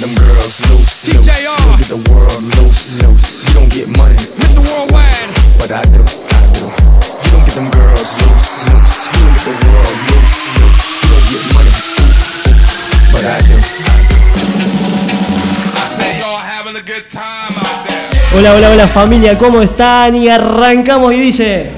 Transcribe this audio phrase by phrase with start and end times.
[0.00, 1.26] get them girls loose, loose.
[1.28, 3.44] You don't get the world loose, loose.
[3.44, 4.64] You don't get money, Mr.
[4.64, 5.12] Worldwide.
[5.60, 6.64] but I do, I do.
[6.64, 9.12] You don't get them girls loose, loose.
[9.12, 10.84] You don't get the world loose, loose.
[10.96, 11.72] You don't get money,
[13.12, 14.16] but I do, I do.
[15.76, 18.08] I say y'all having a good time out there.
[18.32, 20.16] Hola, hola, hola familia, ¿cómo están?
[20.16, 21.70] Y arrancamos y dice...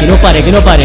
[0.00, 0.84] Que no pare, que no pare.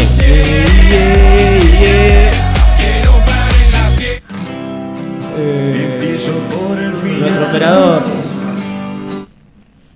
[7.52, 8.02] Operador.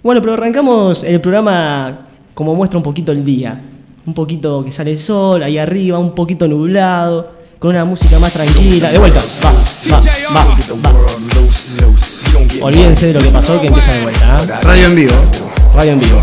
[0.03, 2.01] Bueno, pero arrancamos el programa
[2.35, 3.61] como muestra un poquito el día.
[4.05, 8.33] Un poquito que sale el sol, ahí arriba, un poquito nublado, con una música más
[8.33, 8.91] tranquila.
[8.93, 10.01] De vuelta, va, va,
[10.35, 10.57] va, va.
[12.63, 14.37] Olvídense de lo que pasó, que empieza de vuelta.
[14.37, 14.61] ¿ah?
[14.63, 15.15] Radio en vivo.
[15.75, 16.23] Radio en vivo.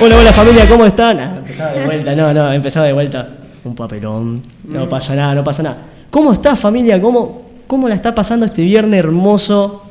[0.00, 1.18] Hola, hola familia, ¿cómo están?
[1.20, 3.28] Ah, empezaba de vuelta, no, no, empezaba de vuelta.
[3.64, 4.42] Un papelón.
[4.68, 5.78] No pasa nada, no pasa nada.
[6.10, 7.00] ¿Cómo está familia?
[7.00, 9.82] ¿Cómo, ¿Cómo la está pasando este viernes hermoso?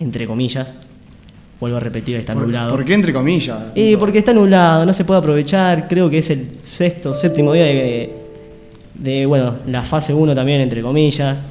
[0.00, 0.74] Entre comillas.
[1.60, 2.70] Vuelvo a repetir, está ¿Por, nublado.
[2.70, 3.58] por qué entre comillas?
[3.76, 5.86] Y porque está nublado, no se puede aprovechar.
[5.88, 8.14] Creo que es el sexto, séptimo día de,
[8.94, 11.42] de bueno, la fase 1 también, entre comillas.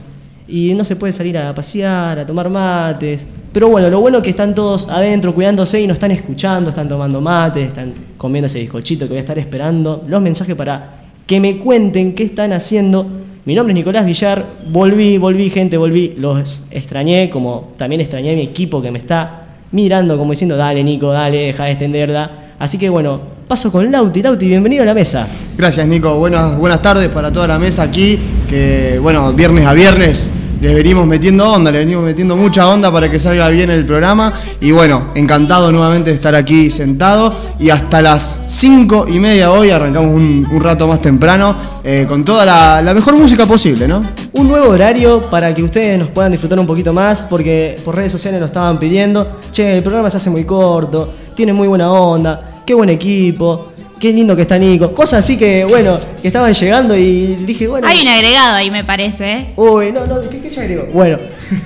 [0.48, 3.26] Y no se puede salir a pasear, a tomar mates.
[3.52, 6.88] Pero bueno, lo bueno es que están todos adentro cuidándose y nos están escuchando, están
[6.88, 10.04] tomando mates, están comiendo ese bizcochito que voy a estar esperando.
[10.08, 10.92] Los mensajes para
[11.26, 13.06] que me cuenten qué están haciendo.
[13.46, 16.14] Mi nombre es Nicolás Villar, volví, volví gente, volví.
[16.18, 20.84] Los extrañé, como también extrañé a mi equipo que me está mirando como diciendo, dale
[20.84, 22.32] Nico, dale, deja de extenderla.
[22.60, 23.20] Así que bueno,
[23.54, 24.24] paso con Lauti.
[24.24, 25.28] Lauti, bienvenido a la mesa.
[25.56, 26.18] Gracias, Nico.
[26.18, 28.20] Buenas, buenas tardes para toda la mesa aquí.
[28.50, 33.12] Que, bueno, viernes a viernes les venimos metiendo onda, les venimos metiendo mucha onda para
[33.12, 34.34] que salga bien el programa.
[34.60, 37.32] Y bueno, encantado nuevamente de estar aquí sentado.
[37.60, 42.26] Y hasta las cinco y media hoy arrancamos un, un rato más temprano eh, con
[42.26, 44.02] toda la, la mejor música posible, ¿no?
[44.32, 48.12] Un nuevo horario para que ustedes nos puedan disfrutar un poquito más, porque por redes
[48.12, 52.53] sociales nos estaban pidiendo, che, el programa se hace muy corto, tiene muy buena onda,
[52.66, 54.94] qué buen equipo, qué lindo que está Nico.
[54.94, 57.88] Cosas así que, bueno, que estaban llegando y dije, bueno...
[57.88, 59.32] Hay un agregado ahí, me parece.
[59.32, 59.54] ¿eh?
[59.56, 60.86] Uy, no, no, ¿qué, qué se agregó?
[60.94, 61.18] Bueno,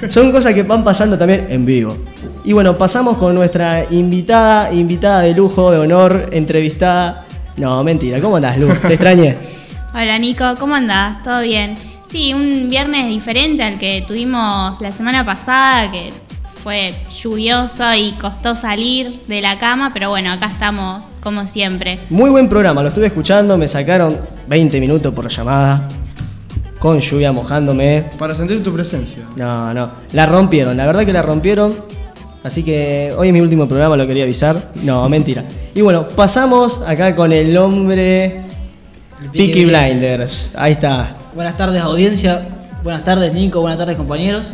[0.09, 1.97] son cosas que van pasando también en vivo.
[2.43, 7.25] Y bueno, pasamos con nuestra invitada, invitada de lujo, de honor, entrevistada.
[7.57, 8.67] No, mentira, ¿cómo andás, Lu?
[8.67, 9.35] Te extrañé.
[9.93, 11.23] Hola Nico, ¿cómo andás?
[11.23, 11.75] ¿Todo bien?
[12.07, 16.13] Sí, un viernes diferente al que tuvimos la semana pasada, que
[16.67, 21.97] fue lluvioso y costó salir de la cama, pero bueno, acá estamos como siempre.
[22.09, 24.19] Muy buen programa, lo estuve escuchando, me sacaron
[24.49, 25.87] 20 minutos por llamada,
[26.77, 28.03] con lluvia mojándome.
[28.19, 29.23] Para sentir tu presencia.
[29.37, 31.73] No, no, la rompieron, la verdad que la rompieron.
[32.43, 34.71] Así que hoy es mi último programa, lo quería avisar.
[34.83, 35.45] No, mentira.
[35.73, 38.41] Y bueno, pasamos acá con el hombre
[39.31, 40.51] Peaky Blinders.
[40.57, 41.15] Ahí está.
[41.33, 42.45] Buenas tardes audiencia,
[42.83, 44.51] buenas tardes Nico, buenas tardes compañeros.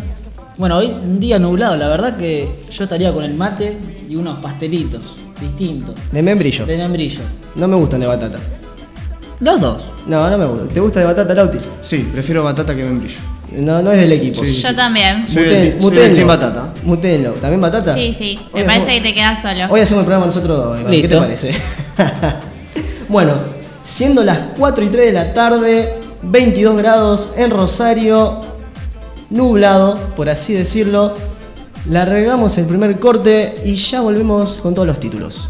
[0.57, 3.77] Bueno, hoy un día nublado, la verdad que yo estaría con el mate
[4.07, 5.01] y unos pastelitos
[5.41, 6.65] distintos, De membrillo.
[6.65, 7.21] de membrillo.
[7.55, 8.37] No me gustan de batata.
[9.39, 9.83] Los dos.
[10.07, 10.73] No, no me gusta.
[10.73, 11.57] ¿Te gusta de batata, Lauti?
[11.81, 13.19] Sí, prefiero batata que membrillo.
[13.57, 14.43] No, no es del equipo.
[14.43, 15.27] Sí, Yo también.
[15.27, 16.73] Soy del- soy del team batata.
[16.83, 17.31] Mutenlo.
[17.33, 17.93] ¿También batata?
[17.93, 19.65] Sí, sí, me parece hacemos- que te quedas solo.
[19.69, 20.91] Hoy hacemos el programa nosotros dos, Iván.
[20.93, 21.51] ¿Qué te parece?
[23.09, 23.33] bueno,
[23.83, 28.39] siendo las 4 y 3 de la tarde, 22 grados en Rosario,
[29.33, 31.13] nublado, por así decirlo.
[31.89, 35.49] Largamos el primer corte y ya volvemos con todos los títulos.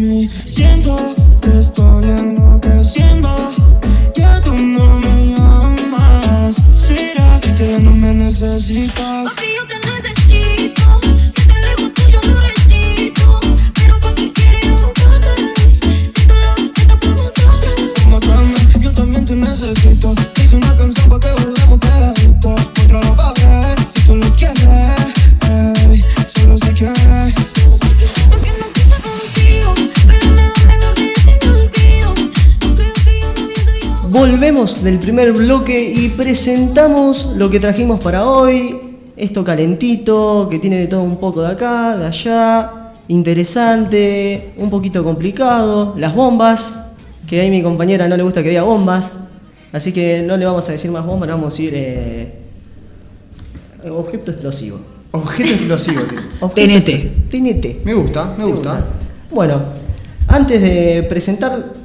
[0.00, 0.28] me.
[35.00, 38.76] Primer bloque y presentamos lo que trajimos para hoy.
[39.16, 42.70] Esto calentito, que tiene de todo un poco de acá, de allá.
[43.08, 45.94] Interesante, un poquito complicado.
[45.98, 46.92] Las bombas,
[47.28, 49.12] que a mi compañera no le gusta que diga bombas.
[49.72, 52.32] Así que no le vamos a decir más bombas, le vamos a decir eh,
[53.90, 54.78] objeto explosivo.
[55.12, 56.18] Objeto explosivo, tío.
[56.40, 56.54] Objeto-
[56.84, 57.30] TNT.
[57.30, 57.84] TNT.
[57.84, 58.84] Me gusta, me gusta.
[59.30, 59.60] Bueno,
[60.28, 61.79] antes de presentar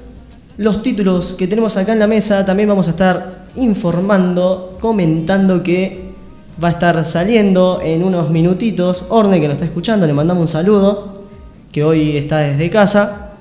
[0.57, 6.11] los títulos que tenemos acá en la mesa, también vamos a estar informando, comentando que
[6.63, 9.05] va a estar saliendo en unos minutitos.
[9.09, 11.13] Orne, que nos está escuchando, le mandamos un saludo,
[11.71, 13.33] que hoy está desde casa.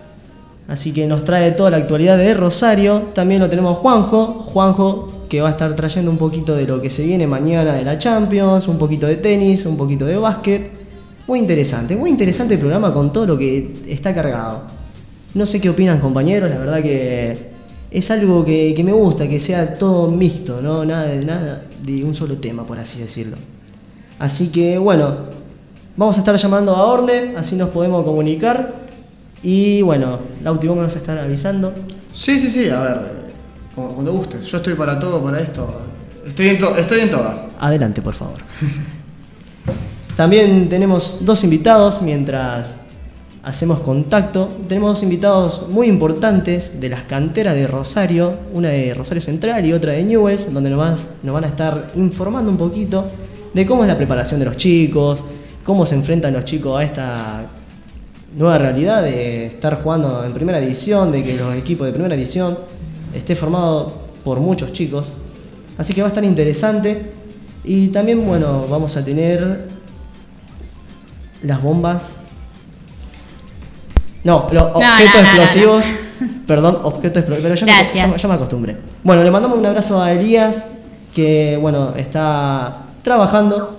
[0.66, 3.10] Así que nos trae toda la actualidad de Rosario.
[3.14, 4.42] También lo tenemos Juanjo.
[4.42, 7.84] Juanjo que va a estar trayendo un poquito de lo que se viene mañana de
[7.84, 10.70] la Champions, un poquito de tenis, un poquito de básquet.
[11.26, 14.83] Muy interesante, muy interesante el programa con todo lo que está cargado.
[15.34, 17.52] No sé qué opinan compañeros, la verdad que
[17.90, 20.84] es algo que, que me gusta, que sea todo mixto, ¿no?
[20.84, 23.36] Nada de nada de un solo tema, por así decirlo.
[24.18, 25.16] Así que bueno,
[25.96, 28.84] vamos a estar llamando a Orne, así nos podemos comunicar.
[29.42, 31.72] Y bueno, Lauti, vos me vas a estar avisando.
[32.12, 33.00] Sí, sí, sí, a ver,
[33.74, 34.42] como- cuando gustes.
[34.46, 35.68] Yo estoy para todo, para esto.
[36.26, 37.40] Estoy en, to- estoy en todas.
[37.60, 38.38] Adelante, por favor.
[40.16, 42.76] También tenemos dos invitados mientras
[43.44, 44.48] hacemos contacto.
[44.68, 49.72] Tenemos dos invitados muy importantes de las canteras de Rosario, una de Rosario Central y
[49.72, 53.06] otra de Newells, donde nos nos van a estar informando un poquito
[53.52, 55.22] de cómo es la preparación de los chicos,
[55.64, 57.46] cómo se enfrentan los chicos a esta
[58.36, 62.58] nueva realidad de estar jugando en primera división, de que los equipos de primera división
[63.14, 63.92] esté formado
[64.24, 65.12] por muchos chicos.
[65.78, 67.12] Así que va a estar interesante.
[67.62, 69.68] Y también, bueno, vamos a tener
[71.42, 72.16] las bombas.
[74.24, 74.82] No, los objetos
[75.14, 75.94] no, no, no, explosivos.
[76.46, 77.42] Perdón, objetos explosivos.
[77.42, 77.94] Pero ya me, Gracias.
[77.94, 78.76] ya me- ya me acostumbré.
[79.02, 80.64] Bueno, le mandamos un abrazo a Elías,
[81.14, 83.78] que, bueno, está trabajando.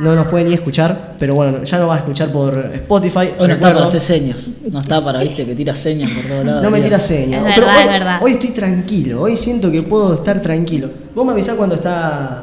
[0.00, 3.30] No nos puede ni escuchar, pero bueno, ya nos va a escuchar por Spotify.
[3.38, 4.48] Hoy no está para hacer señas.
[4.70, 6.62] No está para, viste, que tira señas por todos lados.
[6.62, 7.46] No me tira señas.
[7.46, 8.18] Es Pero verdad, hoy, es verdad.
[8.22, 10.88] hoy estoy tranquilo, hoy siento que puedo estar tranquilo.
[11.14, 12.42] Vos me avisás cuando está.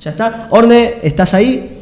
[0.00, 0.48] ¿Ya está?
[0.50, 1.75] Orne, ¿estás ahí?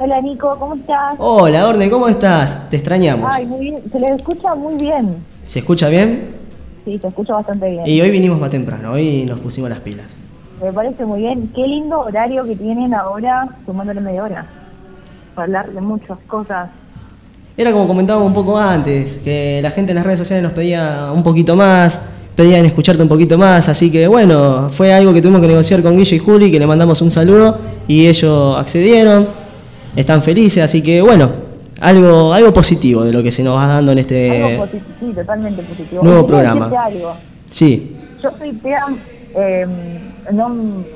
[0.00, 1.16] Hola Nico, ¿cómo estás?
[1.18, 2.70] Hola, Orne, ¿cómo estás?
[2.70, 3.28] Te extrañamos.
[3.34, 5.16] Ay, muy bien, se les escucha muy bien.
[5.42, 6.36] ¿Se escucha bien?
[6.84, 7.84] Sí, te escucho bastante bien.
[7.84, 10.16] Y hoy vinimos más temprano, hoy nos pusimos las pilas.
[10.62, 11.50] Me parece muy bien.
[11.52, 14.46] Qué lindo horario que tienen ahora, sumándole media hora.
[15.34, 16.70] Para hablar de muchas cosas.
[17.56, 21.10] Era como comentábamos un poco antes, que la gente en las redes sociales nos pedía
[21.12, 22.00] un poquito más,
[22.36, 25.96] pedían escucharte un poquito más, así que bueno, fue algo que tuvimos que negociar con
[25.96, 29.26] Guille y Juli, que le mandamos un saludo y ellos accedieron,
[30.00, 31.30] están felices, así que bueno,
[31.80, 34.44] algo, algo positivo de lo que se nos va dando en este...
[34.44, 36.02] algo positivo, sí, totalmente positivo.
[36.02, 36.70] nuevo programa.
[36.84, 37.14] algo.
[37.50, 38.86] Sí, Yo soy Tea,
[39.36, 39.66] eh,
[40.32, 40.46] no,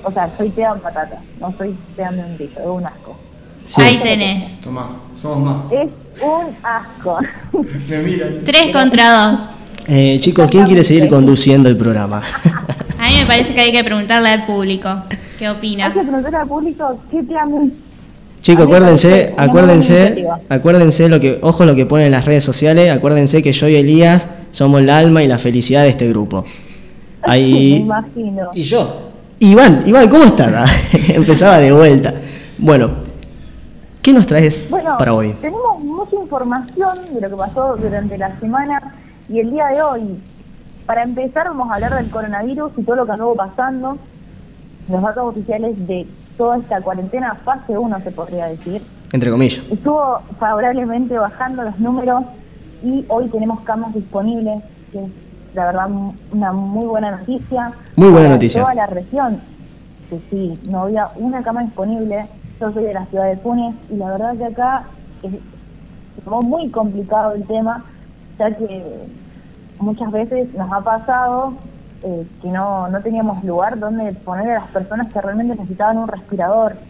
[0.05, 3.17] o sea, soy Tea patata, no soy Tea membrillo, es un asco.
[3.65, 3.81] sí.
[3.83, 4.61] Ahí tenés.
[4.61, 5.73] Tomá, somos más.
[5.73, 5.89] Es
[6.23, 7.19] un asco.
[7.87, 8.35] Te miran.
[8.45, 9.57] Tres contra dos.
[9.89, 12.23] Eh, chicos, ¿quién quiere seguir conduciendo el programa?
[12.99, 14.89] A mí me parece que hay que preguntarle al público
[15.41, 15.93] qué Hay opina.
[15.93, 17.73] que preguntar al público qué membrillo.
[18.43, 22.91] Chicos, me acuérdense, acuérdense, acuérdense lo que, ojo lo que ponen en las redes sociales,
[22.91, 26.43] acuérdense que yo y Elías somos el alma y la felicidad de este grupo.
[27.27, 28.51] Me Ahí, imagino.
[28.53, 29.11] Y yo.
[29.39, 30.71] Iván, Iván, ¿cómo estás?
[31.15, 32.13] Empezaba de vuelta.
[32.59, 32.91] Bueno,
[34.03, 35.35] ¿qué nos traes Bueno, para hoy?
[35.41, 38.95] tenemos mucha información de lo que pasó durante la semana
[39.29, 40.03] y el día de hoy.
[40.85, 43.99] Para empezar, vamos a hablar del coronavirus y todo lo que anduvo pasando,
[44.89, 46.07] los datos oficiales de
[46.37, 48.83] toda esta cuarentena, fase 1 se podría decir.
[49.13, 49.65] Entre comillas.
[49.71, 52.25] Estuvo favorablemente bajando los números
[52.83, 55.11] y hoy tenemos camas disponibles, que es
[55.55, 55.89] la verdad
[56.33, 57.73] una muy buena noticia.
[57.97, 58.63] Muy buena Para noticia.
[58.63, 59.41] Toda la región,
[60.09, 62.27] que sí, no había una cama disponible.
[62.61, 64.85] Yo soy de la ciudad de Funes y la verdad que acá
[65.23, 65.33] es
[66.25, 67.85] como muy complicado el tema,
[68.39, 68.85] ya que
[69.79, 71.55] muchas veces nos ha pasado
[72.03, 76.09] eh, que no, no teníamos lugar donde poner a las personas que realmente necesitaban un
[76.09, 76.81] respirador,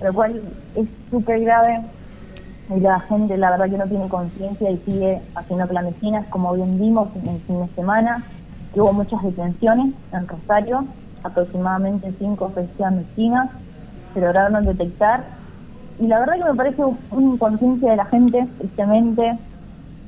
[0.00, 1.90] lo cual es súper grave.
[2.68, 6.78] Y la gente la verdad que no tiene conciencia y sigue haciendo clandestinas, como bien
[6.78, 8.24] vimos en el fin de semana,
[8.72, 13.50] que hubo muchas detenciones en Rosario, aproximadamente cinco o seis clandestinas,
[14.14, 15.26] se lograron detectar.
[15.98, 19.38] Y la verdad que me parece un- una inconsciencia de la gente, tristemente,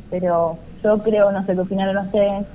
[0.09, 2.47] pero yo creo, no sé qué opinaron ustedes,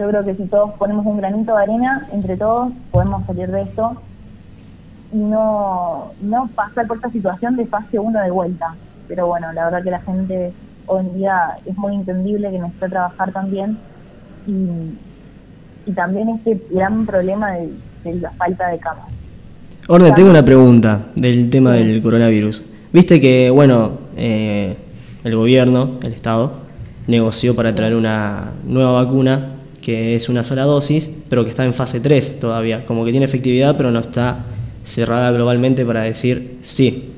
[0.00, 3.60] yo creo que si todos ponemos un granito de arena, entre todos podemos salir de
[3.62, 4.00] esto
[5.12, 8.74] y no, no pasar por esta situación de fase 1 de vuelta.
[9.08, 10.52] Pero bueno, la verdad que la gente
[10.86, 13.76] hoy en día es muy entendible que necesita trabajar también
[14.46, 17.68] y, y también este gran problema de,
[18.04, 19.04] de la falta de camas.
[19.86, 22.64] Orde, tengo una pregunta del tema del coronavirus.
[22.90, 24.78] Viste que, bueno, eh,
[25.24, 26.52] el gobierno, el Estado,
[27.06, 29.59] negoció para traer una nueva vacuna
[29.90, 32.86] que es una sola dosis, pero que está en fase 3 todavía.
[32.86, 34.44] Como que tiene efectividad, pero no está
[34.84, 37.12] cerrada globalmente para decir sí.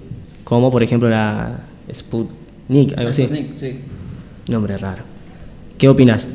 [0.44, 1.60] Como por ejemplo la
[1.92, 3.24] Sputnik, algo así.
[3.24, 3.80] Sputnik, sí.
[4.48, 5.02] Nombre raro.
[5.76, 6.28] ¿Qué opinas?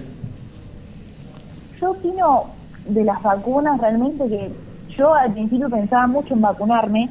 [1.81, 2.45] Yo opino
[2.87, 4.49] de las vacunas realmente que
[4.95, 7.09] yo al principio pensaba mucho en vacunarme,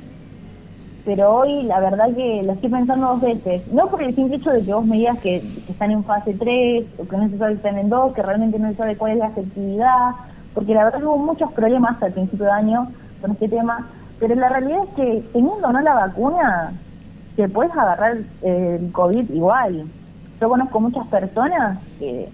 [1.07, 3.67] pero hoy la verdad que lo estoy pensando dos veces.
[3.69, 5.37] No por el simple hecho de que vos me digas que,
[5.69, 8.59] están en fase 3 o que no se sabe que están en 2, que realmente
[8.59, 10.11] no se sabe cuál es la efectividad,
[10.53, 12.89] porque la verdad hubo muchos problemas al principio de año
[13.23, 13.87] con este tema,
[14.19, 16.73] pero la realidad es que teniendo no la vacuna,
[17.37, 19.85] te puedes agarrar el COVID igual.
[20.41, 22.29] Yo conozco muchas personas que,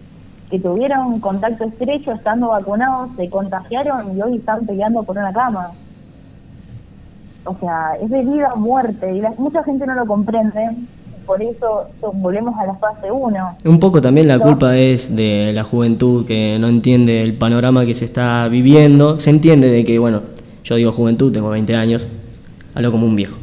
[0.51, 5.73] que tuvieron contacto estrecho estando vacunados, se contagiaron y hoy están peleando por una cama.
[7.45, 10.61] O sea, es de vida o muerte y la- mucha gente no lo comprende.
[11.27, 13.57] Por eso so- volvemos a la fase 1.
[13.65, 17.95] Un poco también la culpa es de la juventud que no entiende el panorama que
[17.95, 19.19] se está viviendo.
[19.21, 20.21] Se entiende de que, bueno,
[20.65, 22.09] yo digo juventud, tengo 20 años,
[22.75, 23.37] hablo como un viejo.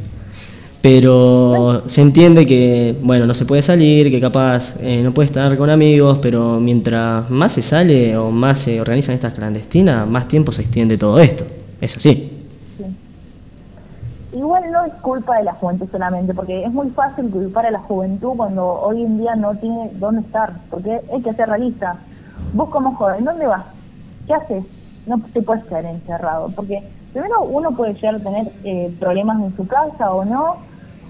[0.82, 5.54] Pero se entiende que, bueno, no se puede salir, que capaz eh, no puede estar
[5.58, 10.52] con amigos, pero mientras más se sale o más se organizan estas clandestinas, más tiempo
[10.52, 11.44] se extiende todo esto.
[11.82, 12.29] Es así.
[15.10, 19.02] Culpa de la juventud solamente, porque es muy fácil culpar a la juventud cuando hoy
[19.02, 21.96] en día no tiene dónde estar, porque hay que ser realista.
[22.54, 23.64] Vos como joven, ¿dónde vas?
[24.28, 24.64] ¿Qué haces?
[25.06, 29.56] No te puedes quedar encerrado, porque primero uno puede llegar a tener eh, problemas en
[29.56, 30.58] su casa o no,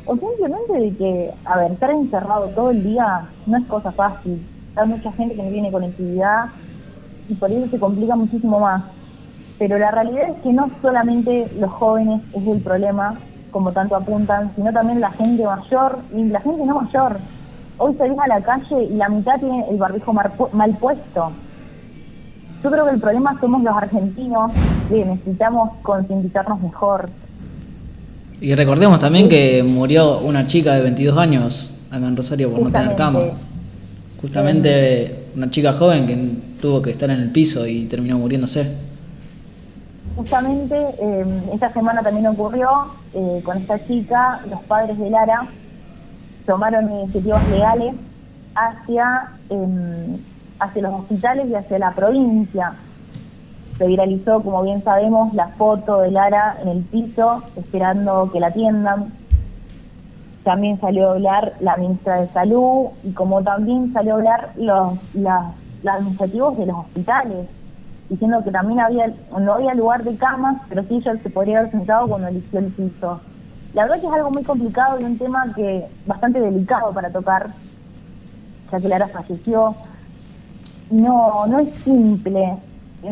[0.07, 4.43] o simplemente de que, a ver, estar encerrado todo el día no es cosa fácil.
[4.77, 6.47] Hay mucha gente que no tiene conectividad
[7.29, 8.83] y por eso se complica muchísimo más.
[9.59, 13.19] Pero la realidad es que no solamente los jóvenes es el problema,
[13.51, 17.19] como tanto apuntan, sino también la gente mayor y la gente no mayor.
[17.79, 21.33] Hoy salís a la calle y la mitad tiene el barbijo mal puesto.
[22.63, 24.53] Yo creo que el problema somos los argentinos,
[24.89, 27.09] que necesitamos concientizarnos mejor.
[28.41, 32.71] Y recordemos también que murió una chica de 22 años acá en Rosario por no
[32.71, 33.21] tener cama.
[33.21, 33.51] Justamente.
[34.21, 36.17] Justamente una chica joven que
[36.61, 38.90] tuvo que estar en el piso y terminó muriéndose.
[40.15, 42.69] Justamente eh, esta semana también ocurrió
[43.13, 45.49] eh, con esta chica, los padres de Lara
[46.45, 47.95] tomaron iniciativas legales
[48.55, 50.19] hacia, em,
[50.59, 52.75] hacia los hospitales y hacia la provincia.
[53.79, 58.49] Se viralizó, como bien sabemos, la foto de Lara en el piso esperando que la
[58.49, 59.15] atiendan.
[60.43, 64.99] También salió a hablar la ministra de Salud y como también salió a hablar los,
[65.15, 67.49] las- los administrativos de los hospitales
[68.11, 69.07] diciendo que también había
[69.39, 72.73] no había lugar de camas, pero sí ella se podría haber sentado cuando eligió el
[72.73, 73.23] piso.
[73.73, 77.51] La verdad que es algo muy complicado y un tema que bastante delicado para tocar,
[78.71, 79.77] ya que Lara falleció.
[80.91, 82.57] No, no es simple.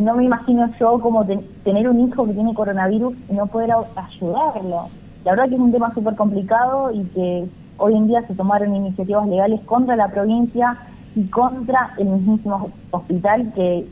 [0.00, 3.70] No me imagino yo como ten- tener un hijo que tiene coronavirus y no poder
[3.94, 4.90] ayudarlo.
[5.24, 8.74] La verdad que es un tema súper complicado y que hoy en día se tomaron
[8.74, 10.76] iniciativas legales contra la provincia
[11.14, 13.88] y contra el mismísimo hospital que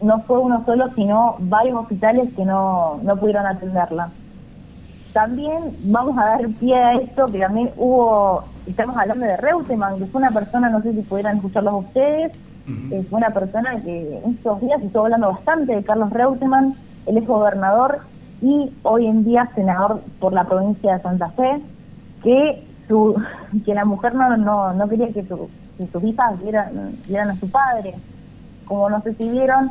[0.00, 4.10] no fue uno solo, sino varios hospitales que no, no pudieron atenderla.
[5.12, 10.06] También vamos a dar pie a esto, que también hubo, estamos hablando de Reutemann, que
[10.06, 12.32] fue una persona, no sé si pudieran escucharlos ustedes,
[12.92, 16.74] eh, fue una persona que en estos días estuvo hablando bastante de Carlos Reutemann,
[17.06, 18.00] él es gobernador
[18.42, 21.60] y hoy en día senador por la provincia de Santa Fe,
[22.22, 23.20] que su,
[23.64, 25.48] que la mujer no, no, no quería que, su-
[25.78, 27.94] que sus hijas vieran, vieran a su padre.
[28.68, 29.70] Como no sé si vieron,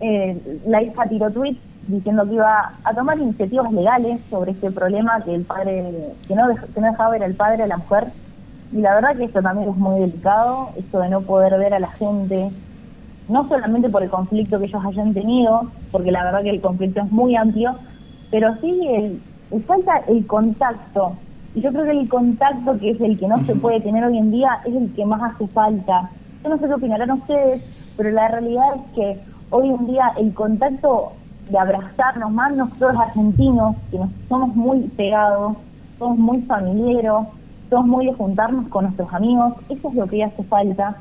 [0.00, 5.20] eh, la hija tiró tweet diciendo que iba a tomar iniciativas legales sobre este problema
[5.20, 8.08] que el padre, que no, que no dejaba ver al padre a la mujer.
[8.72, 11.78] Y la verdad que esto también es muy delicado, esto de no poder ver a
[11.78, 12.50] la gente
[13.28, 17.00] no solamente por el conflicto que ellos hayan tenido, porque la verdad que el conflicto
[17.00, 17.74] es muy amplio,
[18.30, 21.16] pero sí el, el falta el contacto.
[21.54, 24.18] Y yo creo que el contacto, que es el que no se puede tener hoy
[24.18, 26.10] en día, es el que más hace falta.
[26.42, 27.62] Yo no sé qué opinarán ustedes,
[28.02, 31.12] pero la realidad es que hoy en día el contacto
[31.48, 35.56] de abrazarnos, más nosotros argentinos, que nos somos muy pegados,
[36.00, 37.12] somos muy familiares,
[37.70, 40.96] somos muy de juntarnos con nuestros amigos, eso es lo que hace falta,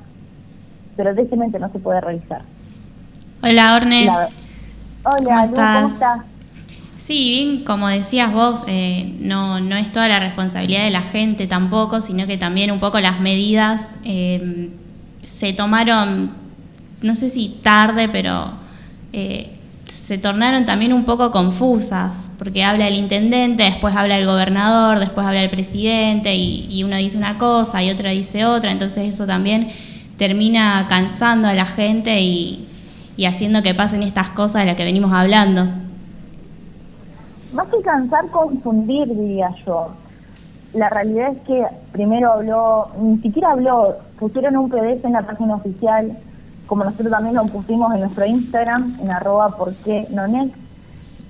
[0.95, 2.43] pero tristemente no se puede realizar.
[3.41, 4.05] Hola, Orne.
[4.05, 4.29] La-
[5.03, 5.91] Hola, ¿Cómo Lu, ¿cómo estás?
[5.93, 6.19] estás?
[6.97, 11.47] Sí, bien, como decías vos, eh, no, no es toda la responsabilidad de la gente
[11.47, 14.69] tampoco, sino que también un poco las medidas eh,
[15.23, 16.31] se tomaron,
[17.01, 18.51] no sé si tarde, pero
[19.13, 19.53] eh,
[19.85, 25.25] se tornaron también un poco confusas, porque habla el intendente, después habla el gobernador, después
[25.25, 29.69] habla el presidente, y, uno dice una cosa y otra dice otra, entonces eso también
[30.17, 32.67] termina cansando a la gente y,
[33.17, 35.65] y haciendo que pasen estas cosas de las que venimos hablando.
[37.53, 39.89] Más que cansar, confundir, diría yo.
[40.73, 45.55] La realidad es que primero habló, ni siquiera habló, pusieron un PDF en la página
[45.55, 46.17] oficial,
[46.71, 50.55] como nosotros también lo pusimos en nuestro Instagram, en arroba porque no next.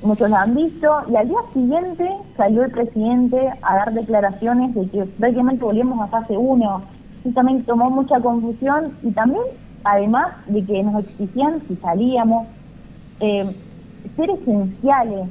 [0.03, 4.87] Muchos lo han visto, y al día siguiente salió el presidente a dar declaraciones de
[4.87, 6.81] que prácticamente volvíamos a fase 1.
[7.25, 9.41] Y también tomó mucha confusión, y también,
[9.83, 12.45] además de que nos exigían si salíamos,
[13.19, 13.55] eh,
[14.15, 15.27] ser esenciales.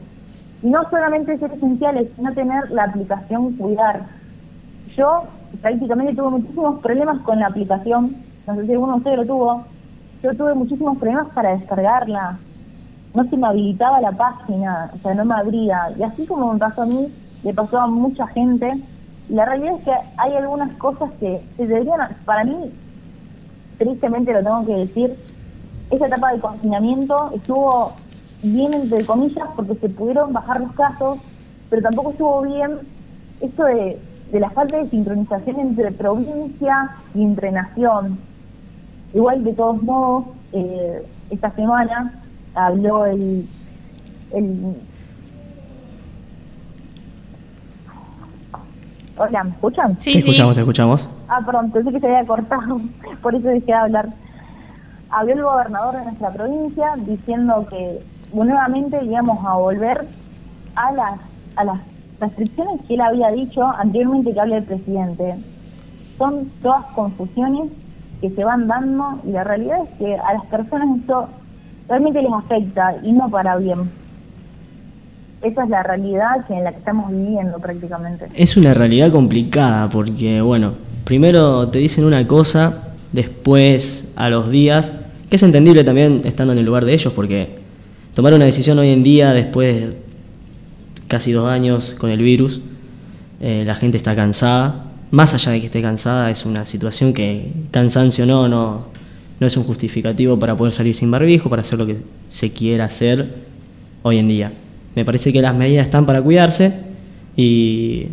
[0.60, 4.06] Y no solamente ser esenciales, sino tener la aplicación Cuidar.
[4.96, 5.22] Yo
[5.62, 8.16] prácticamente tuve muchísimos problemas con la aplicación,
[8.48, 9.64] no sé si alguno de ustedes lo tuvo,
[10.22, 12.38] yo tuve muchísimos problemas para descargarla,
[13.14, 15.92] no se me habilitaba la página, o sea, no me abría.
[15.98, 18.72] Y así como me pasó a mí, le pasó a mucha gente.
[19.28, 22.72] La realidad es que hay algunas cosas que se deberían, para mí,
[23.78, 25.16] tristemente lo tengo que decir,
[25.90, 27.92] esa etapa de confinamiento estuvo
[28.42, 31.18] bien entre comillas porque se pudieron bajar los casos,
[31.68, 32.78] pero tampoco estuvo bien
[33.40, 33.98] esto de,
[34.30, 38.18] de la falta de sincronización entre provincia y entre nación.
[39.12, 42.12] Igual de todos modos, eh, esta semana
[42.54, 43.46] habló el,
[44.32, 44.76] el
[49.16, 50.00] Hola, ¿me escuchan?
[50.00, 51.08] Sí, te escuchamos, te escuchamos.
[51.28, 52.80] Ah, perdón, pensé que se había cortado,
[53.22, 54.08] por eso dejé de hablar.
[55.10, 58.00] Habló el gobernador de nuestra provincia diciendo que
[58.32, 60.06] nuevamente íbamos a volver
[60.74, 61.20] a las,
[61.56, 61.80] a las
[62.20, 65.34] restricciones que él había dicho anteriormente que hable el presidente.
[66.16, 67.70] Son todas confusiones
[68.20, 71.28] que se van dando y la realidad es que a las personas esto
[71.88, 73.78] realmente les afecta y no para bien.
[75.42, 78.26] Esa es la realidad en la que estamos viviendo prácticamente.
[78.34, 84.92] Es una realidad complicada porque, bueno, primero te dicen una cosa, después a los días,
[85.30, 87.58] que es entendible también estando en el lugar de ellos porque
[88.14, 89.96] tomar una decisión hoy en día, después de
[91.08, 92.60] casi dos años con el virus,
[93.40, 94.89] eh, la gente está cansada.
[95.10, 98.86] Más allá de que esté cansada, es una situación que, cansancio no, no,
[99.40, 101.96] no es un justificativo para poder salir sin barbijo, para hacer lo que
[102.28, 103.26] se quiera hacer
[104.02, 104.52] hoy en día.
[104.94, 106.74] Me parece que las medidas están para cuidarse
[107.36, 108.06] y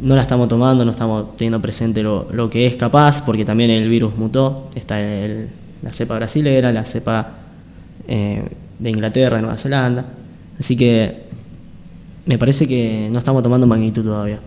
[0.00, 3.70] no la estamos tomando, no estamos teniendo presente lo, lo que es capaz, porque también
[3.70, 5.48] el virus mutó, está el-
[5.82, 7.34] la cepa brasilera, la cepa
[8.08, 8.42] eh,
[8.78, 10.06] de Inglaterra, de Nueva Zelanda,
[10.58, 11.22] así que
[12.26, 14.38] me parece que no estamos tomando magnitud todavía.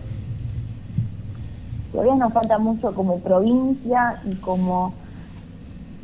[1.96, 4.92] Todavía nos falta mucho como provincia y como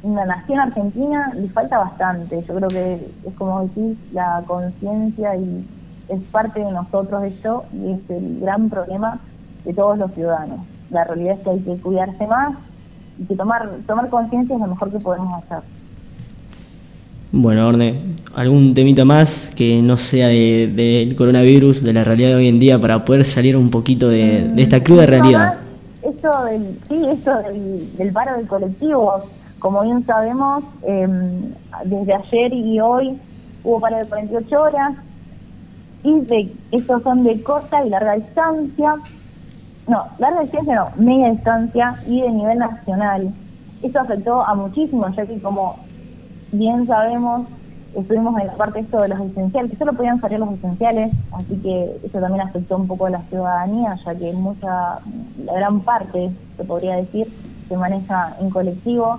[0.02, 2.42] una nación argentina, le falta bastante.
[2.48, 2.94] Yo creo que
[3.26, 5.66] es como decís, la conciencia y
[6.09, 9.18] es parte de nosotros esto y es el gran problema
[9.66, 10.61] de todos los ciudadanos.
[10.90, 12.55] La realidad es que hay que cuidarse más
[13.22, 15.59] y que tomar tomar conciencia es lo mejor que podemos hacer.
[17.33, 18.00] Bueno, Orne,
[18.35, 22.59] ¿algún temita más que no sea de- del coronavirus, de la realidad de hoy en
[22.59, 25.59] día, para poder salir un poquito de, de esta cruda Mucho realidad?
[26.12, 29.22] Esto del, sí, esto del, del paro del colectivo,
[29.59, 31.09] como bien sabemos, eh,
[31.85, 33.18] desde ayer y hoy
[33.64, 34.94] hubo paro de 48 horas,
[36.03, 38.96] y de, estos son de corta y larga distancia,
[39.88, 43.33] no, larga distancia no, media distancia y de nivel nacional.
[43.83, 45.77] Esto afectó a muchísimos, ya que como
[46.51, 47.46] bien sabemos,
[47.94, 51.57] estuvimos en la parte esto de los esenciales, que solo podían salir los esenciales, así
[51.57, 54.98] que eso también afectó un poco a la ciudadanía, ya que mucha,
[55.44, 57.28] la gran parte, se podría decir,
[57.68, 59.18] se maneja en colectivo,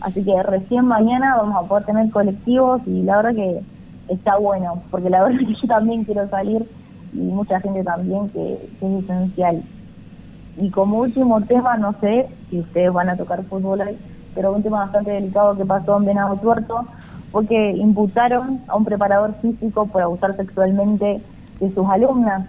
[0.00, 3.60] así que recién mañana vamos a poder tener colectivos y la verdad que
[4.08, 6.66] está bueno, porque la verdad que yo también quiero salir
[7.12, 9.62] y mucha gente también que, es esencial.
[10.56, 13.98] Y como último tema, no sé si ustedes van a tocar fútbol hoy,
[14.34, 16.86] pero un tema bastante delicado que pasó en Venado Tuerto
[17.34, 21.20] fue que imputaron a un preparador físico por abusar sexualmente
[21.58, 22.46] de sus alumnas.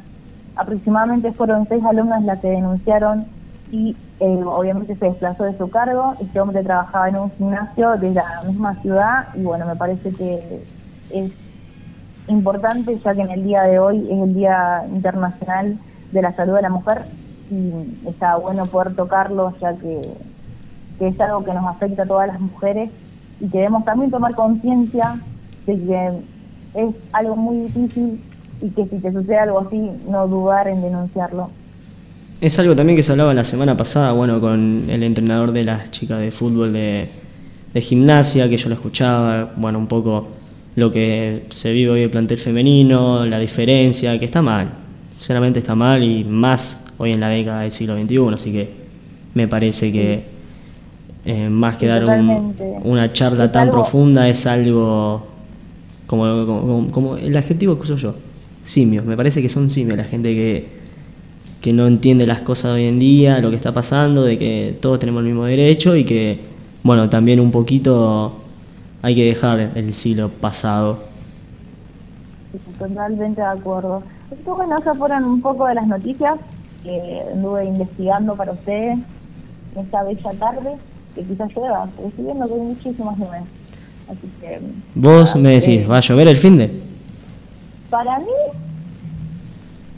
[0.56, 3.26] Aproximadamente fueron seis alumnas las que denunciaron
[3.72, 6.14] y eh, obviamente se desplazó de su cargo.
[6.22, 10.64] Este hombre trabajaba en un gimnasio de la misma ciudad y bueno, me parece que
[11.10, 11.32] es
[12.28, 15.80] importante ya que en el día de hoy es el Día Internacional
[16.12, 17.06] de la Salud de la Mujer
[17.50, 20.14] y está bueno poder tocarlo ya que,
[21.00, 22.92] que es algo que nos afecta a todas las mujeres
[23.40, 25.20] y que debemos también tomar conciencia
[25.66, 26.10] de que
[26.76, 28.20] es algo muy difícil
[28.62, 31.50] y que si te sucede algo así no dudar en denunciarlo.
[32.42, 35.92] Es algo también que se hablaba la semana pasada, bueno, con el entrenador de las
[35.92, 37.08] chicas de fútbol de,
[37.76, 40.28] gimnasia, que yo lo escuchaba, bueno, un poco
[40.76, 44.70] lo que se vive hoy el plantel femenino, la diferencia, que está mal,
[45.14, 48.70] sinceramente está mal y más hoy en la década del siglo XXI, así que
[49.34, 50.35] me parece que
[51.26, 55.26] eh, más que dar un- una charla tan algo- profunda es algo
[56.08, 58.16] como, como, como- el adjetivo que uso yo,
[58.64, 60.68] simios, me parece que son simios la gente que,
[61.62, 64.78] que no entiende las cosas de hoy en día, lo que está pasando, de que
[64.82, 66.40] todos tenemos el mismo derecho y que,
[66.84, 68.34] bueno, también un poquito
[69.02, 71.00] hay que dejar el siglo pasado.
[72.80, 74.04] Totalmente de acuerdo.
[74.46, 76.36] Bueno, esas fueron un poco de las noticias
[76.84, 79.00] que anduve investigando para ustedes
[79.76, 80.70] esta bella tarde,
[81.16, 83.42] que quizás llueva, pero estoy viendo que hay muchísimas nubes.
[84.10, 84.60] Así que...
[84.94, 86.72] Vos nada, me eh, decís, ¿va a llover el fin de?
[87.90, 88.26] Para mí,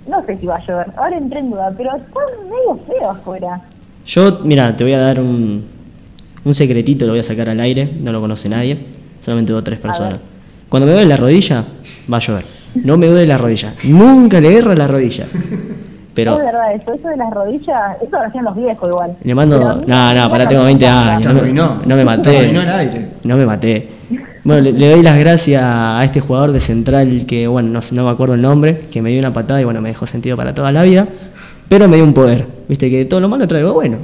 [0.07, 3.61] no sé si va a llover, ahora entré en duda, pero está medio feo afuera.
[4.05, 5.65] Yo, mira, te voy a dar un,
[6.43, 8.77] un secretito, lo voy a sacar al aire, no lo conoce nadie,
[9.19, 10.19] solamente dos o tres personas.
[10.69, 11.65] Cuando me duele la rodilla,
[12.11, 12.45] va a llover.
[12.75, 13.73] No me duele la rodilla.
[13.85, 15.25] Nunca le erra la rodilla.
[16.17, 19.15] Pero Es verdad, eso, eso de las rodillas, eso lo hacían los viejos igual.
[19.23, 19.59] le mando.
[19.85, 21.21] No, no, pará, tengo 20 años.
[21.21, 21.67] Te No, me- arruinó.
[21.85, 22.37] no me Te maté.
[22.39, 23.07] arruinó el aire.
[23.23, 23.87] No me maté.
[24.43, 27.93] Bueno, le, le doy las gracias a este jugador de central que, bueno, no, sé-
[27.93, 30.35] no me acuerdo el nombre, que me dio una patada y, bueno, me dejó sentido
[30.35, 31.05] para toda la vida.
[31.69, 32.45] Pero me dio un poder.
[32.67, 33.97] Viste que todo lo malo trae algo bueno.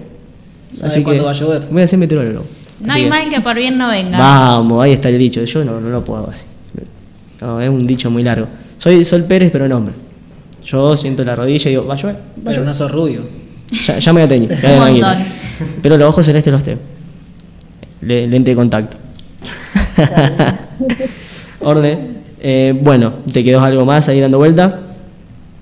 [0.76, 1.64] ¿Sabe cuándo va a llover?
[1.72, 2.46] Voy a ser meteorólogo.
[2.82, 4.20] No Así hay que- mal que por bien no venga.
[4.20, 5.44] Vamos, ahí está el dicho.
[5.44, 6.46] Yo no, no lo puedo así.
[7.42, 8.48] No, es un dicho muy largo.
[8.78, 9.94] Soy Sol Pérez, pero en hombre.
[10.66, 12.16] Yo siento la rodilla y digo, va a llover.
[12.16, 12.68] Va a Pero llover.
[12.68, 13.22] no sos rubio.
[13.86, 14.52] Ya, ya me voy a teñir.
[14.52, 15.18] Es un montón.
[15.82, 16.80] Pero los ojos celestes los tengo.
[18.02, 18.98] Le- lente de contacto.
[21.62, 21.98] Orde.
[22.40, 24.80] Eh, bueno, ¿te quedó algo más ahí dando vuelta?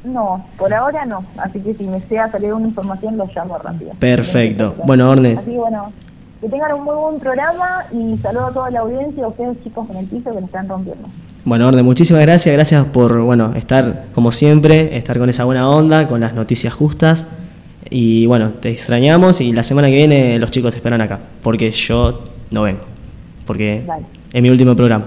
[0.03, 1.23] No, por ahora no.
[1.37, 3.91] Así que si me sea salir una información, lo llamo rápido.
[3.99, 4.75] Perfecto.
[4.85, 5.35] Bueno, Orne.
[5.37, 5.91] Así que bueno,
[6.41, 9.63] que tengan un muy buen programa y saludo a toda la audiencia y a ustedes
[9.63, 11.07] chicos en el piso que lo están rompiendo.
[11.43, 12.53] Bueno, Orde, muchísimas gracias.
[12.53, 17.25] Gracias por, bueno, estar como siempre, estar con esa buena onda, con las noticias justas.
[17.89, 21.71] Y bueno, te extrañamos y la semana que viene los chicos te esperan acá, porque
[21.71, 22.81] yo no vengo,
[23.45, 24.05] porque Dale.
[24.31, 25.05] es mi último programa.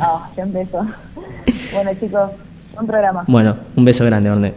[0.00, 0.86] Ah, ya empezó.
[1.72, 2.30] bueno chicos,
[2.74, 3.24] buen programa.
[3.26, 4.54] Bueno, un beso grande, Orne.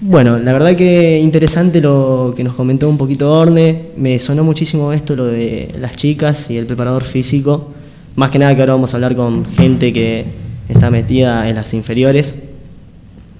[0.00, 3.90] Bueno, la verdad que interesante lo que nos comentó un poquito Orne.
[3.96, 7.72] Me sonó muchísimo esto, lo de las chicas y el preparador físico.
[8.18, 10.24] Más que nada que ahora vamos a hablar con gente que
[10.68, 12.34] está metida en las inferiores,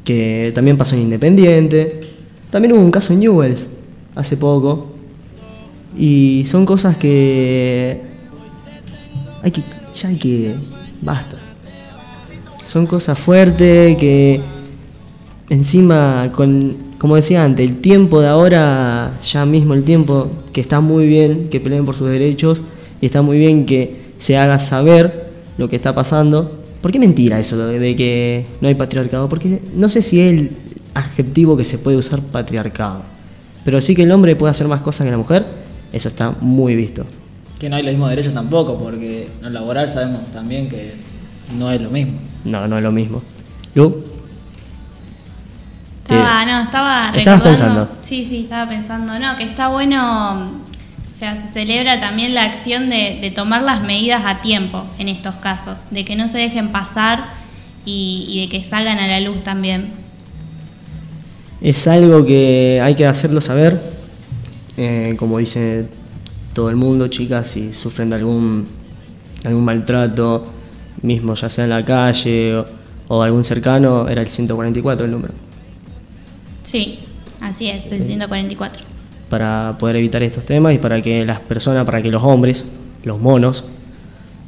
[0.05, 1.99] que también pasó en Independiente.
[2.49, 3.67] También hubo un caso en Newells
[4.15, 4.93] hace poco.
[5.97, 8.03] Y son cosas que
[9.43, 9.63] hay que
[9.97, 10.55] ya hay que
[11.03, 11.39] basta
[12.65, 14.41] son cosas fuertes que
[15.49, 20.81] encima con como decía antes el tiempo de ahora ya mismo el tiempo que está
[20.81, 22.63] muy bien que peleen por sus derechos
[23.01, 25.29] y está muy bien que se haga saber
[25.59, 29.29] lo que está pasando ¿por qué mentira eso de, que no hay patriarcado?
[29.29, 30.51] porque no sé si es el
[30.95, 33.03] adjetivo que se puede usar patriarcado
[33.65, 35.45] pero sí que el hombre puede hacer más cosas que la mujer
[35.93, 37.05] eso está muy visto
[37.59, 40.93] Que no hay los mismos derechos tampoco, porque en lo laboral sabemos también que
[41.59, 42.13] no es lo mismo.
[42.45, 43.23] no no es lo mismo
[43.75, 44.05] Lu
[46.03, 47.45] Estaba, no, estaba Estabas recordando.
[47.45, 47.89] pensando.
[48.01, 50.53] Sí, sí, estaba pensando, no, que está bueno,
[51.19, 55.35] sea, se celebra también la acción de, de tomar las medidas a tiempo en estos
[55.35, 57.25] casos, de que no se dejen pasar
[57.85, 59.89] y, y de que salgan a la luz también.
[61.61, 63.83] Es algo que hay que hacerlo saber,
[64.77, 65.87] eh, como dice
[66.55, 68.69] todo el mundo, chicas, si sufren de algún,
[69.45, 70.47] algún maltrato,
[71.03, 72.67] mismo ya sea en la calle o,
[73.09, 75.35] o algún cercano, era el 144 el número,
[76.63, 77.01] Sí,
[77.41, 78.88] así es, el 144.
[79.29, 82.65] Para poder evitar estos temas y para que las personas, para que los hombres,
[83.05, 83.65] los monos,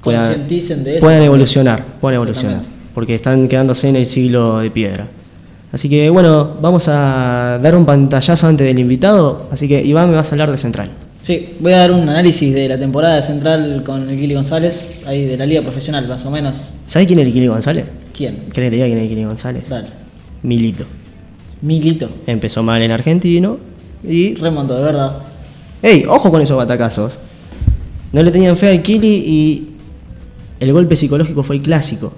[0.03, 1.27] puedan, Concienticen de eso puedan también.
[1.27, 2.63] evolucionar, puedan evolucionar,
[2.95, 5.09] porque están quedándose en el siglo de piedra.
[5.73, 10.17] Así que bueno, vamos a dar un pantallazo antes del invitado, así que Iván me
[10.17, 10.91] vas a hablar de Central.
[11.23, 15.03] Sí, voy a dar un análisis de la temporada de Central con el Gili González,
[15.07, 16.73] ahí de la liga profesional, más o menos.
[16.87, 17.85] ¿Sabes quién es el Kili González?
[18.17, 18.37] ¿Quién?
[18.37, 19.69] ¿Querés que te diga quién es el Kili González?
[19.69, 19.89] Dale.
[20.43, 20.87] Milito.
[21.61, 22.09] Milito.
[22.27, 23.59] Empezó mal en Argentino
[24.05, 24.35] y.
[24.35, 25.17] Remontó, de verdad.
[25.83, 26.05] ¡Ey!
[26.09, 27.19] Ojo con esos batacazos.
[28.13, 29.67] No le tenían fe al Kili y.
[30.61, 32.13] El golpe psicológico fue el clásico.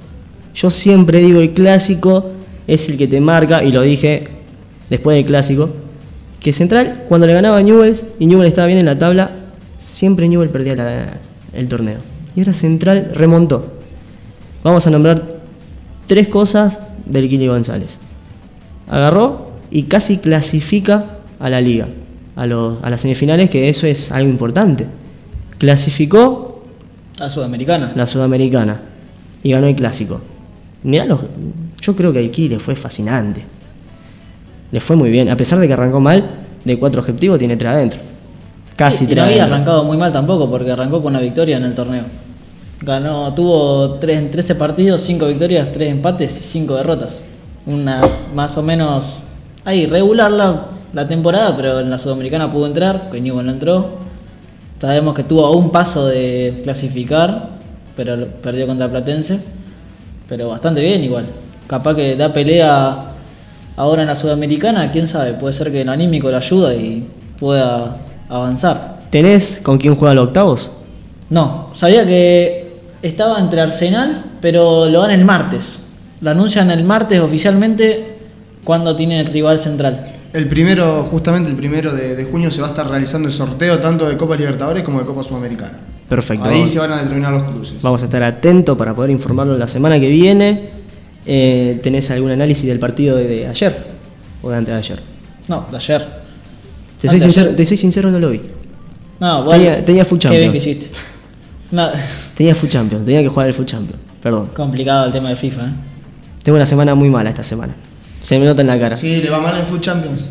[0.54, 2.30] Yo siempre digo el clásico
[2.66, 4.24] es el que te marca, y lo dije
[4.90, 5.70] después del clásico,
[6.40, 9.30] que Central, cuando le ganaba a Newells y Newell estaba bien en la tabla,
[9.78, 11.20] siempre Newell perdía
[11.52, 11.98] el torneo.
[12.34, 13.66] Y ahora Central remontó.
[14.64, 15.24] Vamos a nombrar
[16.06, 17.98] tres cosas del Kili González.
[18.88, 21.88] Agarró y casi clasifica a la liga,
[22.36, 24.86] a, los- a las semifinales, que eso es algo importante.
[25.58, 26.62] Clasificó
[27.20, 27.92] A Sudamericana.
[27.94, 28.80] la Sudamericana
[29.42, 30.20] y ganó el clásico.
[30.84, 31.20] Mirá, los-
[31.80, 33.42] yo creo que a Kili le fue fascinante.
[34.70, 36.30] Le fue muy bien, a pesar de que arrancó mal,
[36.64, 38.00] de cuatro objetivos tiene tres adentro.
[38.76, 39.54] Casi Y tres no había adentro.
[39.56, 42.04] arrancado muy mal tampoco, porque arrancó con una victoria en el torneo.
[42.80, 47.18] Ganó, tuvo tres, en 13 partidos, 5 victorias, 3 empates y 5 derrotas.
[47.66, 48.00] Una
[48.34, 49.18] más o menos
[49.64, 50.32] ahí, regular
[50.92, 53.98] la, temporada, pero en la Sudamericana pudo entrar, que Newell no entró.
[54.80, 57.48] Sabemos que tuvo a un paso de clasificar,
[57.96, 59.40] pero perdió contra Platense.
[60.28, 61.24] Pero bastante bien igual.
[61.66, 62.98] Capaz que da pelea
[63.76, 67.06] ahora en la Sudamericana, quién sabe, puede ser que el anímico le ayuda y
[67.38, 67.96] pueda
[68.28, 68.98] avanzar.
[69.10, 70.72] ¿Tenés con quién juega los octavos?
[71.30, 75.84] No, sabía que estaba entre Arsenal, pero lo dan el martes.
[76.20, 78.16] Lo anuncian el martes oficialmente
[78.64, 80.12] cuando tiene el rival central.
[80.32, 83.78] El primero, justamente el primero de, de junio, se va a estar realizando el sorteo
[83.78, 85.78] tanto de Copa Libertadores como de Copa Sudamericana.
[86.08, 86.48] Perfecto.
[86.48, 87.82] Ahí se van a determinar los cruces.
[87.82, 90.70] vamos a estar atentos para poder informarlo la semana que viene.
[91.26, 93.76] Eh, ¿Tenés algún análisis del partido de, de ayer?
[94.42, 95.00] ¿O de antes de ayer?
[95.48, 96.06] No, de ayer.
[97.00, 97.56] Te soy, sincero, ayer.
[97.56, 98.40] te soy sincero, no lo vi.
[99.20, 100.52] No, igual, Tenía- tenía full Qué bien champion.
[100.52, 100.90] que hiciste.
[101.70, 101.88] No,
[102.36, 104.00] Tenía Food Champions, tenía que jugar el Food Champions.
[104.22, 104.48] Perdón.
[104.54, 105.72] complicado el tema de FIFA, ¿eh?
[106.42, 107.74] Tengo una semana muy mala esta semana.
[108.22, 108.96] Se me nota en la cara.
[108.96, 110.28] Sí, le va mal en Food Champions.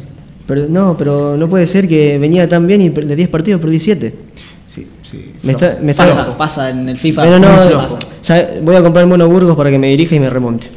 [0.48, 3.80] Pero no, pero no puede ser que venía tan bien y de 10 partidos perdí
[3.80, 4.14] 7.
[4.68, 5.34] Sí, sí.
[5.44, 5.66] Me flojo.
[5.66, 7.24] está, me está- Pasa, pasa en el FIFA.
[7.24, 7.88] Pero no, no.
[8.22, 8.60] ¿sabe?
[8.64, 10.68] voy a comprar el Mono Burgos para que me dirija y me remonte.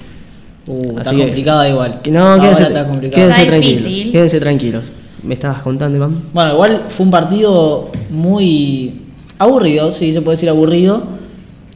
[0.67, 2.01] Uh, está Así complicada igual.
[2.03, 3.15] Que No, Ahora quédense, está complicado.
[3.21, 3.83] quédense Está tranquilos.
[3.85, 4.13] difícil.
[4.13, 4.85] Quédense tranquilos.
[5.23, 6.17] ¿Me estabas contando, Iván?
[6.33, 9.03] Bueno, igual fue un partido muy
[9.39, 11.03] aburrido, sí, se puede decir aburrido.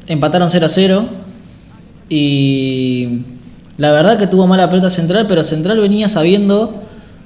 [0.06, 1.04] Empataron 0 a 0
[2.08, 3.20] y
[3.78, 6.74] la verdad que tuvo mala pelota Central, pero Central venía sabiendo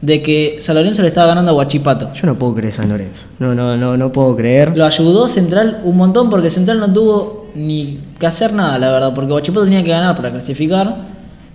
[0.03, 2.13] de que San Lorenzo le estaba ganando a Huachipato.
[2.13, 3.25] Yo no puedo creer San Lorenzo.
[3.39, 4.77] No, no, no, no puedo creer.
[4.77, 9.15] Lo ayudó Central un montón porque Central no tuvo ni que hacer nada, la verdad,
[9.15, 10.95] porque Huachipato tenía que ganar para clasificar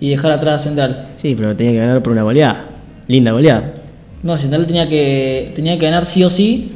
[0.00, 1.04] y dejar atrás a Central.
[1.14, 2.64] Sí, pero tenía que ganar por una goleada.
[3.06, 3.74] Linda goleada.
[4.24, 6.72] No, Central tenía que, tenía que ganar sí o sí,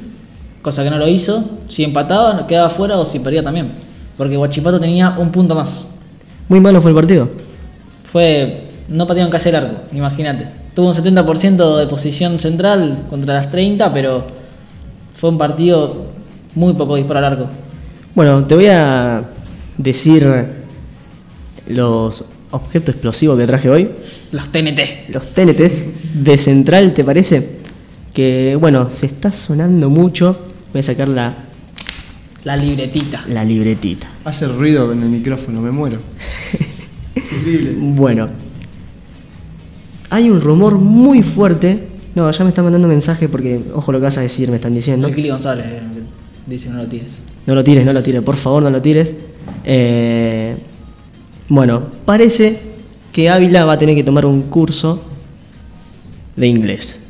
[0.62, 1.42] cosa que no lo hizo.
[1.66, 3.66] Si empataba, quedaba fuera o si perdía también.
[4.16, 5.86] Porque Huachipato tenía un punto más.
[6.48, 7.28] Muy malo fue el partido.
[8.12, 8.64] Fue.
[8.88, 10.46] No patearon casi el arco, imagínate.
[10.74, 14.26] Tuvo un 70% de posición central contra las 30, pero
[15.14, 16.06] fue un partido
[16.54, 17.48] muy poco disparo al arco.
[18.14, 19.22] Bueno, te voy a
[19.78, 20.26] decir
[21.68, 23.90] los objetos explosivos que traje hoy.
[24.32, 25.08] Los TNT.
[25.08, 25.82] Los TNTs
[26.22, 27.60] de Central, ¿te parece?
[28.12, 30.38] Que, bueno, se está sonando mucho.
[30.72, 31.34] Voy a sacar la,
[32.44, 33.22] La libretita.
[33.28, 34.08] la libretita.
[34.24, 35.98] Hace ruido en el micrófono, me muero.
[37.38, 37.76] Increíble.
[37.78, 38.28] Bueno,
[40.10, 41.88] hay un rumor muy fuerte.
[42.14, 44.74] No, ya me están mandando mensaje porque, ojo lo que vas a decir, me están
[44.74, 45.08] diciendo.
[45.08, 45.80] El Kili González eh,
[46.46, 47.18] dice no lo tires.
[47.46, 49.12] No lo tires, no lo tires, por favor, no lo tires.
[49.64, 50.54] Eh,
[51.48, 52.60] bueno, parece
[53.12, 55.02] que Ávila va a tener que tomar un curso
[56.36, 57.00] de inglés.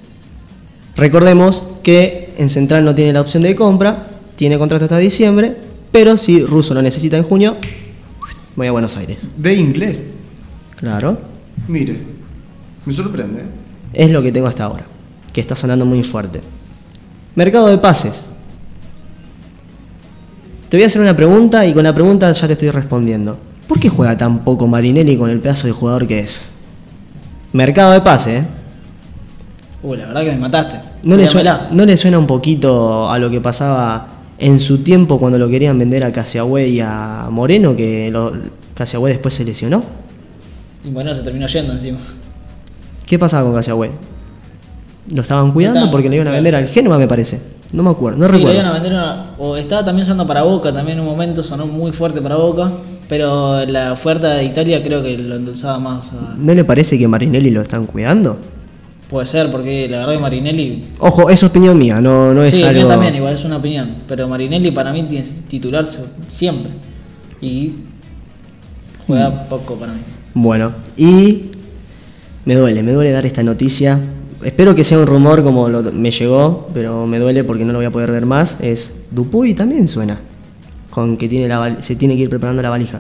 [0.97, 5.57] Recordemos que en Central no tiene la opción de compra, tiene contrato hasta diciembre,
[5.91, 7.57] pero si Russo lo necesita en junio,
[8.57, 9.29] voy a Buenos Aires.
[9.37, 10.05] De inglés.
[10.77, 11.19] Claro,
[11.69, 11.97] Mire,
[12.85, 13.41] me sorprende.
[13.41, 13.47] ¿eh?
[13.93, 14.85] es lo que tengo hasta ahora,
[15.33, 16.41] que está sonando muy fuerte.
[17.35, 18.25] Mercado de pases.
[20.69, 23.39] Te voy a hacer una pregunta y con la pregunta ya te estoy respondiendo.
[23.69, 26.51] ¿Por qué juega tan poco Marinelli con el pedazo de jugador que es?
[27.53, 28.45] Mercado de pase, ¿eh?
[29.83, 30.81] Uh, la verdad que me mataste.
[31.05, 34.07] ¿No le, suena, ¿No le suena un poquito a lo que pasaba
[34.43, 38.33] en su tiempo cuando lo querían vender a Casiagüe y a Moreno, que lo,
[38.75, 39.83] Casiagüe después se lesionó?
[40.85, 41.99] Y bueno, se terminó yendo encima.
[43.07, 43.91] ¿Qué pasaba con Casiagüe?
[45.15, 47.41] ¿Lo estaban cuidando Estaban- porque le iban a vender al Genoa, me parece?
[47.73, 48.61] No me acuerdo, no sí, le recuerdo.
[48.61, 51.67] iban a vender una- o estaba también sonando para Boca, también en un momento sonó
[51.67, 52.71] muy fuerte para Boca,
[53.09, 56.35] pero la oferta de Italia creo que lo endulzaba más a...
[56.39, 58.39] ¿No le parece que Marinelli lo están cuidando?
[59.13, 60.85] Puede ser, porque la verdad que Marinelli.
[60.99, 62.81] Ojo, es opinión mía, no, no es sí, algo.
[62.81, 63.97] mía también, igual es una opinión.
[64.09, 66.73] Pero Marinelli para mí tiene que titularse siempre.
[67.43, 67.73] Y
[69.07, 69.49] juega Mm.
[69.51, 70.01] poco para mí.
[70.33, 71.51] Bueno, y
[72.47, 74.01] me duele, me duele dar esta noticia.
[74.43, 77.79] Espero que sea un rumor como lo- me llegó, pero me duele porque no lo
[77.81, 78.63] voy a poder ver más.
[78.63, 80.19] Es Dupuy también suena,
[80.91, 82.99] con que tiene la, se tiene que ir preparando la valija.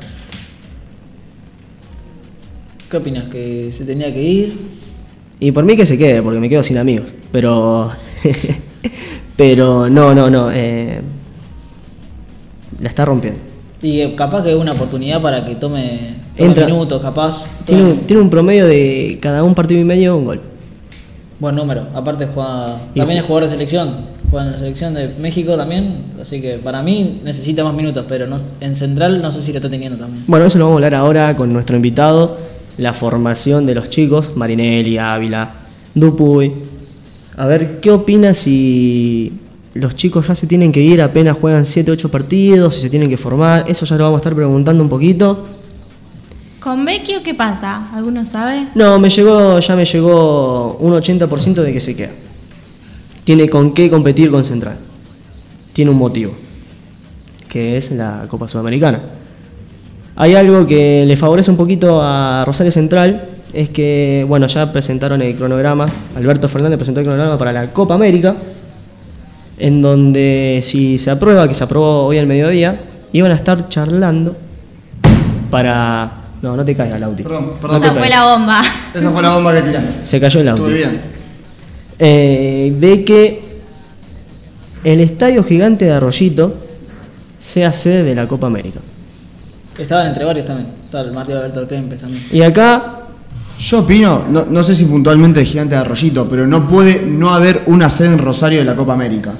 [2.90, 3.24] ¿Qué opinas?
[3.30, 4.52] ¿Que se tenía que ir?
[5.42, 7.12] Y por mí que se quede, porque me quedo sin amigos.
[7.32, 7.90] Pero.
[9.36, 10.52] pero no, no, no.
[10.52, 11.00] eh,
[12.80, 13.40] la está rompiendo.
[13.82, 16.66] Y eh, capaz que es una oportunidad para que tome, tome Entra.
[16.66, 17.44] minutos, capaz.
[17.64, 20.40] Tiene un, tiene un promedio de cada un partido y medio un gol.
[21.40, 21.88] Buen número.
[21.92, 22.76] Aparte juega.
[22.94, 24.12] Y También es jugador de selección.
[24.30, 25.96] Juega en la selección de México también.
[26.20, 29.58] Así que para mí necesita más minutos, pero no, en central no sé si lo
[29.58, 30.22] está teniendo también.
[30.28, 32.51] Bueno, eso lo vamos a hablar ahora con nuestro invitado.
[32.78, 35.52] La formación de los chicos, Marinelli, Ávila,
[35.94, 36.52] Dupuy.
[37.36, 39.32] A ver, ¿qué opina si
[39.74, 43.08] los chicos ya se tienen que ir apenas juegan 7, 8 partidos, si se tienen
[43.08, 43.64] que formar?
[43.68, 45.46] Eso ya lo vamos a estar preguntando un poquito.
[46.60, 47.90] ¿Con Vecchio qué pasa?
[47.94, 48.68] ¿Alguno sabe?
[48.74, 52.12] No, me llegó, ya me llegó un 80% de que se queda.
[53.24, 54.76] Tiene con qué competir con Central.
[55.72, 56.32] Tiene un motivo,
[57.48, 59.00] que es la Copa Sudamericana.
[60.16, 63.22] Hay algo que le favorece un poquito a Rosario Central,
[63.52, 67.94] es que, bueno, ya presentaron el cronograma, Alberto Fernández presentó el cronograma para la Copa
[67.94, 68.34] América,
[69.58, 72.80] en donde si se aprueba, que se aprobó hoy al mediodía,
[73.12, 74.36] iban a estar charlando
[75.50, 76.18] para...
[76.42, 77.22] No, no te caigas, Lauti.
[77.22, 77.84] Perdón, perdón.
[77.84, 78.60] Esa fue la bomba.
[78.94, 80.06] Esa fue la bomba que tiraste.
[80.06, 80.66] Se cayó el auto.
[80.66, 81.00] Estuve bien.
[82.00, 83.40] Eh, de que
[84.82, 86.54] el Estadio Gigante de Arroyito
[87.38, 88.80] sea sede de la Copa América.
[89.78, 90.68] Estaban entre varios también.
[90.84, 92.22] Estaba el Martín Alberto Kempes también.
[92.30, 92.98] Y acá,
[93.58, 97.32] Yo opino, no, no sé si puntualmente de Gigante de Arroyito, pero no puede no
[97.32, 99.32] haber una sede en Rosario de la Copa América.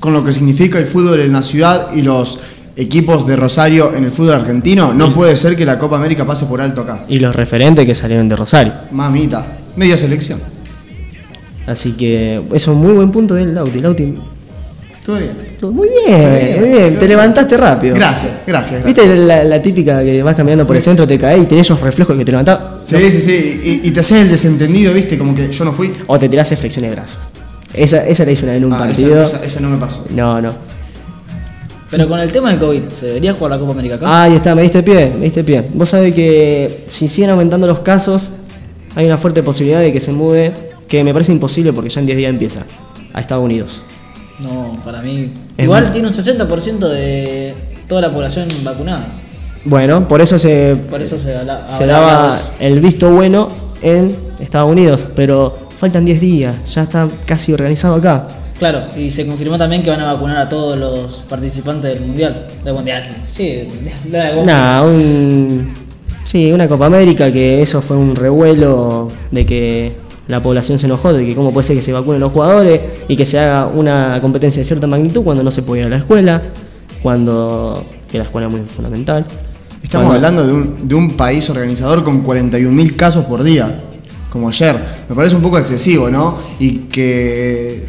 [0.00, 2.38] Con lo que significa el fútbol en la ciudad y los
[2.74, 6.46] equipos de Rosario en el fútbol argentino, no puede ser que la Copa América pase
[6.46, 7.04] por alto acá.
[7.08, 8.72] y los referentes que salieron de Rosario.
[8.90, 9.46] Mamita,
[9.76, 10.40] media selección.
[11.66, 13.80] Así que eso es un muy buen punto del Lauti.
[13.80, 14.14] Lauti,
[15.04, 15.32] Todo bien.
[15.74, 17.94] muy bien, muy bien, te levantaste rápido.
[17.96, 18.84] Gracias, gracias, gracias.
[18.84, 21.80] ¿Viste la, la típica que vas caminando por el centro, te caes y tenés esos
[21.80, 22.60] reflejos que te levantás?
[22.86, 23.60] Sí, sí, sí.
[23.84, 25.92] Y, y te haces el desentendido, viste, como que yo no fui.
[26.06, 27.18] O te tirás flexiones de brazos.
[27.74, 29.22] Esa, esa la hice una vez en un Ah, partido.
[29.22, 30.04] esa, esa- esa no me pasó.
[30.14, 30.52] No, no.
[31.90, 34.06] Pero con el tema del COVID, ¿se debería jugar la Copa América acá?
[34.08, 35.64] Ah, ahí está, me diste pie, me diste pie.
[35.74, 38.30] Vos sabés que si siguen aumentando los casos,
[38.94, 40.52] hay una fuerte posibilidad de que se mude,
[40.88, 42.60] que me parece imposible porque ya en 10 días empieza,
[43.12, 43.82] a Estados Unidos.
[44.42, 45.30] No, para mí.
[45.56, 47.54] Es Igual muy- tiene un 60% de
[47.88, 49.04] toda la población vacunada.
[49.64, 53.48] Bueno, por eso se, Por eso se habla- se hablaba daba el visto bueno
[53.82, 58.26] en Estados Unidos, pero faltan 10 días, ya está casi organizado acá.
[58.58, 62.46] Claro, y se confirmó también que van a vacunar a todos los participantes del mundial.
[62.64, 63.66] Del mundial, sí.
[64.10, 64.44] La de.
[64.44, 65.72] Nah, un,
[66.24, 69.92] sí, una Copa América que eso fue un revuelo de que
[70.32, 73.16] la población se enojó de que cómo puede ser que se vacunen los jugadores y
[73.16, 75.98] que se haga una competencia de cierta magnitud cuando no se puede ir a la
[75.98, 76.42] escuela,
[77.02, 79.24] cuando que la escuela es muy fundamental.
[79.82, 83.80] Estamos Cuando- hablando de un, de un país organizador con 41.000 casos por día,
[84.30, 84.76] como ayer.
[85.08, 86.38] Me parece un poco excesivo, ¿no?
[86.60, 87.84] Y que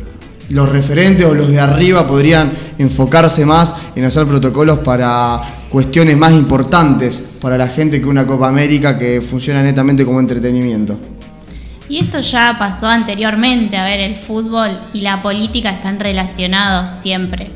[0.49, 6.33] los referentes o los de arriba podrían enfocarse más en hacer protocolos para cuestiones más
[6.33, 10.97] importantes para la gente que una Copa América que funciona netamente como entretenimiento.
[11.93, 17.51] Y esto ya pasó anteriormente, a ver, el fútbol y la política están relacionados siempre.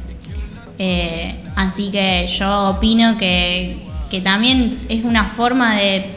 [0.78, 6.12] Eh, así que yo opino que, que también es una forma de,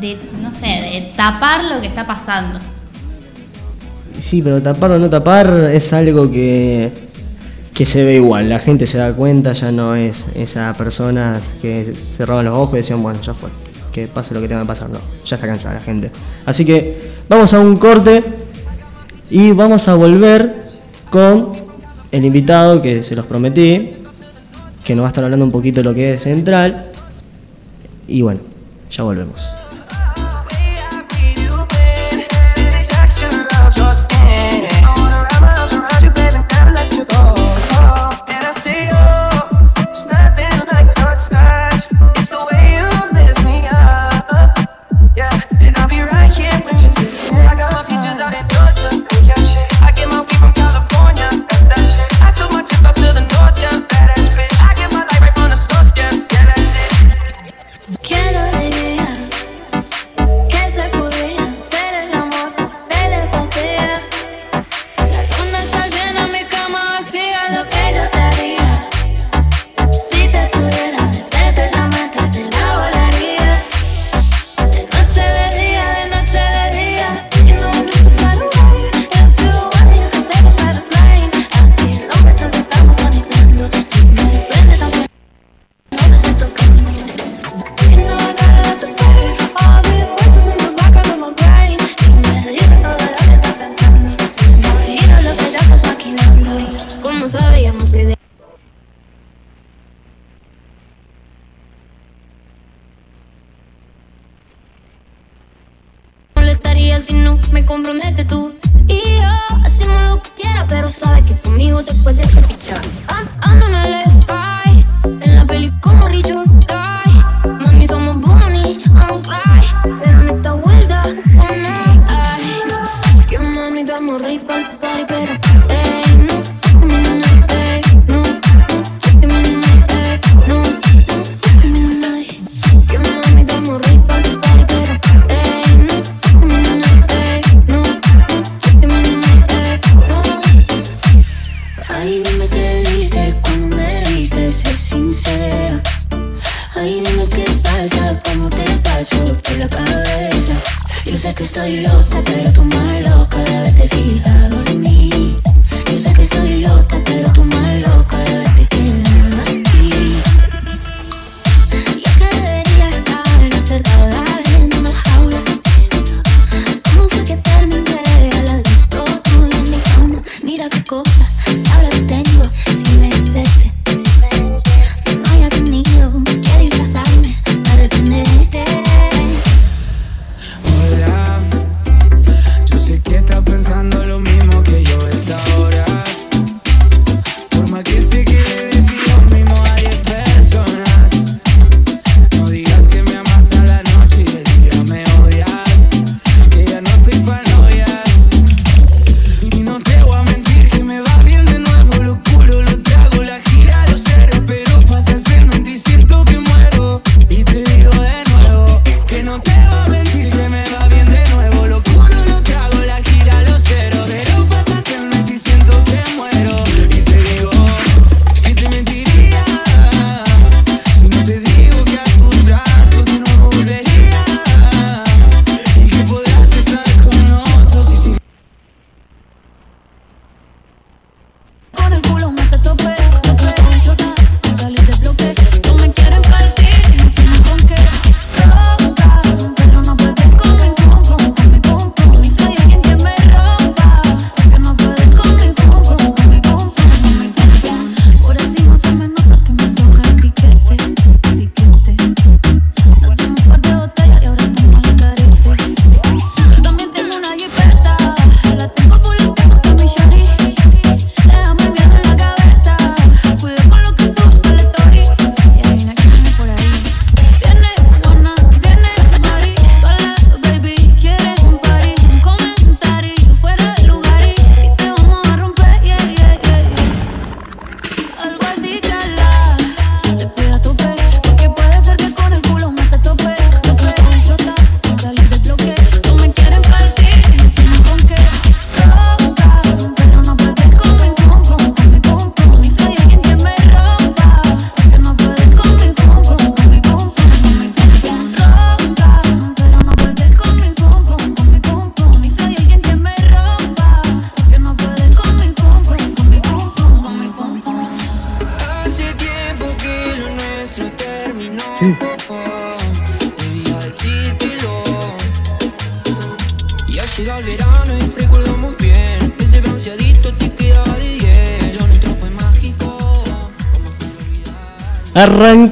[0.00, 2.58] de, no sé, de tapar lo que está pasando.
[4.18, 6.90] Sí, pero tapar o no tapar es algo que,
[7.72, 11.94] que se ve igual, la gente se da cuenta, ya no es esas personas que
[11.94, 13.50] cerraban los ojos y decían, bueno, ya fue,
[13.96, 16.10] que pase lo que tenga que pasar, no, ya está cansada la gente.
[16.44, 18.22] Así que vamos a un corte
[19.30, 20.66] y vamos a volver
[21.08, 21.52] con
[22.12, 23.92] el invitado que se los prometí,
[24.84, 26.84] que nos va a estar hablando un poquito de lo que es central.
[28.06, 28.40] Y bueno,
[28.90, 29.65] ya volvemos.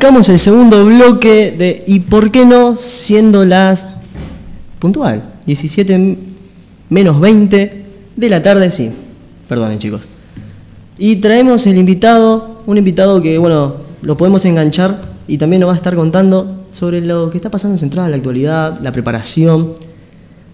[0.04, 2.76] arrancamos el segundo bloque de ¿Y por qué no?
[2.76, 3.86] siendo las
[4.78, 6.18] puntual, 17
[6.90, 7.84] menos 20
[8.14, 8.90] de la tarde, sí.
[9.48, 10.06] Perdonen chicos.
[10.98, 15.72] Y traemos el invitado, un invitado que, bueno, lo podemos enganchar y también nos va
[15.72, 19.72] a estar contando sobre lo que está pasando en Central, la actualidad, la preparación.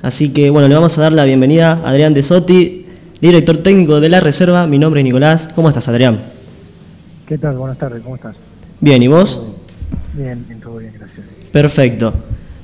[0.01, 2.87] Así que, bueno, le vamos a dar la bienvenida a Adrián De Sotti,
[3.21, 4.69] director técnico de la Reserva.
[4.69, 5.49] Mi nombre es Nicolás.
[5.57, 6.21] ¿Cómo estás, Adrián?
[7.27, 7.57] ¿Qué tal?
[7.57, 8.50] Buenas tardes, ¿cómo estás?
[8.81, 9.47] Bien, ¿y vos?
[10.15, 11.27] Bien, bien, todo bien, gracias.
[11.53, 12.15] Perfecto.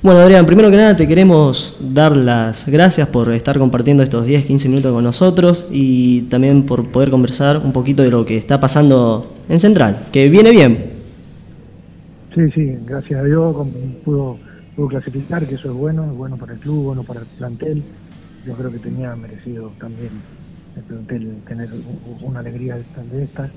[0.02, 4.44] Bueno, Adrián, primero que nada te queremos dar las gracias por estar compartiendo estos 10,
[4.46, 8.60] 15 minutos con nosotros y también por poder conversar un poquito de lo que está
[8.60, 10.78] pasando en Central, que viene bien.
[12.34, 13.54] Sí, sí, gracias a Dios
[14.04, 14.38] pudo,
[14.74, 17.82] pudo clasificar, que eso es bueno, es bueno para el club, bueno para el plantel.
[18.46, 20.10] Yo creo que tenía merecido también
[20.76, 21.68] el plantel tener
[22.22, 23.50] una alegría de esta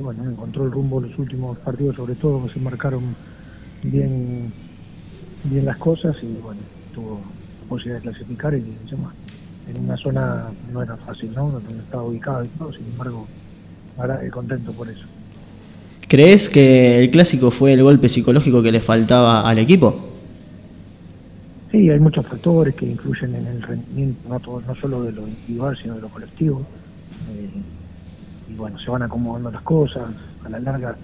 [0.00, 3.02] bueno, encontró el rumbo en los últimos partidos, sobre todo, que se marcaron
[3.82, 4.52] bien,
[5.44, 6.60] bien las cosas y bueno,
[6.94, 7.20] tuvo
[7.68, 9.12] posibilidad de clasificar y encima
[9.68, 11.60] en una zona no era fácil, ¿no?
[11.78, 13.26] Estaba ubicado y todo, sin embargo,
[13.98, 15.06] ahora es contento por eso.
[16.08, 20.12] ¿Crees que el clásico fue el golpe psicológico que le faltaba al equipo?
[21.72, 25.96] Sí, hay muchos factores que influyen en el rendimiento, no, solo de lo individual, sino
[25.96, 26.64] de lo colectivo.
[27.34, 27.48] Eh,
[28.46, 30.14] y bueno, se van acomodando las cosas.
[30.44, 30.98] A la larga,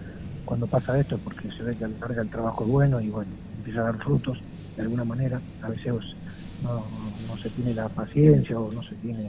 [0.44, 3.00] cuando pasa esto, es porque se ve que a la larga el trabajo es bueno
[3.00, 4.38] y bueno, empieza a dar frutos
[4.76, 5.42] de alguna manera.
[5.60, 5.92] A veces
[6.60, 9.28] no, se tiene la paciencia o no se tiene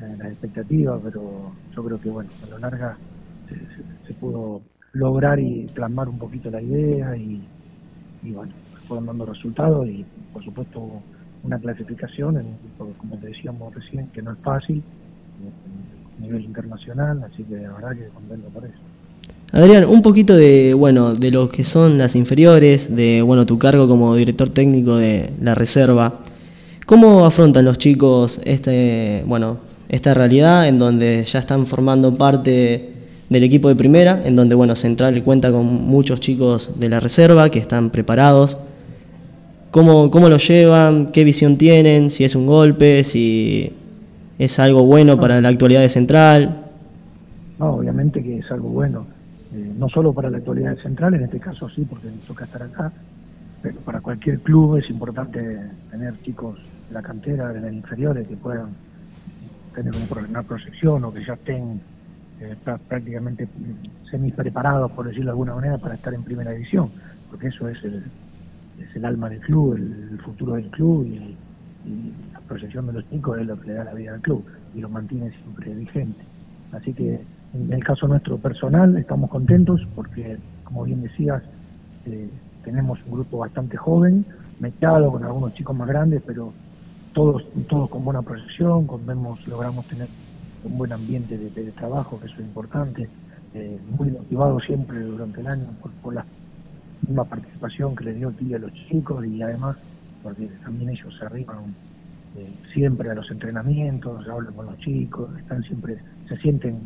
[0.00, 2.98] eh, la expectativa, pero yo creo que bueno, a la larga
[4.06, 4.62] se pudo
[4.92, 7.48] lograr y plasmar un poquito la idea y,
[8.22, 8.54] y bueno,
[8.86, 11.02] fueron dando resultados y por supuesto
[11.42, 12.58] una clasificación, en,
[12.96, 14.84] como te decíamos recién, que no es fácil,
[16.20, 18.74] nivel internacional, así que la verdad que contento por eso.
[19.50, 23.88] Adrián, un poquito de, bueno, de lo que son las inferiores, de, bueno, tu cargo
[23.88, 26.20] como director técnico de la reserva.
[26.84, 29.58] ¿Cómo afrontan los chicos este, bueno,
[29.88, 32.90] esta realidad en donde ya están formando parte
[33.30, 37.50] del equipo de primera, en donde, bueno, Central cuenta con muchos chicos de la reserva
[37.50, 38.58] que están preparados?
[39.70, 41.06] ¿Cómo, cómo lo llevan?
[41.12, 42.10] ¿Qué visión tienen?
[42.10, 43.72] Si es un golpe, si
[44.38, 46.64] es algo bueno para la actualidad de Central.
[47.58, 49.06] No, obviamente que es algo bueno,
[49.52, 52.62] eh, no solo para la actualidad central, en este caso sí, porque nos toca estar
[52.62, 52.92] acá,
[53.60, 55.40] pero para cualquier club es importante
[55.90, 56.56] tener chicos
[56.88, 58.76] de la cantera, de las inferiores, que puedan
[59.74, 61.80] tener una proyección o que ya estén
[62.40, 63.48] eh, prá- prácticamente
[64.08, 66.92] semi preparados, por decirlo de alguna manera, para estar en primera división,
[67.28, 68.04] porque eso es el,
[68.78, 71.36] es el alma del club, el, el futuro del club y,
[72.48, 74.44] proyección de los chicos es lo que le da la vida al club
[74.74, 76.24] y lo mantiene siempre vigente.
[76.72, 77.20] Así que
[77.54, 81.42] en el caso nuestro personal estamos contentos porque, como bien decías,
[82.06, 82.28] eh,
[82.64, 84.24] tenemos un grupo bastante joven,
[84.60, 86.52] mezclado con algunos chicos más grandes, pero
[87.12, 90.08] todos todos con buena proyección, con vemos, logramos tener
[90.64, 93.08] un buen ambiente de, de trabajo, que eso es importante,
[93.54, 96.24] eh, muy motivado siempre durante el año por, por la
[97.06, 99.76] misma participación que le dio Tía a los chicos y además
[100.22, 101.74] porque también ellos se arriban
[102.72, 105.96] siempre a los entrenamientos, hablan con los chicos, están siempre,
[106.28, 106.80] se sienten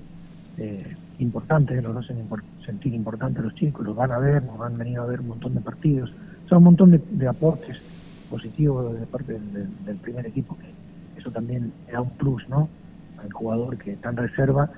[0.58, 4.76] eh, importantes, los hacen impor- sentir importantes los chicos, los van a ver, nos han
[4.76, 6.12] venido a ver un montón de partidos,
[6.48, 7.78] son un montón de, aportes
[8.28, 12.68] positivos de parte del, primer equipo, que eso también da un plus, ¿no?
[13.18, 14.70] Al jugador que está en reserva,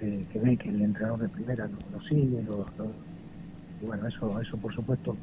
[0.00, 2.42] eh, que ve que el entrenador de primera lo, sigue,
[3.82, 5.16] y bueno, eso, eso por supuesto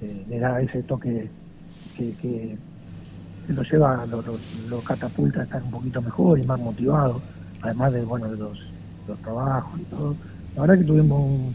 [0.00, 1.28] eh, le da ese toque
[1.96, 2.71] que, que, que
[3.48, 4.22] lo lleva, lo,
[4.68, 7.20] lo, catapulta a estar un poquito mejor y más motivado,
[7.60, 8.60] además de bueno los,
[9.08, 10.16] los trabajos y todo.
[10.54, 11.54] La verdad que tuvimos un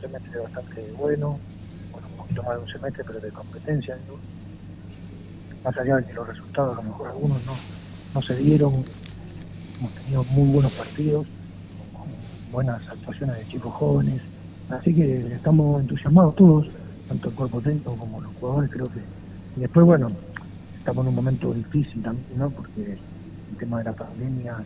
[0.00, 1.38] semestre bastante bueno,
[1.92, 3.96] bueno, un poquito más de un semestre, pero de competencia,
[5.64, 7.52] más allá de que los resultados a lo mejor algunos no,
[8.14, 8.72] no se dieron,
[9.78, 11.26] hemos tenido muy buenos partidos,
[11.92, 12.08] con
[12.52, 14.20] buenas actuaciones de chicos jóvenes,
[14.70, 16.66] así que estamos entusiasmados todos,
[17.08, 19.00] tanto el cuerpo técnico como los jugadores, creo que.
[19.56, 20.12] Y después, bueno,
[20.88, 22.48] estamos en un momento difícil también, ¿no?
[22.48, 24.56] Porque el tema de la pandemia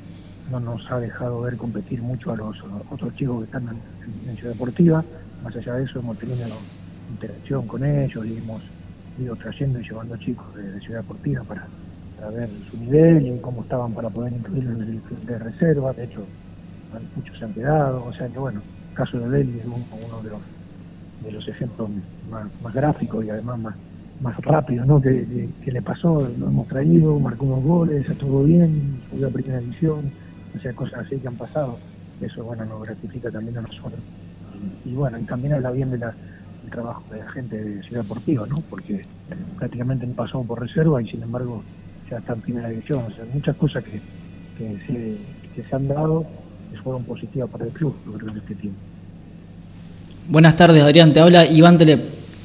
[0.52, 2.62] no nos ha dejado ver competir mucho a los,
[2.92, 3.68] otros chicos que están
[4.28, 5.04] en, Ciudad Deportiva.
[5.42, 6.46] Más allá de eso, hemos tenido
[7.10, 8.62] interacción con ellos y hemos
[9.20, 11.66] ido trayendo y llevando chicos de, Ciudad Deportiva para,
[12.30, 15.92] ver su nivel y cómo estaban para poder incluirlos en el de reserva.
[15.92, 16.24] De hecho,
[17.16, 18.04] muchos se han quedado.
[18.04, 18.60] O sea que, bueno,
[18.90, 20.40] el caso de Beli es uno, de los
[21.24, 21.90] de los ejemplos
[22.30, 23.74] más gráficos y además más,
[24.22, 25.00] más rápidos ¿no?
[25.00, 30.10] que, le pasó, lo hemos traído, marcó unos goles, estuvo bien, subió a primera división,
[30.56, 31.78] o sea, cosas así que han pasado,
[32.20, 34.00] eso bueno nos gratifica también a nosotros.
[34.84, 38.46] Y, bueno, y también habla bien de del trabajo de la gente de Ciudad Deportiva,
[38.46, 38.62] ¿no?
[38.70, 39.02] porque
[39.58, 41.62] prácticamente no pasó por reserva y sin embargo
[42.08, 44.00] ya está en primera división, o sea, muchas cosas que,
[44.58, 45.16] se,
[45.54, 46.24] que se han dado
[46.70, 48.78] que fueron positivas para el club, en este tiempo.
[50.28, 51.12] Buenas tardes, Adrián.
[51.12, 52.00] Te habla Iván Telep.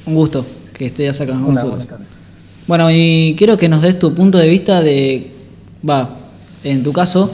[0.06, 0.44] Un gusto
[0.78, 1.86] que estés acá con nosotros.
[2.66, 5.32] Bueno, y quiero que nos des tu punto de vista de,
[5.88, 6.08] va,
[6.64, 7.30] en tu caso,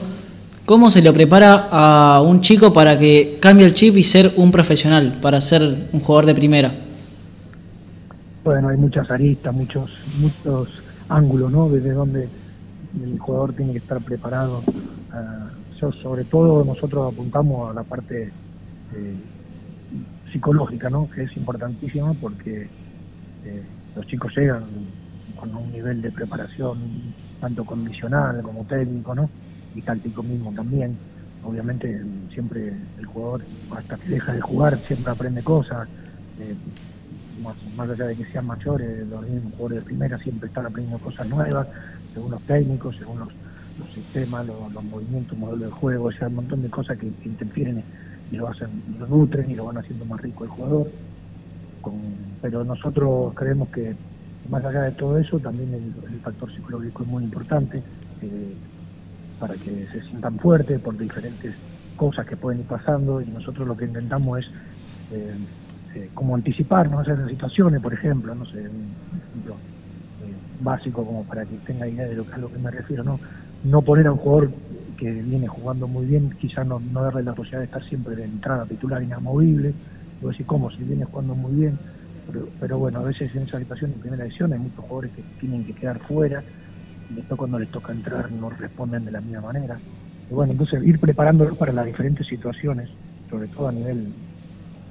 [0.64, 4.50] cómo se lo prepara a un chico para que cambie el chip y ser un
[4.50, 6.72] profesional, para ser un jugador de primera.
[8.44, 10.68] Bueno, hay muchas aristas, muchos, muchos
[11.08, 11.68] ángulos, ¿no?
[11.68, 12.28] Desde donde
[13.02, 14.62] el jugador tiene que estar preparado.
[15.12, 15.48] Ah,
[15.80, 18.30] yo, sobre todo, nosotros apuntamos a la parte
[18.94, 19.14] eh,
[20.30, 21.08] psicológica, ¿no?
[21.10, 22.68] Que es importantísima porque
[23.44, 24.94] eh, los chicos llegan
[25.34, 29.32] con un nivel de preparación tanto condicional como técnico, ¿no?
[29.72, 31.00] Y táctico mismo también.
[31.42, 32.00] Obviamente
[32.32, 35.88] siempre el jugador, hasta que deja de jugar, siempre aprende cosas.
[36.38, 36.56] eh,
[37.36, 37.56] más,
[37.90, 41.68] allá de que sean mayores, los mismos jugadores de primera siempre están aprendiendo cosas nuevas,
[42.12, 43.28] según los técnicos, según los,
[43.76, 47.14] los sistemas, los, los movimientos, modelos de juego, o sea, un montón de cosas que,
[47.18, 47.84] que interfieren
[48.30, 50.92] y lo hacen, lo nutren y lo van haciendo más rico el jugador.
[51.80, 53.96] Con- pero nosotros creemos que
[54.50, 57.82] Más allá de todo eso, también el, factor psicológico es muy importante
[58.20, 58.54] eh,
[59.38, 61.56] para que se sientan fuertes por diferentes
[61.96, 64.46] cosas que pueden ir pasando y nosotros lo que intentamos es
[65.10, 65.38] eh,
[65.94, 68.94] eh, como anticiparnos a esas situaciones, por ejemplo, no sé, un
[69.26, 69.56] ejemplo
[70.20, 73.18] eh, básico como para que tenga idea de lo a lo que me refiero, ¿no?
[73.62, 74.50] No poner a un jugador
[74.98, 78.24] que viene jugando muy bien, quizás no, no darle la posibilidad de estar siempre de
[78.24, 79.72] entrada titular inamovible,
[80.20, 80.70] y decir, ¿cómo?
[80.70, 81.78] Si viene jugando muy bien,
[82.26, 85.22] pero, pero bueno, a veces en esa situación en primera edición hay muchos jugadores que
[85.40, 86.42] tienen que quedar fuera,
[87.10, 89.78] y después cuando les toca entrar no responden de la misma manera.
[90.30, 92.88] Y bueno, entonces ir preparándolos para las diferentes situaciones,
[93.28, 94.12] sobre todo a nivel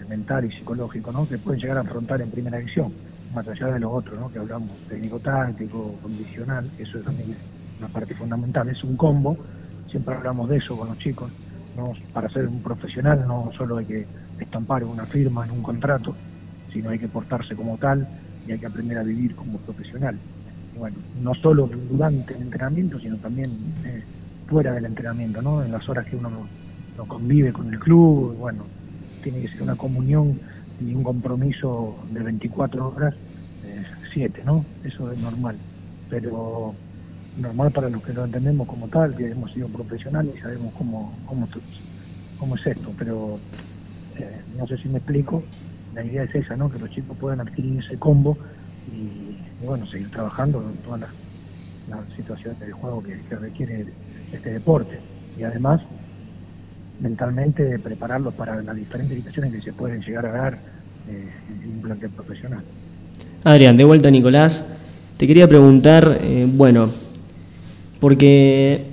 [0.07, 1.27] mental y psicológico, ¿no?
[1.27, 2.91] que pueden llegar a afrontar en primera edición,
[3.34, 4.31] más allá de lo otro, ¿no?
[4.31, 7.38] que hablamos técnico-táctico, condicional, eso también es
[7.79, 9.38] una parte fundamental, es un combo,
[9.89, 11.31] siempre hablamos de eso con los chicos,
[11.77, 11.93] ¿no?
[12.13, 14.05] para ser un profesional no solo hay que
[14.39, 16.15] estampar una firma en un contrato,
[16.74, 18.07] sino hay que portarse como tal
[18.47, 20.17] y hay que aprender a vivir como profesional.
[20.78, 23.51] Bueno, no solo durante el entrenamiento, sino también
[23.86, 24.03] eh,
[24.47, 25.63] fuera del entrenamiento, ¿no?
[25.63, 26.30] en las horas que uno
[26.97, 28.63] no, convive con el club, bueno,
[29.21, 30.39] tiene que ser una comunión
[30.82, 33.15] y un compromiso de 24 horas,
[34.13, 34.63] 7, ¿no?
[34.84, 35.55] Eso es normal.
[36.09, 36.74] Pero
[37.39, 41.13] normal para los que lo entendemos como tal, que hemos sido profesionales y sabemos cómo,
[41.26, 41.47] cómo,
[42.38, 42.91] cómo es esto.
[42.97, 43.39] Pero
[44.17, 45.43] eh, no sé si me explico,
[45.93, 46.71] la idea es esa, ¿no?
[46.71, 48.37] Que los chicos puedan adquirir ese combo
[48.91, 51.09] y, bueno, seguir trabajando en todas las,
[52.15, 53.85] situaciones del juego que, que requiere
[54.31, 54.99] este deporte.
[55.37, 55.81] Y además,
[56.99, 60.53] mentalmente prepararlos para las diferentes situaciones que se pueden llegar a dar
[61.09, 61.27] eh,
[61.63, 62.63] en un plantel profesional.
[63.43, 64.73] Adrián, de vuelta Nicolás,
[65.17, 66.89] te quería preguntar, eh, bueno,
[67.99, 68.92] porque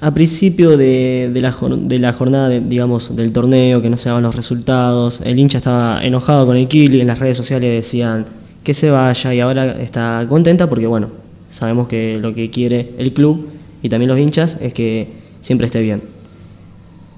[0.00, 3.98] a principio de, de la, jor- de la jornada, de- digamos, del torneo, que no
[3.98, 7.70] se daban los resultados, el hincha estaba enojado con el Kili, en las redes sociales
[7.70, 8.24] decían
[8.64, 11.08] que se vaya y ahora está contenta porque, bueno,
[11.50, 13.48] sabemos que lo que quiere el club
[13.82, 15.08] y también los hinchas es que
[15.40, 16.02] siempre esté bien.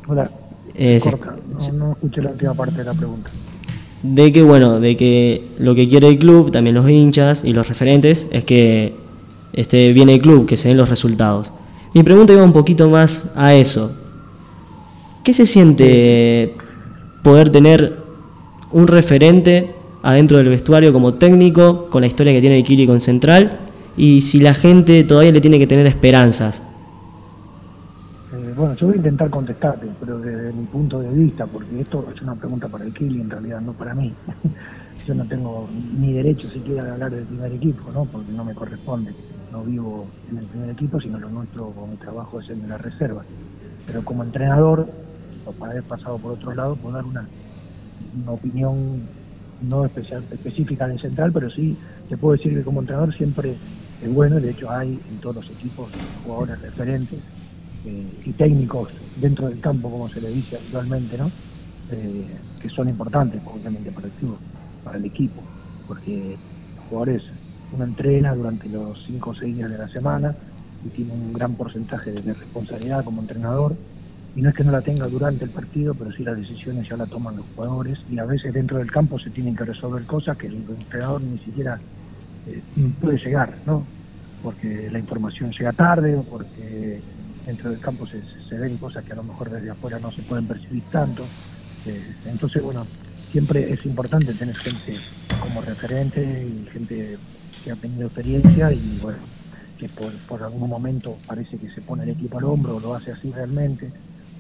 [0.09, 0.31] Hola,
[0.75, 3.31] Eh, corta, no, no escuché la última parte de la pregunta.
[4.03, 7.69] de que bueno, de que lo que quiere el club, también los hinchas y los
[7.69, 8.95] referentes, es que
[9.53, 11.53] esté bien el club, que se den los resultados.
[11.95, 13.95] Mi pregunta iba un poquito más a eso.
[15.23, 16.57] ¿Qué se siente
[17.23, 17.99] poder tener
[18.71, 23.01] un referente adentro del vestuario como técnico, con la historia que tiene el Kili con
[23.01, 23.59] Central,
[23.97, 26.63] y si la gente todavía le tiene que tener esperanzas?
[28.33, 32.09] Eh, bueno, yo voy a intentar contestarte, pero desde mi punto de vista, porque esto
[32.15, 34.13] es una pregunta para el Kili en realidad, no para mí.
[35.07, 35.69] yo no tengo
[35.99, 38.07] ni derecho siquiera de hablar del primer equipo, ¿no?
[38.07, 39.13] Porque no me corresponde.
[39.53, 42.79] No vivo en el primer equipo, sino lo nuestro, o mi trabajo es en la
[42.79, 43.23] reserva.
[43.87, 44.89] Pero como entrenador,
[45.59, 47.29] para haber pasado por otro lado, puedo dar una,
[48.29, 49.03] opinión
[49.61, 51.77] no especial, específica de central, pero sí
[52.09, 53.55] te puedo decir que como entrenador siempre
[54.01, 55.93] es bueno, de hecho hay en todos los equipos
[56.23, 57.21] jugadores referentes
[57.85, 61.31] eh, y técnicos dentro del campo, como se le dice actualmente, ¿no?
[61.91, 62.27] Eh,
[62.59, 64.13] que son importantes, obviamente, para el
[64.83, 65.43] para el equipo,
[65.87, 66.39] porque
[66.75, 67.23] los jugadores
[67.73, 70.35] uno entrena durante los cinco o seis días de la semana
[70.85, 73.75] y tiene un gran porcentaje de responsabilidad como entrenador.
[74.35, 76.97] Y no es que no la tenga durante el partido, pero sí las decisiones ya
[76.97, 80.39] la toman los jugadores y a veces dentro del campo se tienen que resolver cosas
[80.39, 81.79] que el entrenador ni siquiera
[82.47, 82.63] eh,
[83.01, 83.85] puede llegar, ¿no?
[84.43, 87.01] Porque la información llega tarde o porque
[87.47, 90.23] dentro del campo se, se ven cosas que a lo mejor desde afuera no se
[90.23, 91.25] pueden percibir tanto.
[91.87, 92.87] Eh, entonces, bueno,
[93.31, 94.97] siempre es importante tener gente
[95.41, 97.19] como referente y gente
[97.63, 99.19] que ha tenido experiencia y, bueno,
[99.79, 102.95] que por, por algún momento parece que se pone el equipo al hombro o lo
[102.95, 103.91] hace así realmente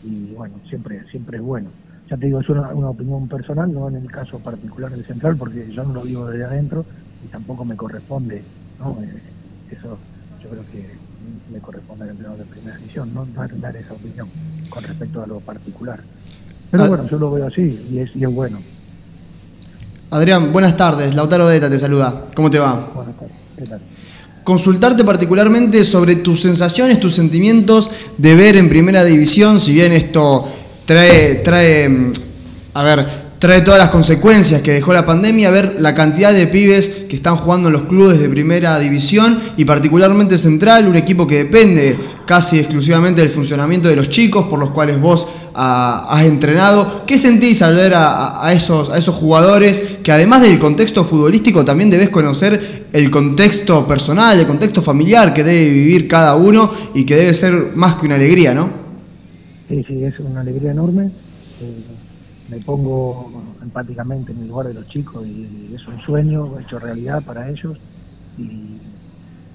[0.04, 1.70] y, bueno, siempre, siempre es bueno.
[2.10, 5.36] Ya te digo, es una, una opinión personal, no en el caso particular del central,
[5.36, 6.84] porque yo no lo vivo desde adentro
[7.24, 8.42] y tampoco me corresponde,
[8.78, 8.98] ¿no?
[9.02, 9.22] Eh,
[9.70, 9.96] eso
[10.42, 10.90] yo creo que
[11.52, 14.28] le corresponde al entrenador de primera división, no dar, dar esa opinión
[14.68, 16.00] con respecto a lo particular.
[16.70, 16.88] Pero Ah.
[16.88, 18.58] bueno, yo lo veo así y es, y es bueno.
[20.12, 21.14] Adrián, buenas tardes.
[21.14, 22.22] Lautaro Beta te saluda.
[22.34, 22.90] ¿Cómo te va?
[22.94, 23.34] Buenas tardes.
[23.56, 23.80] ¿Qué tal?
[24.44, 30.46] Consultarte particularmente sobre tus sensaciones, tus sentimientos de ver en primera división, si bien esto
[30.84, 32.12] trae, trae, mm,
[32.74, 33.06] a ver,
[33.38, 37.36] trae todas las consecuencias que dejó la pandemia, ver la cantidad de pibes que están
[37.36, 42.58] jugando en los clubes de primera división y particularmente Central, un equipo que depende casi
[42.58, 47.02] exclusivamente del funcionamiento de los chicos por los cuales vos ah, has entrenado.
[47.04, 51.90] ¿Qué sentís al ver a esos, a esos jugadores que además del contexto futbolístico también
[51.90, 57.16] debes conocer el contexto personal, el contexto familiar que debe vivir cada uno y que
[57.16, 58.68] debe ser más que una alegría, ¿no?
[59.68, 61.06] Sí, sí, es una alegría enorme.
[61.06, 61.82] Eh,
[62.50, 63.32] me pongo
[63.62, 67.78] empáticamente en el lugar de los chicos y es un sueño hecho realidad para ellos.
[68.36, 68.76] Y,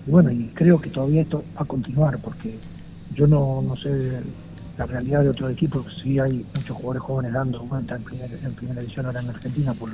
[0.10, 2.56] bueno, y creo que todavía esto va a continuar porque
[3.14, 4.22] yo no, no sé
[4.78, 8.54] la realidad de otros equipos, sí hay muchos jugadores jóvenes dando vuelta en primera, en
[8.54, 9.90] primera división ahora en Argentina por,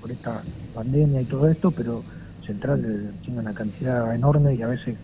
[0.00, 0.42] por esta
[0.74, 2.02] pandemia y todo esto, pero
[2.46, 4.96] Central eh, tiene una cantidad enorme y a veces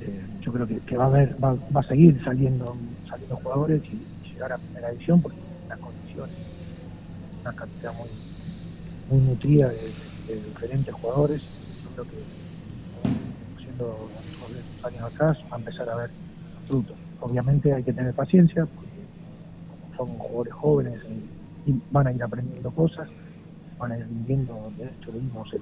[0.00, 2.76] eh, yo creo que, va a haber, va, a seguir saliendo,
[3.08, 4.00] saliendo jugadores y,
[4.32, 5.36] llegar a primera división porque
[5.68, 6.34] las condiciones,
[7.42, 8.08] una cantidad muy,
[9.10, 9.92] muy nutrida de,
[10.34, 11.42] diferentes jugadores.
[11.84, 14.10] Yo creo que siendo
[14.58, 16.10] estos años atrás va a empezar a ver
[16.66, 16.96] frutos.
[17.20, 18.88] Obviamente hay que tener paciencia porque
[19.96, 21.00] son jugadores jóvenes
[21.66, 23.08] y van a ir aprendiendo cosas,
[23.90, 25.60] ir viviendo, de hecho vimos el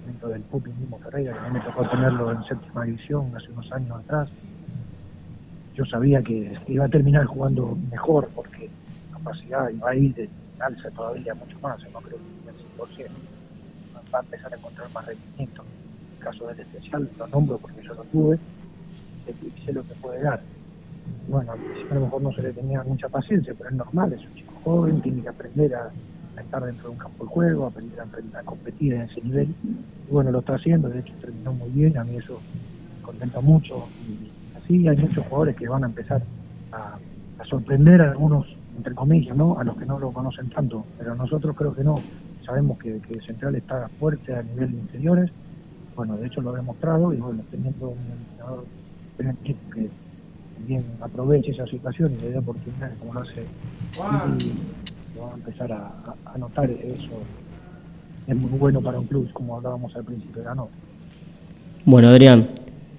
[0.00, 3.50] momento del Pupi mismo Ferreira, que a mí me tocó tenerlo en séptima división hace
[3.52, 4.28] unos años atrás.
[5.74, 8.68] Yo sabía que iba a terminar jugando mejor porque
[9.12, 10.28] capacidad iba a ir de
[10.58, 13.10] alza todavía mucho más, no creo que el 100%.
[14.12, 15.62] Va a empezar a encontrar más rendimiento.
[15.62, 18.38] En el caso del especial, lo nombro porque yo lo tuve
[19.64, 20.42] sé lo que puede dar.
[21.28, 24.34] Bueno, a lo mejor no se le tenía mucha paciencia, pero es normal, es un
[24.34, 25.90] chico joven, tiene que aprender a,
[26.40, 29.48] estar dentro de un campo de juego, a, a competir en ese nivel.
[30.08, 32.40] Y bueno, lo está haciendo, de hecho terminó muy bien, a mí eso
[32.96, 33.86] me contenta mucho.
[34.08, 36.22] Y así hay muchos jugadores que van a empezar
[36.72, 36.98] a,
[37.44, 39.58] sorprender a algunos, entre comillas, ¿no?
[39.58, 41.96] A los que no lo conocen tanto, pero nosotros creo que no.
[42.44, 45.30] Sabemos que, Central está fuerte a nivel de inferiores,
[45.96, 48.64] bueno, de hecho lo ha demostrado y bueno, teniendo un entrenador
[49.44, 49.90] que
[50.60, 53.44] también aproveche esa situación y le dé oportunidades como lo hace
[55.20, 57.10] va a empezar a, notar eso
[58.26, 60.70] es muy bueno para un club como hablábamos al principio de la nota
[61.84, 62.48] Bueno, Adrián,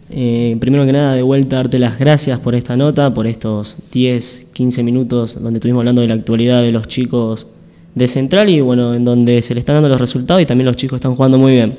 [0.09, 4.49] eh, primero que nada, de vuelta darte las gracias por esta nota, por estos 10,
[4.53, 7.47] 15 minutos donde estuvimos hablando de la actualidad de los chicos
[7.95, 10.75] de Central y bueno, en donde se le están dando los resultados y también los
[10.75, 11.73] chicos están jugando muy bien.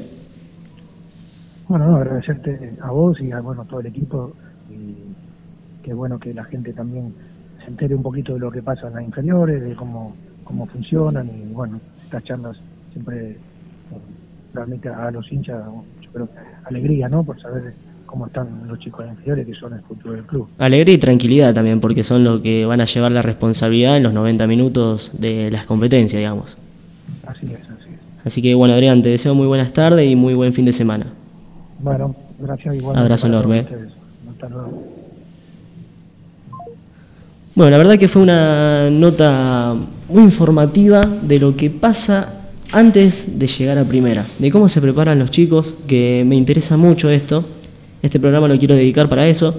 [1.69, 4.33] bueno no, agradecerte a vos y a bueno todo el equipo
[4.71, 7.13] y qué bueno que la gente también
[7.63, 10.15] se entere un poquito de lo que pasa en las inferiores de cómo
[10.53, 12.59] cómo funcionan y bueno estas charlas
[12.93, 13.37] siempre eh,
[14.53, 15.65] realmente a los hinchas
[16.03, 16.29] yo creo
[16.65, 17.73] alegría no por saber
[18.05, 21.81] cómo están los chicos inferiores que son el futuro del club Alegría y tranquilidad también,
[21.81, 25.65] porque son los que van a llevar la responsabilidad en los 90 minutos de las
[25.65, 26.59] competencias, digamos.
[27.27, 30.35] así es así es Así que bueno, Adrián, te deseo muy buenas tardes y muy
[30.35, 31.07] buen fin de semana.
[31.81, 33.61] bueno gracias igual Abrazo enorme.
[34.31, 34.83] hasta luego
[37.55, 39.75] Bueno, la verdad que fue una nota
[40.13, 42.41] muy informativa de lo que pasa
[42.73, 47.11] antes de llegar a primera, de cómo se preparan los chicos, que me interesa mucho
[47.11, 47.45] esto.
[48.03, 49.55] Este programa lo quiero dedicar para eso,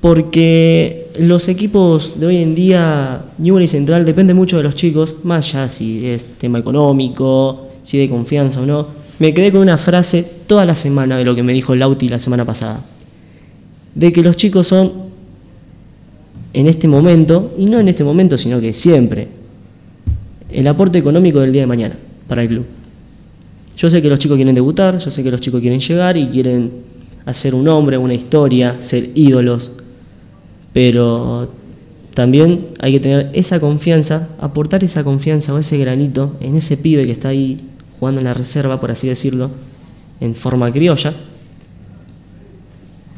[0.00, 5.54] porque los equipos de hoy en día, Newell Central, depende mucho de los chicos, más
[5.54, 8.86] allá si es tema económico, si de confianza o no.
[9.18, 12.18] Me quedé con una frase toda la semana de lo que me dijo Lauti la
[12.18, 12.80] semana pasada,
[13.94, 14.92] de que los chicos son
[16.52, 19.37] en este momento, y no en este momento, sino que siempre,
[20.50, 21.94] el aporte económico del día de mañana
[22.26, 22.66] para el club.
[23.76, 26.26] Yo sé que los chicos quieren debutar, yo sé que los chicos quieren llegar y
[26.26, 26.70] quieren
[27.26, 29.72] hacer un nombre, una historia, ser ídolos,
[30.72, 31.48] pero
[32.14, 37.04] también hay que tener esa confianza, aportar esa confianza o ese granito en ese pibe
[37.06, 37.60] que está ahí
[38.00, 39.50] jugando en la reserva, por así decirlo,
[40.20, 41.12] en forma criolla,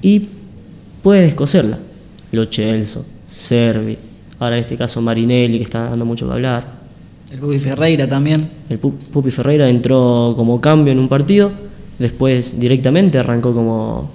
[0.02, 0.28] y
[1.02, 1.78] puede descoserla.
[2.32, 3.96] Lo Chelso, Servi,
[4.38, 6.79] ahora en este caso Marinelli, que está dando mucho que hablar.
[7.30, 8.48] El Pupi Ferreira también.
[8.68, 11.50] El Pu- Pupi Ferreira entró como cambio en un partido,
[11.98, 14.10] después directamente arrancó como,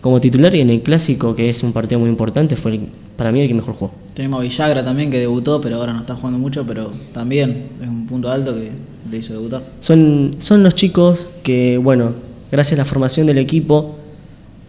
[0.00, 3.30] como titular y en el clásico, que es un partido muy importante, fue el- para
[3.32, 3.92] mí el que mejor jugó.
[4.14, 7.88] Tenemos a Villagra también que debutó, pero ahora no está jugando mucho, pero también es
[7.88, 8.70] un punto alto que
[9.10, 9.62] le hizo debutar.
[9.80, 12.12] Son, son los chicos que, bueno,
[12.50, 13.96] gracias a la formación del equipo,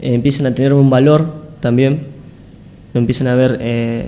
[0.02, 1.28] eh, empiezan a tener un valor
[1.62, 2.02] también,
[2.94, 4.08] lo empiezan a ver eh,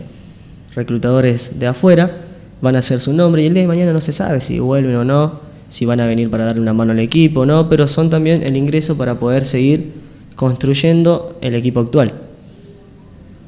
[0.76, 2.12] reclutadores de afuera,
[2.62, 4.96] van a hacer su nombre y el día de mañana no se sabe si vuelven
[4.96, 5.40] o no,
[5.70, 8.44] si van a venir para darle una mano al equipo o no, pero son también
[8.44, 9.92] el ingreso para poder seguir
[10.36, 12.14] construyendo el equipo actual.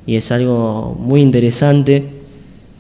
[0.06, 2.04] Y es algo muy interesante.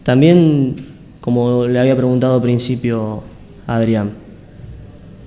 [0.03, 0.75] También,
[1.21, 3.23] como le había preguntado al principio
[3.67, 4.11] a Adrián,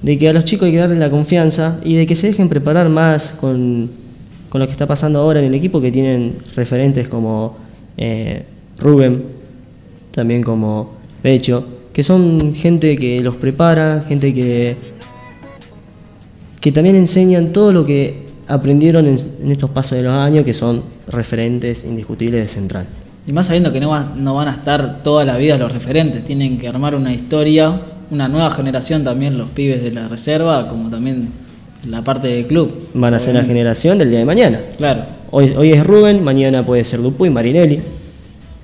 [0.02, 2.48] de que a los chicos hay que darles la confianza y de que se dejen
[2.48, 3.88] preparar más con,
[4.48, 7.56] con lo que está pasando ahora en el equipo, que tienen referentes como
[7.96, 8.42] eh,
[8.78, 9.22] Rubén,
[10.12, 10.92] también como
[11.22, 14.76] Becho, que son gente que los prepara, gente que,
[16.60, 20.54] que también enseñan todo lo que aprendieron en, en estos pasos de los años, que
[20.54, 22.86] son referentes indiscutibles de Central.
[23.26, 26.24] Y más sabiendo que no, va- no van a estar toda la vida los referentes,
[26.24, 30.90] tienen que armar una historia, una nueva generación también, los pibes de la reserva, como
[30.90, 31.28] también
[31.88, 32.72] la parte del club.
[32.94, 34.60] Van a ser la generación del día de mañana.
[34.76, 35.02] Claro.
[35.30, 37.80] Hoy, hoy es Rubén, mañana puede ser Dupuy, Marinelli.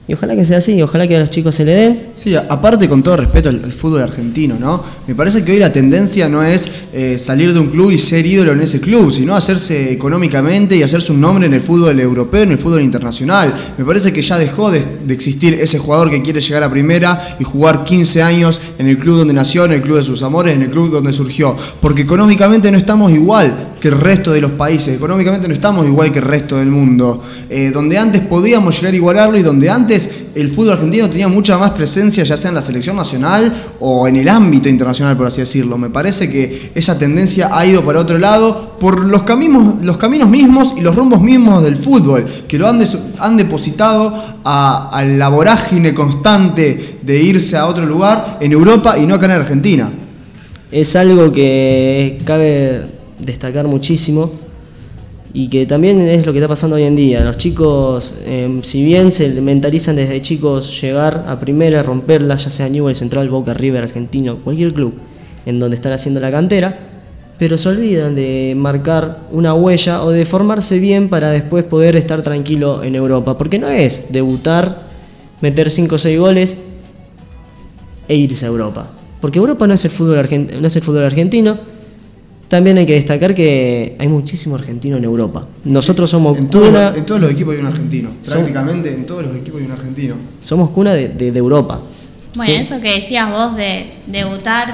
[0.08, 2.08] Y ojalá que sea así, ojalá que a los chicos se le den.
[2.14, 4.82] Sí, aparte con todo respeto al, fútbol argentino, ¿no?
[5.06, 8.24] Me parece que hoy la tendencia no es eh, salir de un club y ser
[8.24, 12.42] ídolo en ese club, sino hacerse económicamente y hacerse un nombre en el fútbol europeo,
[12.42, 13.54] en el fútbol internacional.
[13.76, 17.36] Me parece que ya dejó de, de existir ese jugador que quiere llegar a primera
[17.38, 20.54] y jugar 15 años en el club donde nació, en el club de sus amores,
[20.54, 21.54] en el club donde surgió.
[21.82, 26.10] Porque económicamente no estamos igual que el resto de los países, económicamente no estamos igual
[26.10, 27.22] que el resto del mundo.
[27.50, 29.97] Eh, donde antes podíamos llegar a igualarlo y donde antes
[30.34, 34.16] el fútbol argentino tenía mucha más presencia, ya sea en la selección nacional o en
[34.16, 35.78] el ámbito internacional, por así decirlo.
[35.78, 40.28] Me parece que esa tendencia ha ido para otro lado por los caminos, los caminos
[40.28, 45.94] mismos y los rumbos mismos del fútbol, que lo han, depositado a, a la vorágine
[45.94, 49.90] constante de irse a otro lugar en Europa y no acá en Argentina.
[50.70, 52.82] Es algo que cabe
[53.18, 54.30] destacar muchísimo
[55.34, 57.24] y que también es lo que está pasando hoy en día.
[57.24, 62.68] Los chicos, eh, si bien se mentalizan desde chicos llegar a primera, romperla, ya sea
[62.68, 64.94] Newell, Central, Boca, River, Argentino, cualquier club
[65.46, 66.78] en donde están haciendo la cantera,
[67.38, 72.22] pero se olvidan de marcar una huella o de formarse bien para después poder estar
[72.22, 73.38] tranquilo en Europa.
[73.38, 74.80] Porque no es debutar,
[75.40, 76.58] meter 5 o 6 goles
[78.08, 78.88] e irse a Europa.
[79.20, 81.56] Porque Europa no es el fútbol, argen- no es el fútbol argentino.
[82.48, 85.46] También hay que destacar que hay muchísimo argentino en Europa.
[85.64, 88.10] Nosotros somos En, cuna, en todos los equipos hay un argentino.
[88.24, 90.14] Prácticamente en todos los equipos hay un argentino.
[90.40, 91.78] somos cuna de, de- de Europa.
[92.34, 92.58] Bueno, Sí.
[92.60, 94.72] eso que decías vos de debutar,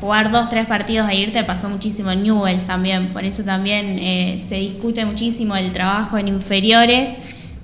[0.00, 3.08] jugar dos, tres partidos e irte, pasó muchísimo en Newells también.
[3.08, 7.14] Por eso también eh, se discute muchísimo el trabajo en inferiores,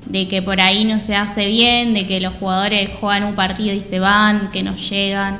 [0.07, 3.73] de que por ahí no se hace bien, de que los jugadores juegan un partido
[3.73, 5.39] y se van, que no llegan.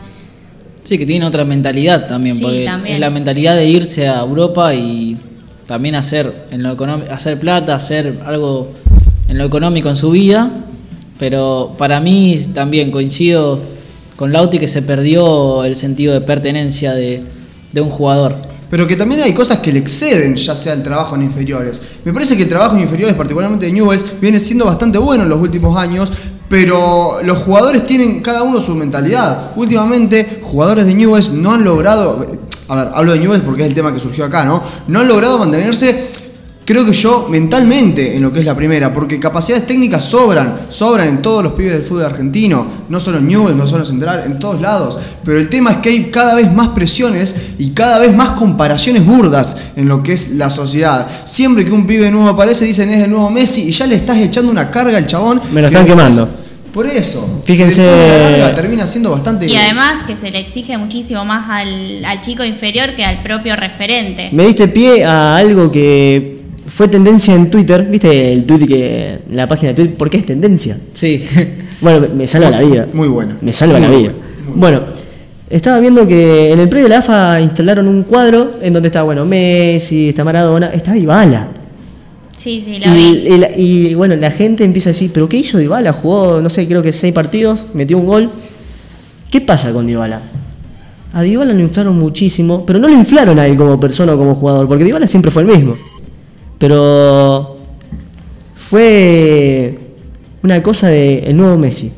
[0.85, 2.95] Sí, que tiene otra mentalidad también, Sí, porque también.
[2.95, 5.17] es la mentalidad de irse a Europa y
[5.67, 8.69] también hacer en lo económico, hacer plata, hacer algo
[9.29, 10.51] en lo económico en su vida,
[11.19, 13.61] pero para mí también coincido
[14.17, 17.23] con Lauti que se perdió el sentido de pertenencia de,
[17.73, 18.35] de un jugador.
[18.69, 21.81] Pero que también hay cosas que le exceden, ya sea el trabajo en inferiores.
[22.05, 25.29] Me parece que el trabajo en inferiores, particularmente de Newells, viene siendo bastante bueno en
[25.29, 26.11] los últimos años,
[26.53, 29.53] pero los jugadores tienen cada uno su mentalidad.
[29.57, 32.27] Últimamente, jugadores de Newells no han logrado,
[32.69, 34.63] a ver, hablo de Newells porque es el tema que surgió acá, ¿no?
[34.87, 36.11] No han logrado mantenerse
[36.65, 41.09] creo que yo mentalmente en lo que es la primera, porque capacidades técnicas sobran, sobran
[41.09, 44.23] en todos los pibes del fútbol argentino, no solo en Newell's, no solo en Central,
[44.27, 47.99] en todos lados, pero el tema es que hay cada vez más presiones y cada
[47.99, 51.09] vez más comparaciones burdas en lo que es la sociedad.
[51.25, 54.19] Siempre que un pibe nuevo aparece dicen es el nuevo Messi y ya le estás
[54.19, 55.41] echando una carga al chabón.
[55.53, 56.42] Me lo están quemando.
[56.73, 57.43] Por eso.
[57.45, 59.47] Fíjense- de larga termina siendo bastante...
[59.47, 63.57] Y además que se le exige muchísimo más al, al chico inferior que al propio
[63.57, 64.31] referente.
[64.33, 67.85] Me diste pie a algo que fue tendencia en Twitter.
[67.91, 69.19] ¿Viste el tweet que.
[69.31, 69.95] la página de Twitter?
[69.97, 70.77] ¿Por qué es tendencia?
[70.95, 71.25] Sí.
[71.83, 72.87] Bueno, me- salva la vida.
[72.93, 73.37] Muy buena.
[73.41, 74.13] Me salva Muy la vida.
[74.55, 74.83] Bueno,
[75.51, 79.03] estaba viendo que en el predio de la AFA instalaron un cuadro en donde está,
[79.03, 81.49] bueno, Messi, está Maradona, está Dybala.
[82.37, 83.03] Sí, sí, Y, lo vi.
[83.03, 85.93] y la- y, bueno, la gente empieza a decir, ¿pero qué hizo Dybala?
[85.93, 88.31] Jugó, no sé, creo que seis partidos, metió un gol.
[89.31, 90.21] ¿Qué pasa con Dybala?
[91.13, 94.35] A Dybala lo inflaron muchísimo, pero no lo inflaron a él como persona o como
[94.35, 95.75] jugador, porque Dybala siempre fue el mismo.
[96.59, 97.57] Pero
[98.57, 99.79] fue
[100.43, 101.93] una cosa de el nuevo Messi.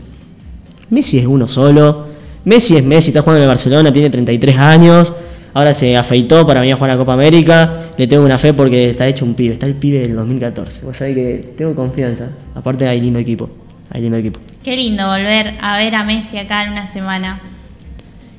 [0.91, 2.05] Messi es uno solo.
[2.45, 5.13] Messi es Messi, está jugando en el Barcelona, tiene 33 años.
[5.55, 7.73] Ahora se afeitó para venir a jugar a la Copa América.
[7.97, 9.55] Le tengo una fe porque está hecho un pibe.
[9.55, 10.85] Está el pibe del 2014.
[10.85, 12.29] Vos sabés que tengo confianza.
[12.55, 13.49] Aparte hay lindo equipo.
[13.91, 14.41] Hay lindo equipo.
[14.65, 17.41] Qué lindo volver a ver a Messi acá en una semana.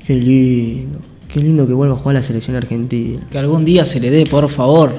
[0.06, 0.98] Qué lindo.
[1.28, 3.20] Qué lindo que vuelva a jugar a la selección argentina.
[3.30, 4.94] Que algún día se le dé, por favor.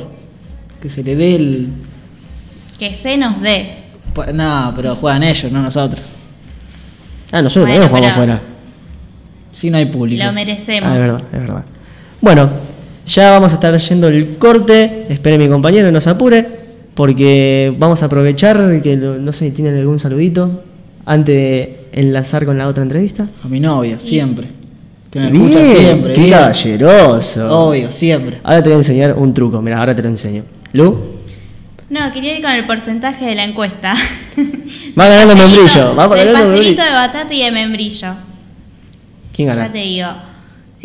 [0.81, 1.69] Que se le dé el...
[2.79, 3.69] Que se nos dé.
[4.13, 6.01] Pa- No, pero juegan ellos, no nosotros.
[7.31, 8.41] Ah, nosotros Bueno, también jugamos afuera.
[9.51, 10.23] Si no hay público.
[10.23, 10.89] Lo merecemos.
[10.89, 11.65] Ah, es verdad, es verdad.
[12.21, 12.49] Bueno,
[13.05, 15.05] ya vamos a estar yendo el corte.
[15.09, 16.45] Espere mi compañero, no se apure.
[16.95, 20.63] Porque vamos a aprovechar que, lo- no sé, ¿tienen algún saludito?
[21.05, 23.27] Antes de enlazar con la otra entrevista.
[23.43, 24.47] A mi novia, siempre.
[25.11, 26.13] Que me Bien, escucha siempre.
[26.13, 26.31] qué bien.
[26.33, 27.67] caballeroso.
[27.67, 28.39] Obvio, siempre.
[28.43, 29.61] Ahora te voy a enseñar un truco.
[29.61, 30.43] Mira, ahora te lo enseño.
[30.73, 30.97] Lu,
[31.89, 33.93] No, quería ir con el porcentaje de la encuesta.
[34.99, 35.95] va ganando membrillo.
[35.95, 36.83] Va ganando pastelito membrillo.
[36.83, 38.13] de batata y de membrillo.
[39.33, 39.71] ¿Quién Ya gana?
[39.71, 40.07] te digo.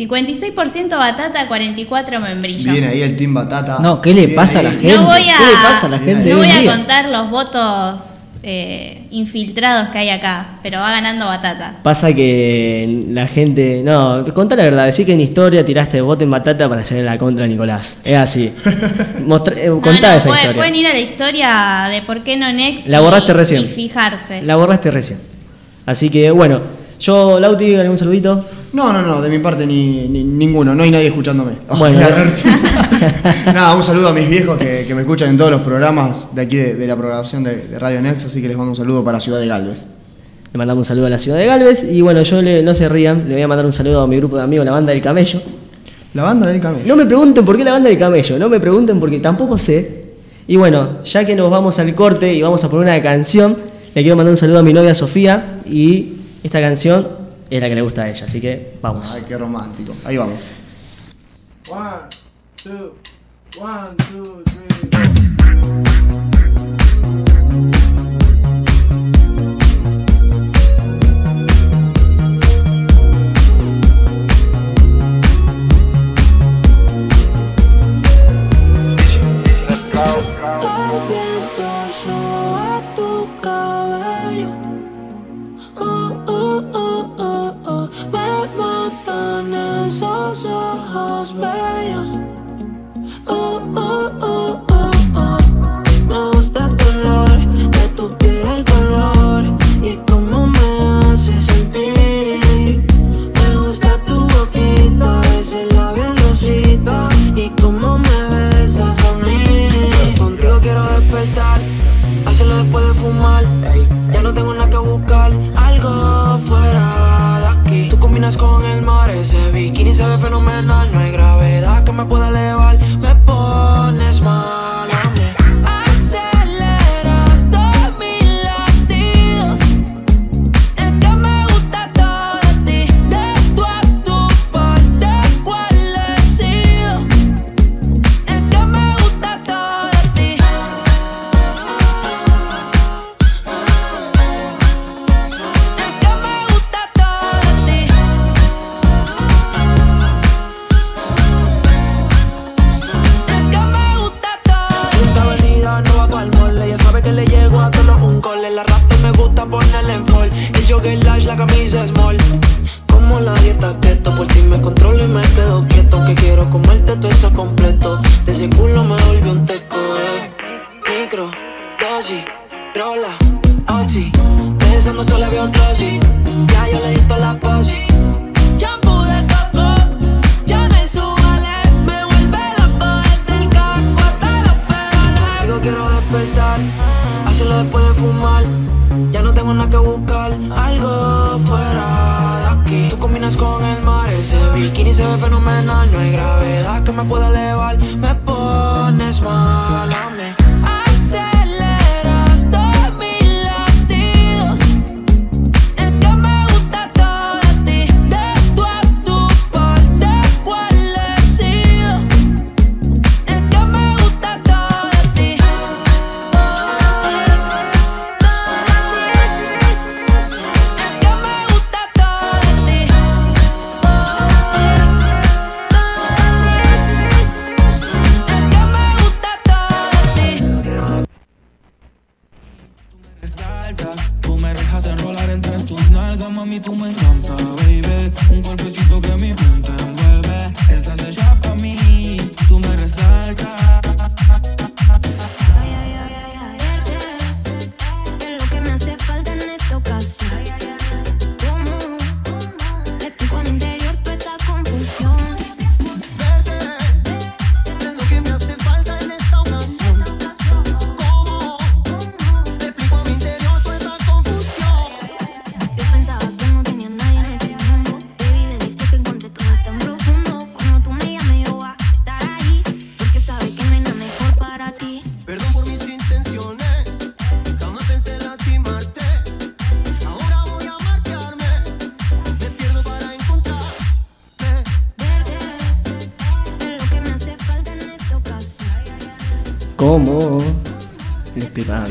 [0.07, 2.71] 56% batata, 44 membrillo.
[2.71, 3.79] Viene ahí el Team Batata.
[3.79, 4.95] No, ¿qué le Viene pasa a la gente?
[4.95, 8.01] No voy a, ¿Qué le pasa a la gente no voy a contar los votos
[8.45, 11.75] eh, infiltrados que hay acá, pero va ganando batata.
[11.81, 13.81] Pasa que la gente.
[13.85, 17.17] No, contá la verdad, decir que en historia tiraste bote en batata para hacer la
[17.17, 17.99] contra Nicolás.
[18.03, 18.51] Es así.
[19.25, 20.57] Mostra- eh, No, contá no, esa puede- historia.
[20.61, 23.63] pueden ir a la historia de por qué no Next La y- borraste recién.
[23.63, 24.41] y fijarse.
[24.41, 25.19] La borraste recién.
[25.85, 26.59] Así que bueno,
[27.03, 28.43] yo, Lauti, algún saludito.
[28.73, 31.51] No, no, no, de mi parte ni, ni- ninguno, no hay nadie escuchándome.
[31.77, 31.99] Bueno.
[33.53, 36.41] Nada, un saludo a mis viejos que, que me escuchan en todos los programas de
[36.41, 39.03] aquí de, de la programación de, de Radio Next, así que les mando un saludo
[39.03, 39.85] para Ciudad de Galvez.
[40.53, 41.83] Le mandamos un saludo a la ciudad de Galvez.
[41.91, 44.17] Y bueno, yo le- no se rían, le voy a mandar un saludo a mi
[44.17, 45.41] grupo de amigos, la banda del camello.
[46.13, 46.85] La banda del camello.
[46.87, 50.03] No me pregunten por qué la banda del camello, no me pregunten porque tampoco sé.
[50.47, 53.57] Y bueno, ya que nos vamos al corte y vamos a poner una canción,
[53.95, 56.12] le quiero mandar un saludo a mi novia Sofía y
[56.43, 57.07] esta canción
[57.49, 59.11] es la que le gusta a ella, así que vamos.
[59.11, 59.95] Ay, qué romántico.
[60.03, 60.39] Ahí vamos.
[61.69, 62.09] One,
[62.61, 62.95] two,
[63.59, 64.63] one, two, three.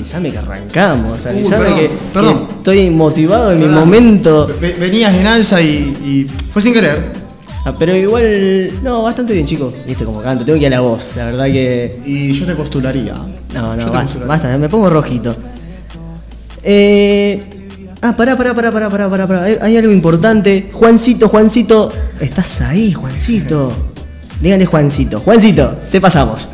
[0.03, 2.47] Avísame que arrancamos, avísame perdón, que, perdón.
[2.49, 4.49] que estoy motivado en mi momento.
[4.61, 5.67] Ve- Venías en alza y,
[6.05, 7.13] y fue sin querer.
[7.65, 9.73] Ah, pero igual, no, bastante bien, chicos.
[9.87, 12.01] Viste como canto, tengo que ir a la voz, la verdad que.
[12.05, 13.15] Y yo te postularía.
[13.55, 15.35] No, no, basta, basta, me pongo rojito.
[16.65, 17.43] Eh,
[18.03, 19.43] ah, pará, pará, pará, pará, pará, pará, pará.
[19.45, 20.69] Hay, hay algo importante.
[20.73, 21.89] Juancito, Juancito.
[22.21, 23.69] Estás ahí, Juancito.
[24.41, 25.21] Díganle Juancito.
[25.21, 26.49] Juancito, te pasamos.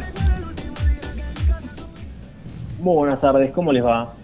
[2.88, 4.14] Muy buenas tardes, ¿cómo les va?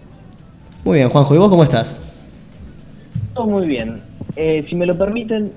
[0.87, 1.35] Muy bien, Juanjo.
[1.35, 2.01] ¿Y vos cómo estás?
[3.35, 4.01] Todo muy bien.
[4.37, 5.53] Eh, si me lo permiten,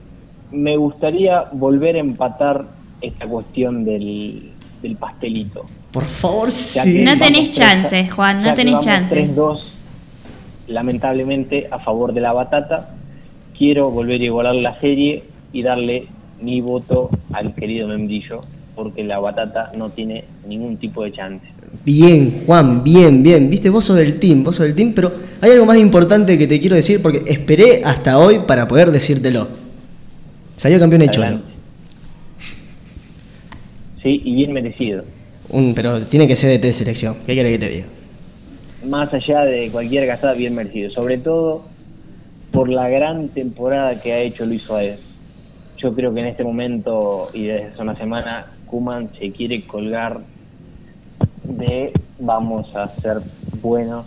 [0.51, 2.65] me gustaría volver a empatar
[2.99, 4.51] esta cuestión del,
[4.81, 5.63] del pastelito.
[5.93, 7.01] Por favor, sí.
[7.05, 9.37] No tenés 3-2, chances, Juan, no tenés chances.
[9.37, 9.61] 3-2,
[10.67, 12.89] lamentablemente, a favor de la batata.
[13.57, 16.09] Quiero volver a igualar la serie y darle
[16.41, 18.41] mi voto al querido membrillo,
[18.75, 21.56] porque la batata no tiene ningún tipo de chance.
[21.83, 23.49] Bien, Juan, bien, bien.
[23.49, 26.47] Viste, vos sos del team, vos sos del team, pero hay algo más importante que
[26.47, 29.47] te quiero decir porque esperé hasta hoy para poder decírtelo.
[30.55, 31.39] Salió campeón el Cholo.
[34.01, 35.03] Sí, y bien merecido.
[35.49, 37.15] Un, pero tiene que ser de de selección.
[37.25, 37.85] ¿Qué quiere que te diga?
[38.87, 40.91] más allá de cualquier gastada, bien merecido.
[40.91, 41.63] Sobre todo
[42.51, 44.99] por la gran temporada que ha hecho Luis Suárez.
[45.77, 50.21] Yo creo que en este momento y desde hace una semana, Kuman se quiere colgar
[51.47, 53.17] de vamos a ser
[53.61, 54.05] buenos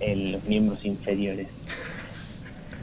[0.00, 1.48] en los miembros inferiores.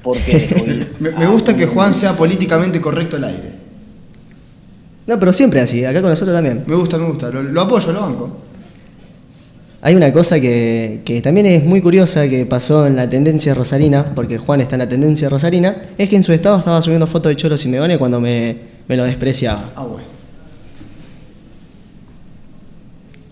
[0.04, 3.52] Porque Me, gusta que Juan sea políticamente correcto al aire.
[5.08, 6.64] No, pero siempre así, acá con nosotros también.
[6.68, 7.30] Me gusta, me gusta.
[7.30, 8.38] Lo, lo apoyo, lo banco.
[9.82, 14.14] Hay una cosa que, que también es muy curiosa que pasó en la tendencia rosarina,
[14.16, 17.30] porque Juan está en la tendencia rosarina, es que en su estado estaba subiendo fotos
[17.30, 19.72] de Cholo Simeone cuando me, me lo despreciaba.
[19.76, 20.07] Ah, bueno.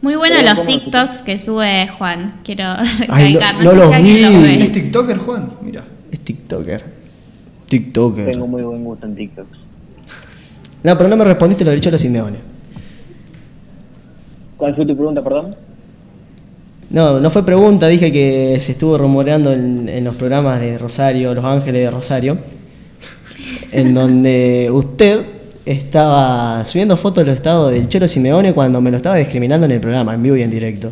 [0.05, 2.35] Muy bueno Pero los ¿cómo- TikToks que sube Juan.
[2.43, 2.63] Quiero
[3.09, 3.55] Ay, no- recalcar.
[3.55, 4.47] No, no sé los si alguien los vi.
[4.49, 4.59] ve.
[4.59, 5.49] ¿Es TikToker, Juan?
[5.63, 5.83] Mira.
[6.11, 6.83] Es TikToker.
[7.67, 8.31] TikToker.
[8.31, 9.47] Tengo muy buen gusto en TikTok.
[10.83, 12.37] No, pero no me respondiste lo del Cholo Simeone.
[14.57, 15.55] ¿Cuál fue tu pregunta, perdón?
[16.91, 21.33] No, no fue pregunta, dije que se estuvo rumoreando en, en los programas de Rosario,
[21.33, 22.37] Los Ángeles de Rosario,
[23.71, 25.25] en donde usted
[25.65, 29.81] estaba subiendo fotos del estado del Cholo Simeone cuando me lo estaba discriminando en el
[29.81, 30.91] programa, en vivo y en directo.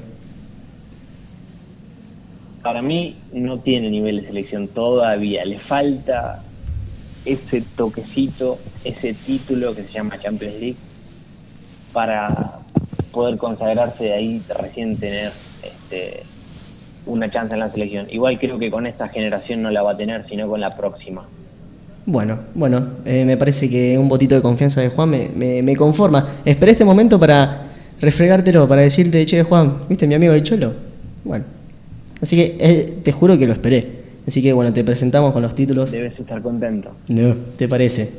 [2.62, 5.45] Para mí no tiene nivel de selección todavía.
[5.45, 6.41] Le falta
[7.26, 10.78] ese toquecito, ese título que se llama Champions League
[11.91, 12.60] para
[13.12, 15.32] poder consagrarse de ahí recién tener
[15.62, 16.24] este,
[17.06, 18.08] una chance en la selección.
[18.10, 21.28] Igual creo que con esta generación no la va a tener, sino con la próxima.
[22.06, 25.76] Bueno, bueno, eh, me parece que un botito de confianza de Juan me, me- me
[25.76, 26.28] conforma.
[26.44, 27.62] Esperé este momento para
[28.02, 30.74] refregártelo, para decirte, che, Juan, ¿viste mi amigo el Cholo?
[31.24, 31.46] Bueno,
[32.22, 34.04] así que eh, te juro que lo esperé.
[34.28, 35.92] Así que bueno, te presentamos con los títulos.
[35.92, 36.92] Debes estar contento.
[37.08, 38.12] No, ¿te parece?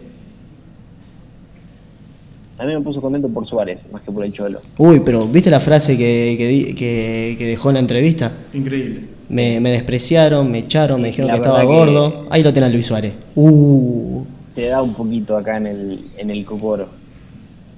[2.57, 4.61] A mí me puso contento por Suárez, más que por el Cholo.
[4.79, 8.33] Uy, pero ¿viste la frase que, que, di- que- que dejó en la entrevista?
[8.55, 9.01] Increíble.
[9.35, 12.27] Me, me despreciaron, me echaron, me dijeron La que estaba que- gordo.
[12.31, 13.15] Ahí lo tiene a Luis Suárez.
[13.35, 14.23] Uh.
[14.55, 16.87] Te da un poquito acá en el, en el cocoro.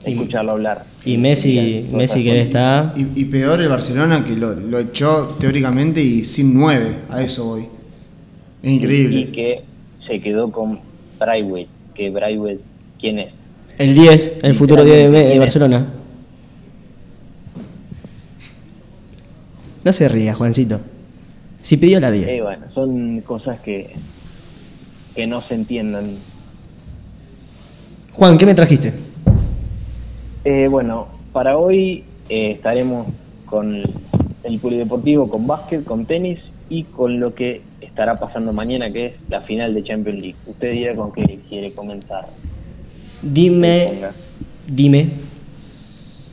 [0.05, 0.85] Escucharlo hablar.
[1.07, 2.93] Y Messi, Messi que está...
[2.95, 6.97] Y, y peor el Barcelona que lo, lo echó teóricamente y sin nueve.
[7.09, 7.63] A eso voy.
[8.63, 9.33] Es Y increíble.
[9.33, 9.63] que
[10.07, 10.79] se quedó con
[11.19, 11.71] Braithwaite.
[11.95, 12.61] Que Braithwaite,
[13.01, 13.29] ¿quién es?
[13.79, 15.87] El 10, el futuro 10 de, de Barcelona.
[19.85, 20.81] No se ría, Juancito.
[21.67, 22.29] Si pidió la 10.
[22.29, 23.91] Eh, bueno, son cosas que,
[25.17, 26.15] que no se entiendan.
[28.13, 28.93] Juan, ¿qué me trajiste?
[30.45, 33.09] Eh, bueno, para hoy eh, estaremos
[33.47, 33.83] con
[34.45, 36.39] el polideportivo, con básquet, con tenis
[36.71, 40.37] y con lo que estará pasando mañana, que es la final de Champions League.
[40.47, 42.27] Usted dirá con qué quiere comenzar.
[43.23, 44.03] Dime,
[44.69, 45.09] dime,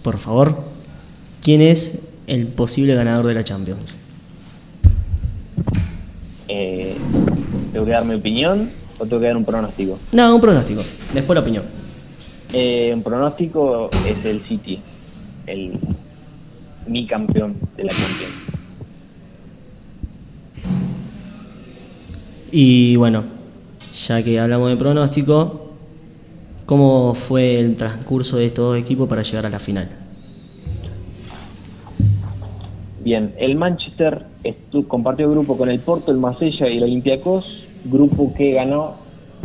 [0.04, 0.64] por favor,
[1.42, 4.03] ¿quién es el posible ganador de la Champions?
[6.56, 6.96] Eh,
[7.72, 8.70] ¿Tengo que dar mi opinión
[9.00, 9.98] o tengo que dar un pronóstico?
[10.14, 10.84] No, un pronóstico.
[11.12, 11.64] Después la opinión.
[12.54, 14.80] Eh, un pronóstico es el City,
[15.48, 15.80] el
[16.86, 18.34] mi campeón de la Champions.
[22.52, 23.24] Y bueno,
[24.06, 25.72] ya que hablamos de pronóstico,
[26.68, 29.90] ¿cómo fue el transcurso de estos dos equipos para llegar a la final?
[33.04, 34.33] Bien, el Manchester
[34.88, 38.96] compartió grupo con el Porto, el Marsella y el Olympiacos, grupo que ganó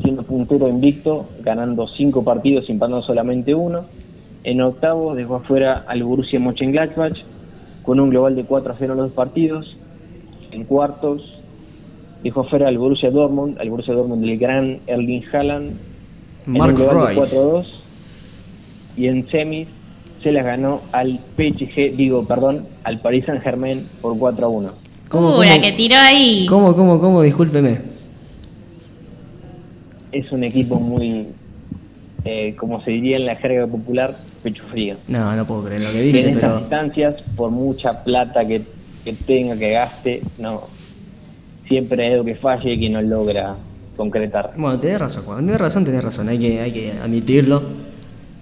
[0.03, 3.85] siendo puntero invicto, ganando cinco partidos, empatando solamente uno.
[4.45, 7.19] En octavos dejó afuera al Borussia Mönchengladbach
[7.83, 9.77] con un global de 4 a 0 en los dos partidos.
[10.53, 11.39] En cuartos
[12.23, 15.77] dejó afuera al Borussia Dortmund, al Borussia Dortmund del gran Erling Haaland
[16.47, 17.37] en un Mark global de Rice.
[17.37, 17.83] 4 a 2.
[18.97, 19.69] Y en semis
[20.23, 24.88] se las ganó al PSG, digo, perdón, al Paris Saint Germain por 4 a 1.
[25.09, 25.62] ¿Cómo, uh, la cómo?
[25.62, 26.47] que tiró ahí.
[26.48, 27.22] ¿Cómo, cómo, cómo?
[27.22, 27.80] Discúlpeme.
[30.12, 31.26] Es un equipo muy,
[32.24, 34.97] eh, como se diría en la jerga popular, pecho frío.
[35.06, 36.59] No, no puedo creer lo que en dice, estas pero.
[36.60, 38.62] instancias, por mucha plata que,
[39.05, 40.62] que tenga, que gaste, no.
[41.66, 43.55] Siempre hay algo que falle y que no logra
[43.97, 44.52] concretar.
[44.56, 45.44] Bueno, tenés razón, Juan.
[45.44, 46.28] Tenés razón, tenés razón.
[46.30, 47.62] Hay que, hay que admitirlo.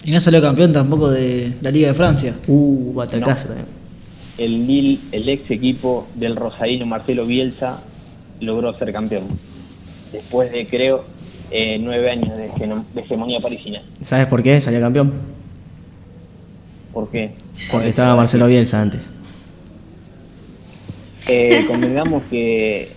[0.04, 2.34] Y no salió campeón tampoco de la Liga de Francia.
[2.46, 3.54] Uh, batacazo No.
[3.54, 3.75] también.
[4.38, 7.80] El Lille, el ex equipo del rosarino Marcelo Bielsa,
[8.40, 9.24] logró ser campeón.
[10.12, 11.04] Después de, creo,
[11.50, 13.82] eh, nueve años de, hege- de hegemonía parisina.
[14.02, 15.12] ¿Sabes por qué salió campeón?
[16.92, 17.30] ¿Por qué?
[17.70, 19.10] Porque estaba Marcelo Bielsa antes.
[21.28, 22.90] Eh, convengamos que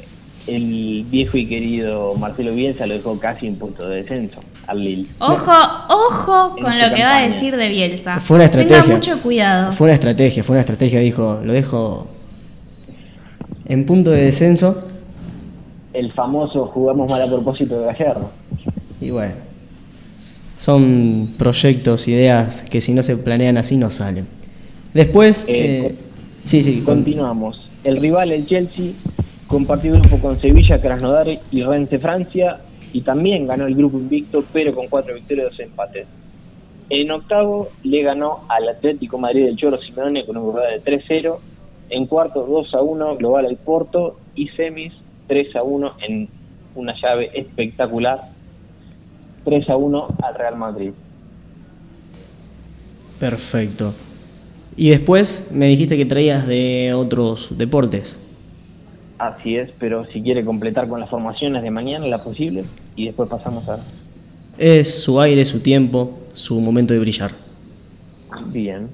[0.47, 5.07] el viejo y querido Marcelo Bielsa lo dejó casi en punto de descenso al Lille.
[5.19, 5.51] Ojo,
[5.89, 8.19] ojo con lo que va a decir de Bielsa.
[8.19, 8.81] Fue una estrategia.
[8.83, 9.71] Tenga mucho cuidado.
[9.73, 12.07] Fue una estrategia, fue una estrategia, dijo, lo dejo
[13.65, 14.83] en punto de descenso
[15.93, 18.29] El famoso jugamos mal a propósito de Gallardo.
[19.01, 19.33] y bueno.
[20.57, 24.27] Son proyectos, ideas que si no se planean así no salen.
[24.93, 25.95] Después, Eh, eh,
[26.43, 27.69] sí, sí, con- Continuamos.
[27.85, 28.91] El rival, el Chelsea,
[29.47, 32.57] compartió grupo con Sevilla, Krasnodar y Rennes de Francia
[32.93, 36.07] y también ganó el grupo invicto, pero con cuatro victorias y dos empates.
[36.89, 41.37] En octavo le ganó al Atlético Madrid del Choro Simeone con un global de 3-0.
[41.91, 44.93] En cuarto 2-1 global al Porto y semis
[45.27, 46.27] 3-1 en
[46.75, 48.21] una llave espectacular.
[49.45, 50.91] 3-1 al Real Madrid.
[53.19, 53.93] perfecto.
[54.77, 58.17] Y después me dijiste que traías de otros deportes.
[59.19, 62.63] Así es, pero si quiere completar con las formaciones de mañana, la posible,
[62.95, 63.79] y después pasamos a...
[64.57, 67.31] Es su aire, su tiempo, su momento de brillar.
[68.45, 68.89] Bien.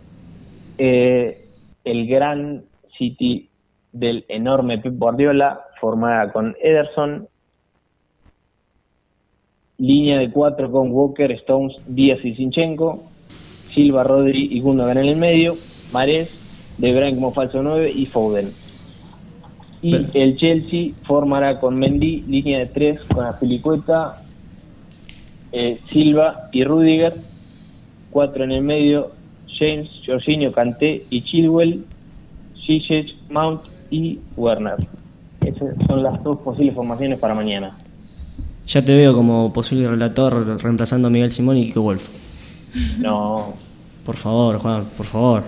[0.79, 1.45] Eh,
[1.83, 2.63] el gran
[2.97, 3.49] City
[3.91, 7.27] del enorme Pep Guardiola, formada con Ederson,
[9.77, 13.03] línea de cuatro con Walker, Stones, Díaz y Sinchenko,
[13.71, 15.55] Silva, Rodri y Gundogan en el medio,
[15.93, 18.64] Marés, De Bruyne como falso 9 y Foden.
[19.81, 24.21] Y el Chelsea formará con Mendy, línea de tres con Apilicueta,
[25.51, 27.13] eh, Silva y Rudiger,
[28.09, 29.11] cuatro en el medio,
[29.57, 31.85] James, Jorginho, Kanté y Chilwell,
[32.65, 33.61] Ziyech, Mount
[33.91, 34.77] y Werner.
[35.41, 37.77] Esas son las dos posibles formaciones para mañana.
[38.67, 42.09] Ya te veo como posible relator reemplazando a Miguel Simón y Kiko Wolf.
[42.99, 43.53] No,
[44.05, 45.43] Por favor, Juan, por favor.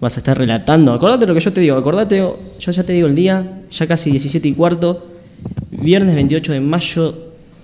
[0.00, 0.92] Vas a estar relatando.
[0.92, 1.76] Acordate lo que yo te digo.
[1.76, 5.06] Acordate, yo ya te digo el día, ya casi 17 y cuarto,
[5.70, 7.12] viernes 28 de mayo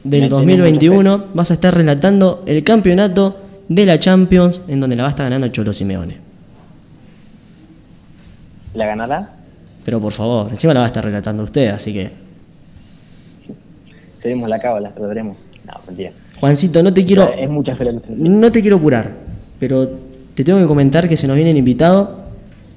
[0.03, 1.27] del Me tenés 2021.
[1.35, 3.37] Vas a estar relatando el campeonato
[3.69, 6.25] de la Champions, en donde la va a estar ganando Cholo Simeone.
[8.75, 9.31] ¿la ganará?
[9.85, 12.11] Pero por favor, encima la va a estar relatando usted, así que.
[14.23, 15.37] Seremos la cábala, lo veremos.
[15.67, 16.11] No, mentira.
[16.41, 17.33] Juancito, no te quiero.
[17.33, 17.77] Es mucha.
[18.09, 19.13] No te quiero apurar,
[19.59, 19.89] pero
[20.35, 22.24] te tengo que comentar que se nos viene el invitado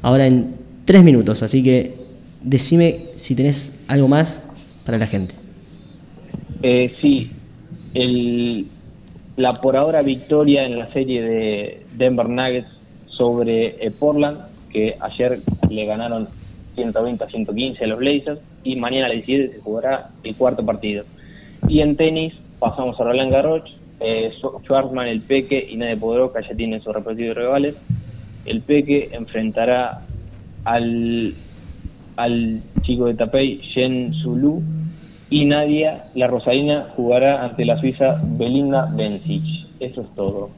[0.01, 0.55] ahora en
[0.85, 1.93] tres minutos, así que
[2.41, 4.43] decime si tenés algo más
[4.85, 5.35] para la gente.
[6.63, 7.31] Eh, sí,
[7.93, 8.67] el,
[9.35, 12.67] la por ahora victoria en la serie de Denver Nuggets
[13.09, 14.39] sobre eh, Portland,
[14.71, 16.27] que ayer le ganaron
[16.75, 20.65] 120 a 115 a los Blazers, y mañana a las 17 se jugará el cuarto
[20.65, 21.03] partido.
[21.67, 23.63] Y en tenis pasamos a Roland Garros,
[23.99, 27.75] eh, Schw- Schwarzman, el Peque y Nade Podroska ya tienen sus respectivos rivales.
[28.47, 30.01] El Peque enfrentará
[30.63, 31.33] al,
[32.15, 34.63] al chico de Tapey, Jen Zulu,
[35.29, 39.43] y Nadia, la rosarina, jugará ante la suiza Belinda Bencic.
[39.79, 40.49] Eso es todo.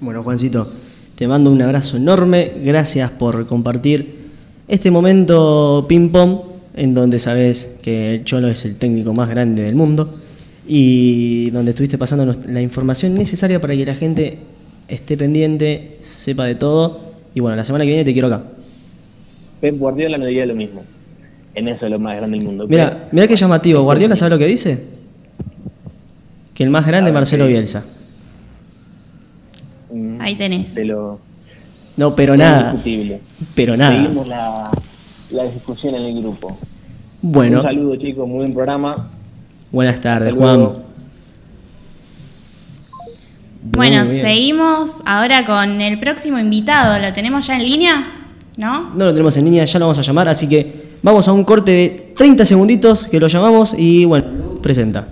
[0.00, 0.70] Bueno, Juancito,
[1.14, 2.50] te mando un abrazo enorme.
[2.62, 4.24] Gracias por compartir
[4.66, 6.38] este momento ping-pong
[6.74, 10.12] en donde sabes que el Cholo es el técnico más grande del mundo
[10.66, 14.38] y donde estuviste pasando la información necesaria para que la gente
[14.88, 17.03] esté pendiente, sepa de todo.
[17.34, 18.42] Y bueno, la semana que viene te quiero acá.
[19.60, 20.82] Pep Guardiola no diría lo mismo.
[21.54, 22.66] En eso es lo más grande del mundo.
[22.68, 23.82] Mira, mira qué llamativo.
[23.82, 24.84] Guardiola, ¿sabe lo que dice?
[26.54, 27.84] Que el más grande es Marcelo Bielsa.
[29.92, 30.76] Mm, Ahí tenés.
[31.96, 32.74] No, pero no nada.
[33.54, 33.96] Pero nada.
[33.96, 34.70] Seguimos la,
[35.30, 36.56] la discusión en el grupo.
[37.22, 38.26] Bueno, Un saludo, chicos.
[38.28, 39.08] Muy buen programa.
[39.70, 40.34] buenas tardes.
[40.34, 40.83] Juan.
[43.64, 44.20] Bueno, bien.
[44.20, 46.98] seguimos ahora con el próximo invitado.
[46.98, 48.06] ¿Lo tenemos ya en línea?
[48.56, 48.90] ¿No?
[48.94, 51.44] No lo tenemos en línea, ya lo vamos a llamar, así que vamos a un
[51.44, 55.08] corte de 30 segunditos que lo llamamos y bueno, presenta.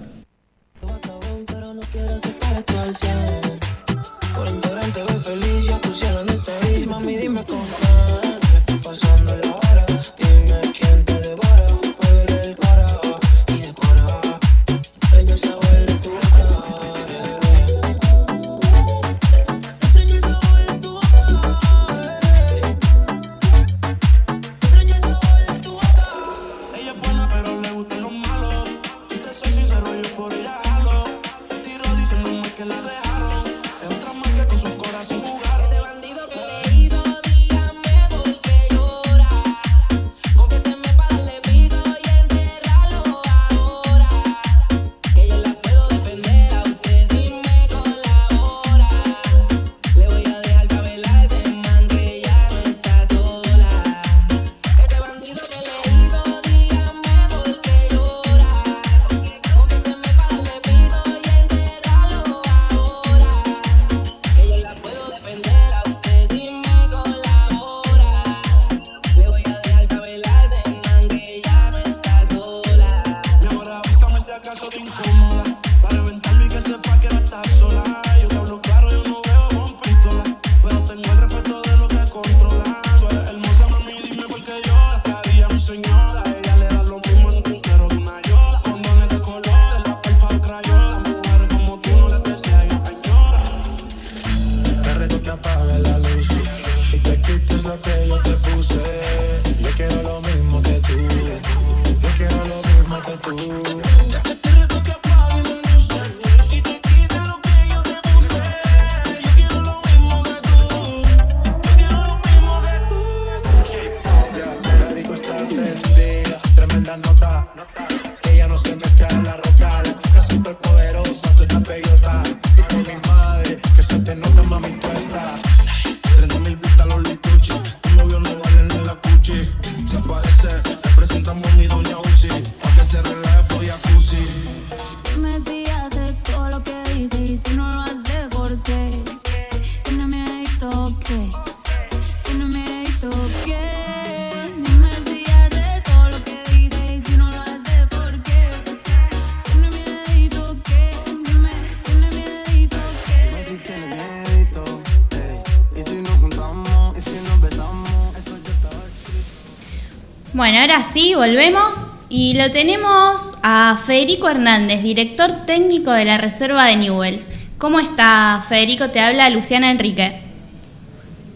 [161.23, 167.29] Volvemos y lo tenemos a Federico Hernández, director técnico de la Reserva de Newells.
[167.59, 168.89] ¿Cómo está, Federico?
[168.89, 170.21] Te habla Luciana Enrique.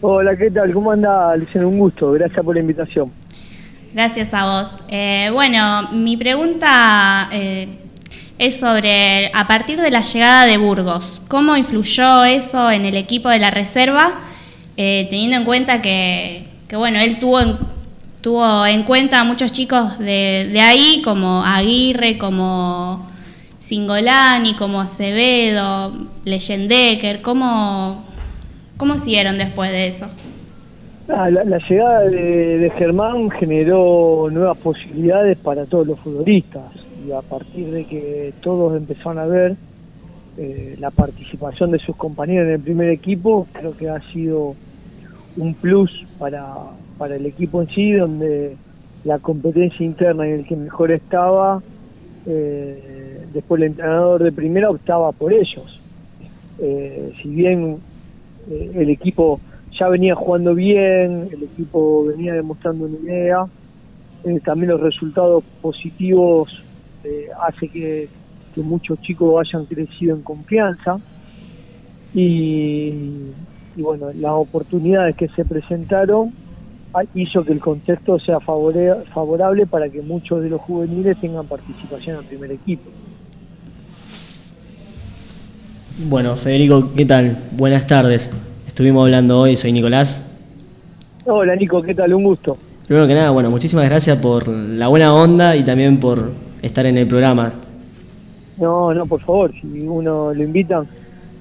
[0.01, 0.73] Hola, ¿qué tal?
[0.73, 1.69] ¿Cómo anda, Luciano?
[1.69, 3.09] Un gusto, gracias por la invitación.
[3.93, 4.75] Gracias a vos.
[4.89, 7.69] Eh, bueno, mi pregunta eh,
[8.39, 13.29] es sobre, a partir de la llegada de Burgos, ¿cómo influyó eso en el equipo
[13.29, 14.15] de la Reserva,
[14.75, 17.57] eh, teniendo en cuenta que, que, bueno, él tuvo en,
[18.27, 23.07] tuvo en cuenta a muchos chicos de, de ahí, como Aguirre, como
[23.57, 25.93] Singolani, como Acevedo,
[26.25, 28.03] Leyendecker, ¿cómo,
[28.75, 30.07] ¿cómo siguieron después de eso?
[31.07, 36.65] Ah, la, llegada de, de Germán generó nuevas posibilidades para todos los futbolistas
[37.07, 39.55] y a partir de que todos empezaron a ver
[40.37, 44.53] eh, la participación de sus compañeros en el primer equipo, creo que ha sido
[45.37, 46.55] un plus para,
[46.97, 48.55] para el equipo en sí, donde
[49.03, 51.61] la competencia interna en el que mejor estaba,
[52.25, 55.79] eh, después el entrenador de primera optaba por ellos.
[56.59, 57.77] Eh, si bien
[58.49, 59.39] eh, el equipo
[59.79, 63.45] ya venía jugando bien, el equipo venía demostrando una idea,
[64.43, 66.61] también los resultados positivos
[67.41, 68.09] hace que,
[68.53, 70.99] que muchos chicos hayan crecido en confianza
[72.13, 72.91] y,
[73.77, 76.33] y bueno, las oportunidades que se presentaron
[77.13, 82.15] hizo que el contexto sea favore- favorable para que muchos de los juveniles tengan participación
[82.15, 82.89] en el primer equipo.
[86.09, 87.37] Bueno, Federico, ¿qué tal?
[87.51, 88.29] Buenas tardes.
[88.67, 90.23] Estuvimos hablando hoy, soy Nicolás.
[91.25, 92.13] Hola Nico, ¿qué tal?
[92.13, 92.57] Un gusto.
[92.85, 96.31] Primero que nada, bueno, muchísimas gracias por la buena onda y también por
[96.61, 97.53] estar en el programa.
[98.57, 100.85] No, no, por favor, si uno lo invita,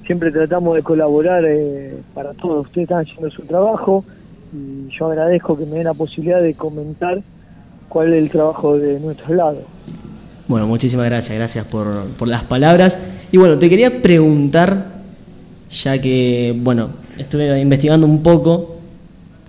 [0.04, 2.66] siempre tratamos de colaborar eh, para todos.
[2.66, 4.04] Ustedes están haciendo su trabajo
[4.52, 7.22] y yo agradezco que me den la posibilidad de comentar
[7.88, 9.62] cuál es el trabajo de nuestro lado.
[10.48, 12.98] Bueno, muchísimas gracias, gracias por, por las palabras.
[13.32, 14.86] Y bueno, te quería preguntar,
[15.70, 18.76] ya que, bueno, estuve investigando un poco,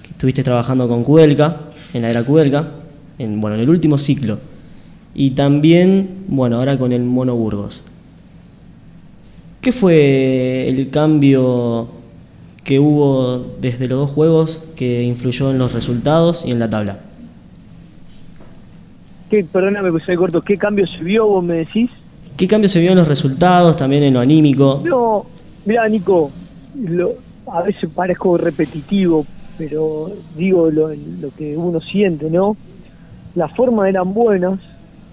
[0.10, 1.58] estuviste trabajando con Cudelca,
[1.94, 2.72] en la era Cudelca,
[3.20, 4.40] en, bueno, en el último ciclo.
[5.14, 7.84] Y también, bueno, ahora con el Mono Burgos.
[9.62, 11.88] ¿Qué fue el cambio
[12.68, 17.00] que hubo desde los dos juegos que influyó en los resultados y en la tabla?
[19.30, 21.90] ¿Qué, perdóname que soy corto, ¿qué cambio se vio, vos me decís?
[22.36, 24.82] ¿Qué cambio se vio en los resultados, también en lo anímico?
[24.84, 25.26] No,
[25.66, 26.30] mira Nico,
[26.84, 27.14] lo-
[27.50, 29.26] a veces parezco repetitivo,
[29.58, 32.58] pero digo lo, lo que uno siente, ¿no?
[33.36, 34.60] Las formas eran buenas,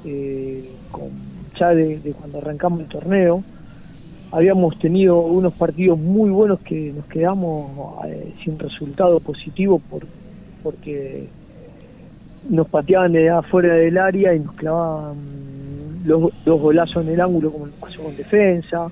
[0.05, 1.05] eh, con,
[1.57, 3.45] ya de, de cuando arrancamos el torneo.
[4.35, 7.71] Habíamos tenido unos partidos muy buenos que nos quedamos
[8.05, 10.05] eh, sin resultado positivo por,
[10.61, 11.29] porque
[12.51, 15.15] nos pateaban de afuera del área y nos clavaban
[16.05, 18.89] los dos golazos en el ángulo como nos pasó con defensa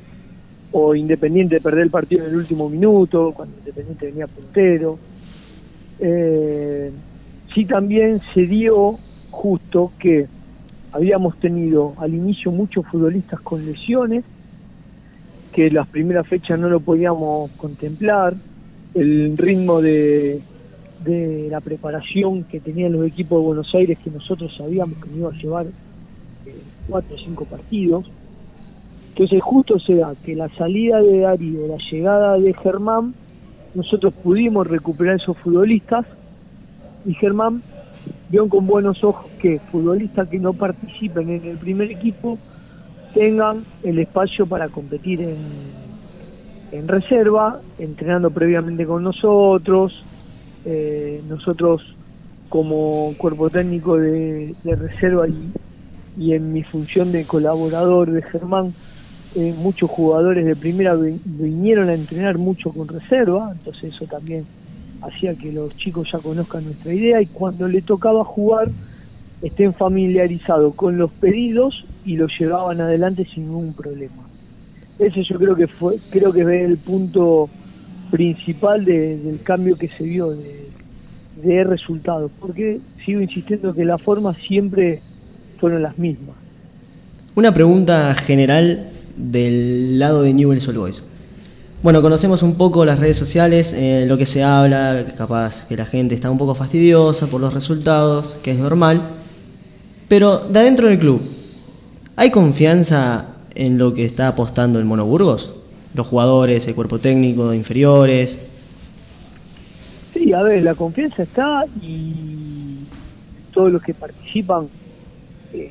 [0.70, 4.97] o Independiente perder el partido en el último minuto cuando Independiente venía puntero.
[5.98, 6.93] Eh,
[7.52, 8.97] sí también se dio
[9.32, 10.28] justo que
[10.93, 14.23] habíamos tenido al inicio muchos futbolistas con lesiones
[15.52, 18.34] que las primeras fechas no lo podíamos contemplar
[18.94, 20.40] el ritmo de,
[21.04, 25.30] de la preparación que tenían los equipos de Buenos Aires que nosotros sabíamos que iba
[25.30, 26.56] a llevar eh,
[26.88, 28.10] cuatro o cinco partidos.
[29.10, 33.14] Entonces justo se da que la salida de Darío, la llegada de Germán,
[33.74, 36.06] nosotros pudimos recuperar esos futbolistas
[37.04, 37.62] y Germán
[38.30, 42.38] vio con buenos ojos que futbolistas que no participen en el primer equipo
[43.12, 46.02] tengan el espacio para competir en,
[46.70, 50.06] en reserva, entrenando previamente con nosotros.
[50.64, 51.82] Eh, nosotros
[52.48, 55.55] como cuerpo técnico de, de reserva y,
[56.14, 58.76] y en mi función de colaborador de Germán,
[59.34, 64.48] eh, muchos jugadores de primera vi- vinieron a entrenar mucho con reserva, entonces eso también
[65.01, 68.72] hacía que los chicos ya conozcan nuestra idea y cuando le tocaba jugar
[69.40, 74.22] estén familiarizados con los pedidos y los llevaban adelante sin ningún problema.
[74.98, 77.48] Ese yo creo que fue, creo que es el punto
[78.10, 80.68] principal de- del cambio que se vio de,
[81.42, 85.00] de resultados, porque sigo insistiendo que las formas siempre
[85.58, 86.36] fueron las mismas.
[87.34, 91.02] Una pregunta general del lado de Newell's Old Boys.
[91.82, 95.86] Bueno, conocemos un poco las redes sociales, eh, lo que se habla, capaz que la
[95.86, 99.00] gente está un poco fastidiosa por los resultados, que es normal.
[100.08, 101.20] Pero de adentro del club,
[102.16, 105.56] ¿hay confianza en lo que está apostando el Mono Burgos?
[105.94, 108.39] Los jugadores, el cuerpo técnico, inferiores.
[110.12, 112.78] Sí, a ver, la confianza está y
[113.52, 114.68] todos los que participan
[115.52, 115.70] eh,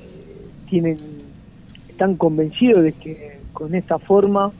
[0.69, 0.97] tienen,
[1.89, 4.51] están convencidos de que con esta forma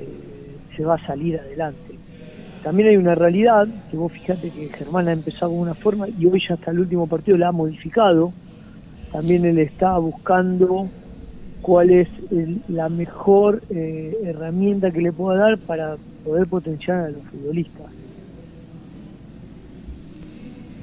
[0.00, 1.94] eh, se va a salir adelante.
[2.62, 6.26] También hay una realidad, que vos fíjate que Germán ha empezado con una forma y
[6.26, 8.32] hoy ya hasta el último partido la ha modificado.
[9.12, 10.88] También él está buscando
[11.62, 17.10] cuál es el- la mejor eh, herramienta que le pueda dar para poder potenciar a
[17.10, 17.86] los futbolistas.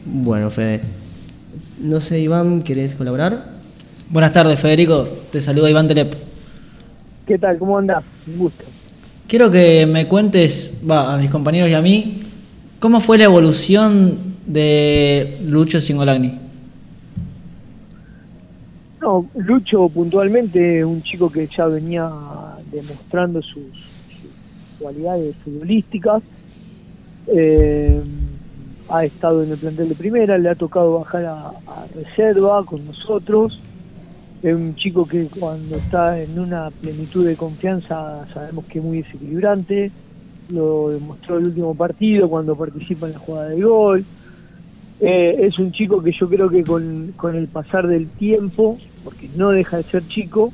[0.05, 0.81] Bueno, Fede.
[1.81, 3.57] No sé, Iván, ¿querés colaborar?
[4.09, 5.03] Buenas tardes, Federico.
[5.31, 6.13] Te saluda Iván Telep.
[7.25, 7.57] ¿Qué tal?
[7.57, 8.03] ¿Cómo andás?
[8.25, 8.63] Un gusto.
[9.27, 12.19] Quiero que me cuentes, va, a mis compañeros y a mí,
[12.79, 16.39] cómo fue la evolución de Lucho Singolagni.
[19.07, 22.11] No, Lucho puntualmente un chico que ya venía
[22.69, 23.73] demostrando sus,
[24.77, 26.21] cualidades futbolísticas.
[27.27, 28.01] Eh,
[28.89, 32.85] ha estado en el plantel de primera, le ha tocado bajar a, a reserva con
[32.85, 33.57] nosotros.
[34.41, 39.03] Es un chico que cuando está en una plenitud de confianza sabemos que es muy
[39.03, 39.93] desequilibrante.
[40.49, 44.05] Lo demostró el último partido cuando participa en la jugada de gol.
[44.99, 48.77] Eh, es un chico que yo creo que con, con el pasar del tiempo,
[49.07, 50.51] porque no deja de ser chico,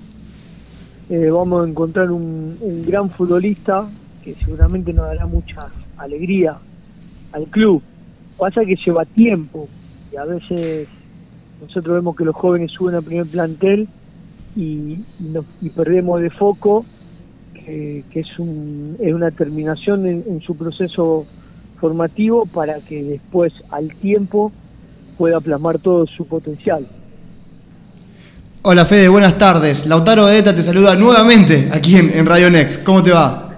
[1.10, 2.56] eh, vamos a encontrar un,
[2.86, 3.90] gran futbolista
[4.24, 6.60] que seguramente nos dará mucha alegría
[7.32, 7.82] al club.
[8.38, 9.68] Pasa que lleva tiempo
[10.12, 10.88] y a veces
[11.62, 13.88] nosotros vemos que los jóvenes suben al primer plantel
[14.56, 15.00] y,
[15.76, 16.86] perdemos de foco
[17.56, 21.26] que, es, un, una terminación en su proceso
[21.80, 24.52] formativo para que después al tiempo
[25.18, 26.88] pueda plasmar todo su potencial.
[28.66, 29.88] Hola Fede, buenas tardes.
[29.88, 32.82] Lautaro Edeta te saluda nuevamente aquí en, en Radio Next.
[32.84, 33.50] ¿Cómo te va?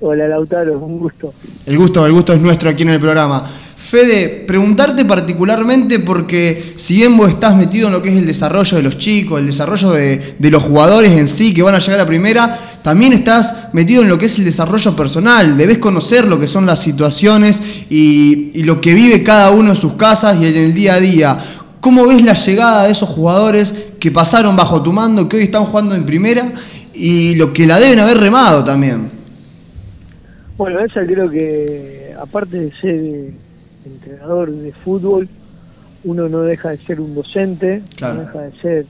[0.00, 1.32] Hola Lautaro, un gusto.
[1.64, 3.42] El gusto, el gusto es nuestro aquí en el programa.
[3.42, 8.76] Fede, preguntarte particularmente porque si bien vos estás metido en lo que es el desarrollo
[8.76, 12.00] de los chicos, el desarrollo de, de los jugadores en sí que van a llegar
[12.00, 16.38] a primera, también estás metido en lo que es el desarrollo personal, debes conocer lo
[16.38, 20.46] que son las situaciones y, y lo que vive cada uno en sus casas y
[20.46, 21.38] en el día a día.
[21.82, 25.64] ¿Cómo ves la llegada de esos jugadores que pasaron bajo tu mando, que hoy están
[25.64, 26.52] jugando en primera
[26.94, 29.10] y lo que la deben haber remado también?
[30.56, 33.32] Bueno, esa creo que, aparte de ser
[33.84, 35.28] entrenador de fútbol,
[36.04, 38.14] uno no deja de ser un docente, Claro.
[38.14, 38.86] no deja de ser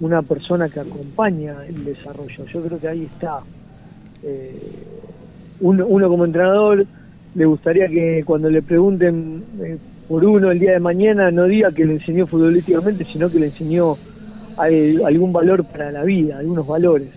[0.00, 2.46] una persona que acompaña el desarrollo.
[2.52, 3.42] Yo creo que ahí está.
[4.24, 4.60] Eh,
[5.60, 6.84] uno, uno como entrenador
[7.36, 11.72] le gustaría que cuando le pregunten eh, por uno el día de mañana no diga
[11.72, 13.98] que le enseñó futbolísticamente, sino que le enseñó
[14.56, 17.14] al- algún valor para la vida, algunos valores.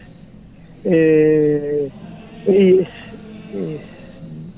[0.84, 1.91] Eh,
[2.45, 2.88] es,
[3.49, 3.81] es,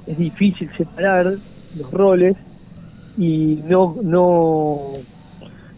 [0.06, 1.38] es difícil separar
[1.73, 2.35] los roles
[3.15, 4.93] y no, no,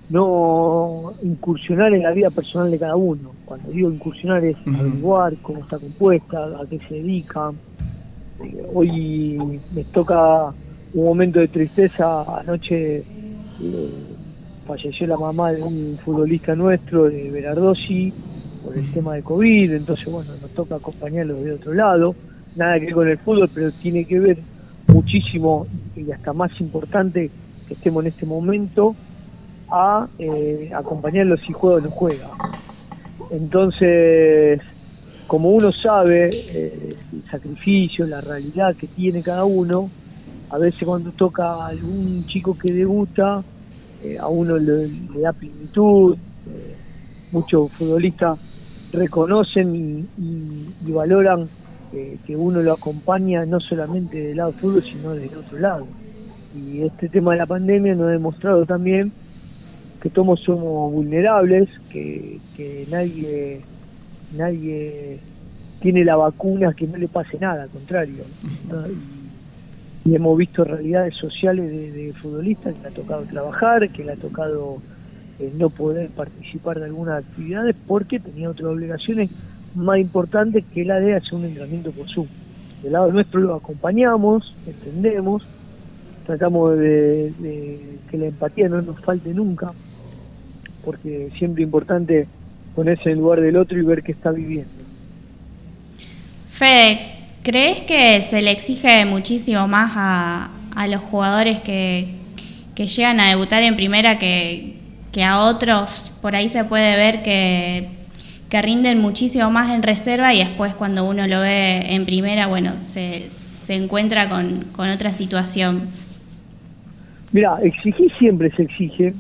[0.10, 3.38] no incursionar en la vida personal de cada uno.
[3.46, 7.52] Cuando digo incursionar es averiguar cómo está compuesta, a qué se dedica.
[8.40, 10.56] Eh, Hoy me toca
[10.94, 12.40] un momento de tristeza.
[12.40, 13.04] Anoche eh,
[14.68, 18.14] falleció la mamá de un futbolista nuestro, de Berardosi,
[18.64, 19.74] por el tema de COVID.
[19.74, 22.16] Entonces, bueno, nos toca acompañarlo de otro lado.
[22.56, 24.38] Nada que ver con el fútbol, pero tiene que ver
[24.88, 27.30] muchísimo y hasta más importante
[27.68, 28.96] que estemos en este momento
[29.70, 32.28] a eh, acompañarlo si juega o no juega.
[33.32, 34.60] Entonces,
[35.28, 39.90] como uno sabe eh, el sacrificio, la realidad que tiene cada uno,
[40.52, 43.44] a veces cuando toca a algún chico que debuta,
[44.00, 46.78] eh, a uno le, le da plenitud, eh,
[47.32, 48.40] muchos futbolistas
[48.92, 51.50] reconocen y, y- y valoran
[51.92, 55.88] eh, que uno lo acompaña no solamente del lado fútbol, sino del otro lado.
[56.52, 59.14] Y este tema de la pandemia nos ha demostrado también
[60.02, 63.68] que todos somos vulnerables, que, que nadie,
[64.30, 65.24] nadie
[65.80, 68.26] tiene la vacuna que no le pase nada, al contrario.
[70.06, 74.16] Y, hemos visto realidades sociales de, futbolistas que le ha tocado trabajar, que le ha
[74.16, 74.78] tocado
[75.40, 79.30] eh, no poder participar de algunas actividades porque tenía otras obligaciones
[79.76, 82.28] más importantes que la de hacer un entrenamiento por Zoom.
[82.84, 85.44] Del lado nuestro lo acompañamos, entendemos,
[86.26, 87.80] tratamos de, de
[88.10, 89.72] que la empatía no nos falte nunca,
[90.84, 92.28] porque siempre es importante
[92.76, 94.72] ponerse en el lugar del otro y ver qué está viviendo.
[96.50, 97.11] Fede,
[97.44, 102.08] ¿crees que se le exige muchísimo más a, a los jugadores que,
[102.76, 104.76] que llegan a debutar en primera que,
[105.12, 106.12] que a otros?
[106.22, 107.88] Por ahí se puede ver que,
[108.50, 112.74] que rinden muchísimo más en reserva y después cuando uno lo ve en primera, bueno,
[112.82, 113.30] se,
[113.66, 115.82] se encuentra con, con otra situación.
[117.32, 119.14] Mira, exigir siempre se exige,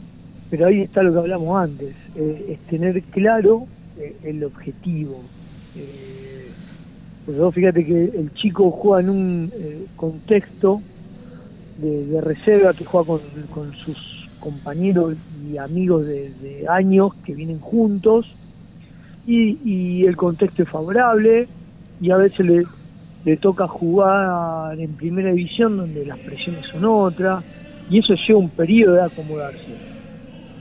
[0.49, 3.67] pero ahí está lo que hablamos antes, eh, es tener claro
[3.97, 5.23] eh, el objetivo.
[5.77, 6.10] Eh,
[7.25, 10.81] porque vos fíjate que el chico juega en un eh, contexto
[11.77, 13.19] de, reserva, que juega
[13.49, 15.15] con, sus compañeros
[15.49, 18.27] y amigos de, años que vienen juntos,
[19.25, 21.47] y, y el contexto es favorable,
[21.99, 22.65] y a veces le,
[23.23, 27.43] le toca jugar en primera división donde las presiones son otras,
[27.89, 29.77] y eso lleva un periodo de acomodarse.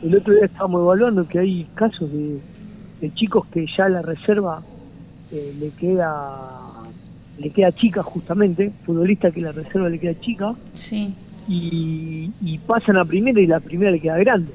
[0.03, 2.41] El otro día estábamos evaluando que hay casos de,
[3.01, 4.63] de chicos que ya la reserva
[5.33, 6.69] eh, le queda
[7.39, 11.15] le queda chica justamente, futbolista que la reserva le queda chica, Sí.
[11.49, 14.53] y, y pasan a primera y la primera le queda grande.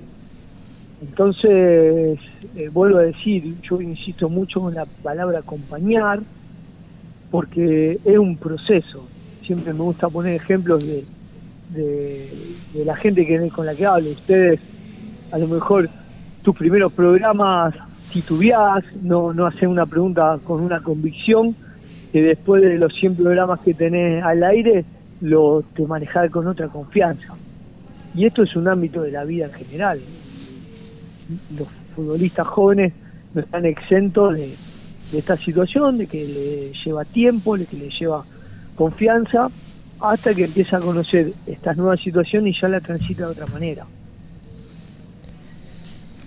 [1.02, 2.20] Entonces,
[2.56, 6.20] eh, vuelvo a decir, yo insisto mucho con la palabra acompañar,
[7.32, 9.04] porque es un proceso.
[9.42, 11.04] Siempre me gusta poner ejemplos de,
[11.70, 12.30] de,
[12.74, 14.12] de la gente que con la que hablo.
[14.12, 14.60] Ustedes,
[15.32, 15.90] a lo mejor,
[16.44, 17.74] tus primeros programas
[18.16, 21.54] titubeás, no, no hacen una pregunta con una convicción,
[22.14, 24.86] que después de los 100 programas que tenés al aire,
[25.20, 27.36] lo te manejás con otra confianza.
[28.16, 30.00] Y esto es un ámbito de la vida en general.
[31.60, 32.94] Los futbolistas jóvenes
[33.34, 34.56] no están exentos de,
[35.12, 38.24] de esta situación, de que le lleva tiempo, de que le lleva
[38.78, 39.50] confianza,
[40.00, 43.86] hasta que empieza a conocer estas nuevas situaciones y ya la transita de otra manera.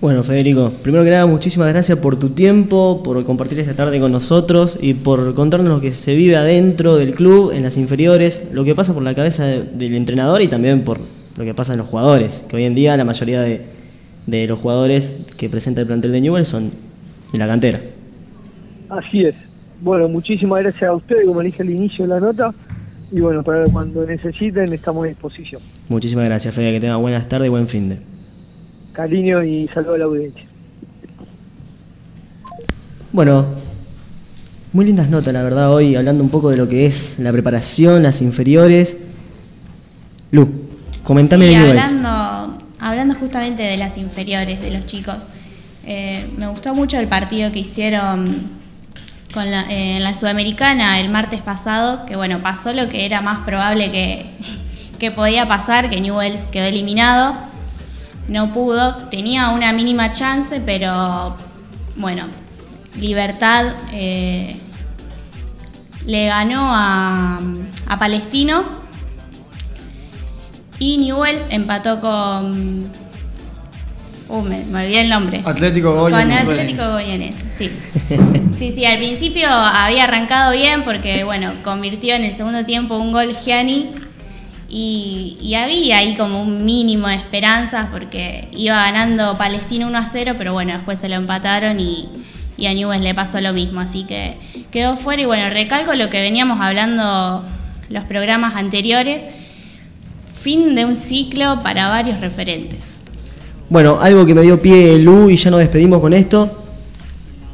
[0.01, 4.13] Bueno, Federico, primero que nada, muchísimas gracias por tu tiempo, por compartir esta tarde con
[4.13, 8.63] nosotros y por contarnos lo que se vive adentro del club, en las inferiores, lo
[8.65, 11.01] que pasa por la cabeza de- del entrenador y también por
[11.37, 13.63] lo que pasa en los jugadores, que hoy en día la mayoría de,
[14.27, 16.71] de los jugadores que presenta el plantel de Newell son
[17.33, 17.81] de la cantera.
[18.89, 19.35] Así es.
[19.81, 22.55] Bueno, muchísimas gracias a ustedes, como dije al inicio de la nota,
[23.11, 25.61] y bueno, para cuando necesiten estamos a disposición.
[25.89, 27.99] Muchísimas gracias, Fede, que tenga buenas tardes y buen fin de.
[28.93, 30.45] Cariño y saludo a la audiencia.
[33.13, 33.47] Bueno,
[34.73, 38.03] muy lindas notas, la verdad, hoy hablando un poco de lo que es la preparación,
[38.03, 38.99] las inferiores.
[40.31, 40.49] Lu,
[41.05, 41.83] comentame Sí, de Newell's.
[41.83, 45.29] hablando, hablando justamente de las inferiores, de los chicos,
[45.87, 48.59] eh, me gustó mucho el partido que hicieron
[49.33, 53.21] con la, eh, en la Sudamericana el martes pasado, que bueno, pasó lo que era
[53.23, 54.27] más probable que,
[54.99, 57.35] que podía pasar, que Newells quedó eliminado,
[58.29, 61.37] no pudo, tenía una mínima chance, pero
[61.97, 62.27] bueno,
[62.99, 64.57] Libertad eh,
[66.07, 67.41] le ganó a,
[67.89, 68.65] a Palestino
[70.79, 72.87] y Newells empató con.
[74.31, 75.41] Uh, me, me olvidé el nombre.
[75.45, 76.61] Atlético Con Goyanense.
[76.61, 77.71] Atlético Goyanense, sí.
[78.57, 83.11] Sí, sí, al principio había arrancado bien porque, bueno, convirtió en el segundo tiempo un
[83.13, 83.91] gol Gianni
[84.69, 90.35] y, había ahí como un mínimo de esperanzas porque iba ganando Palestino 1 a 0,
[90.37, 92.07] pero bueno, después se lo empataron y,
[92.59, 94.37] y a Newell's le pasó lo mismo, así que
[94.71, 97.43] quedó fuera y bueno, recalco lo que veníamos hablando
[97.89, 99.25] los programas anteriores,
[100.33, 103.03] fin de un ciclo para varios referentes.
[103.71, 106.58] Bueno, algo que me dio pie Lu y ya nos despedimos con esto.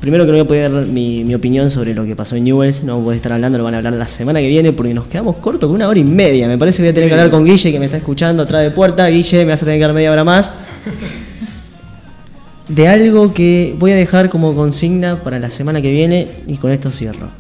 [0.05, 2.85] Primero que no voy a poder dar mi, opinión sobre lo que pasó en Newells,
[2.85, 5.07] no vamos a estar hablando, lo van a hablar la semana que viene porque nos
[5.07, 6.47] quedamos cortos con una hora y media.
[6.47, 8.65] Me parece que voy a tener que hablar con Guille que me está escuchando atrás
[8.65, 9.07] de puerta.
[9.07, 10.53] Guille, me vas a tener que dar media hora más.
[12.69, 16.71] De algo que voy a dejar como consigna para la semana que viene y con
[16.71, 17.31] esto cierro.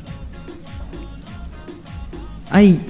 [2.48, 2.80] ¿Hay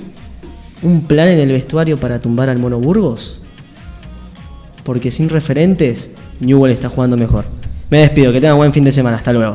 [0.84, 3.40] un plan en el vestuario para tumbar al Mono Burgos?
[4.84, 7.53] Porque sin referentes, Newell está jugando mejor.
[7.94, 9.18] Me despido, que tengan buen fin de semana.
[9.18, 9.54] Hasta luego.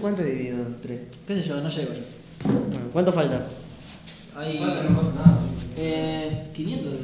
[0.00, 0.64] ¿Cuánto dividido?
[0.82, 1.00] Tres.
[1.26, 1.60] ¿Qué sé yo?
[1.60, 2.00] No llego yo.
[2.44, 3.46] Bueno, ¿Cuánto falta?
[4.36, 4.60] Hay.
[5.76, 6.98] Eh, 500 de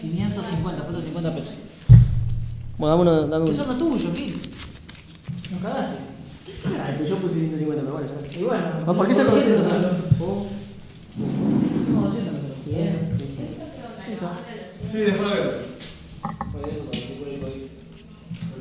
[0.00, 1.54] 550, falta 50 pesos.
[2.78, 3.58] Bueno, dame uno, dame ¿Qué uno.
[3.58, 4.40] son los tuyos, Gil?
[5.50, 5.96] Nos cagaste.
[6.62, 8.38] Cagaste, yo puse 150, pero bueno, ya.
[8.40, 8.64] Y bueno.
[8.86, 9.62] Ah, ¿Por qué se lo hicieron?
[10.20, 10.46] Oh.
[11.80, 12.66] Hicimos 200 nosotros.
[12.66, 13.12] Bien.
[14.90, 15.62] Sí, déjalo ver.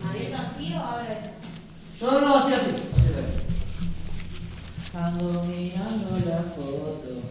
[0.10, 1.22] ¿Abierto así o ahora?
[2.02, 2.72] No, no, así, así.
[4.94, 7.31] Ando mirando la foto.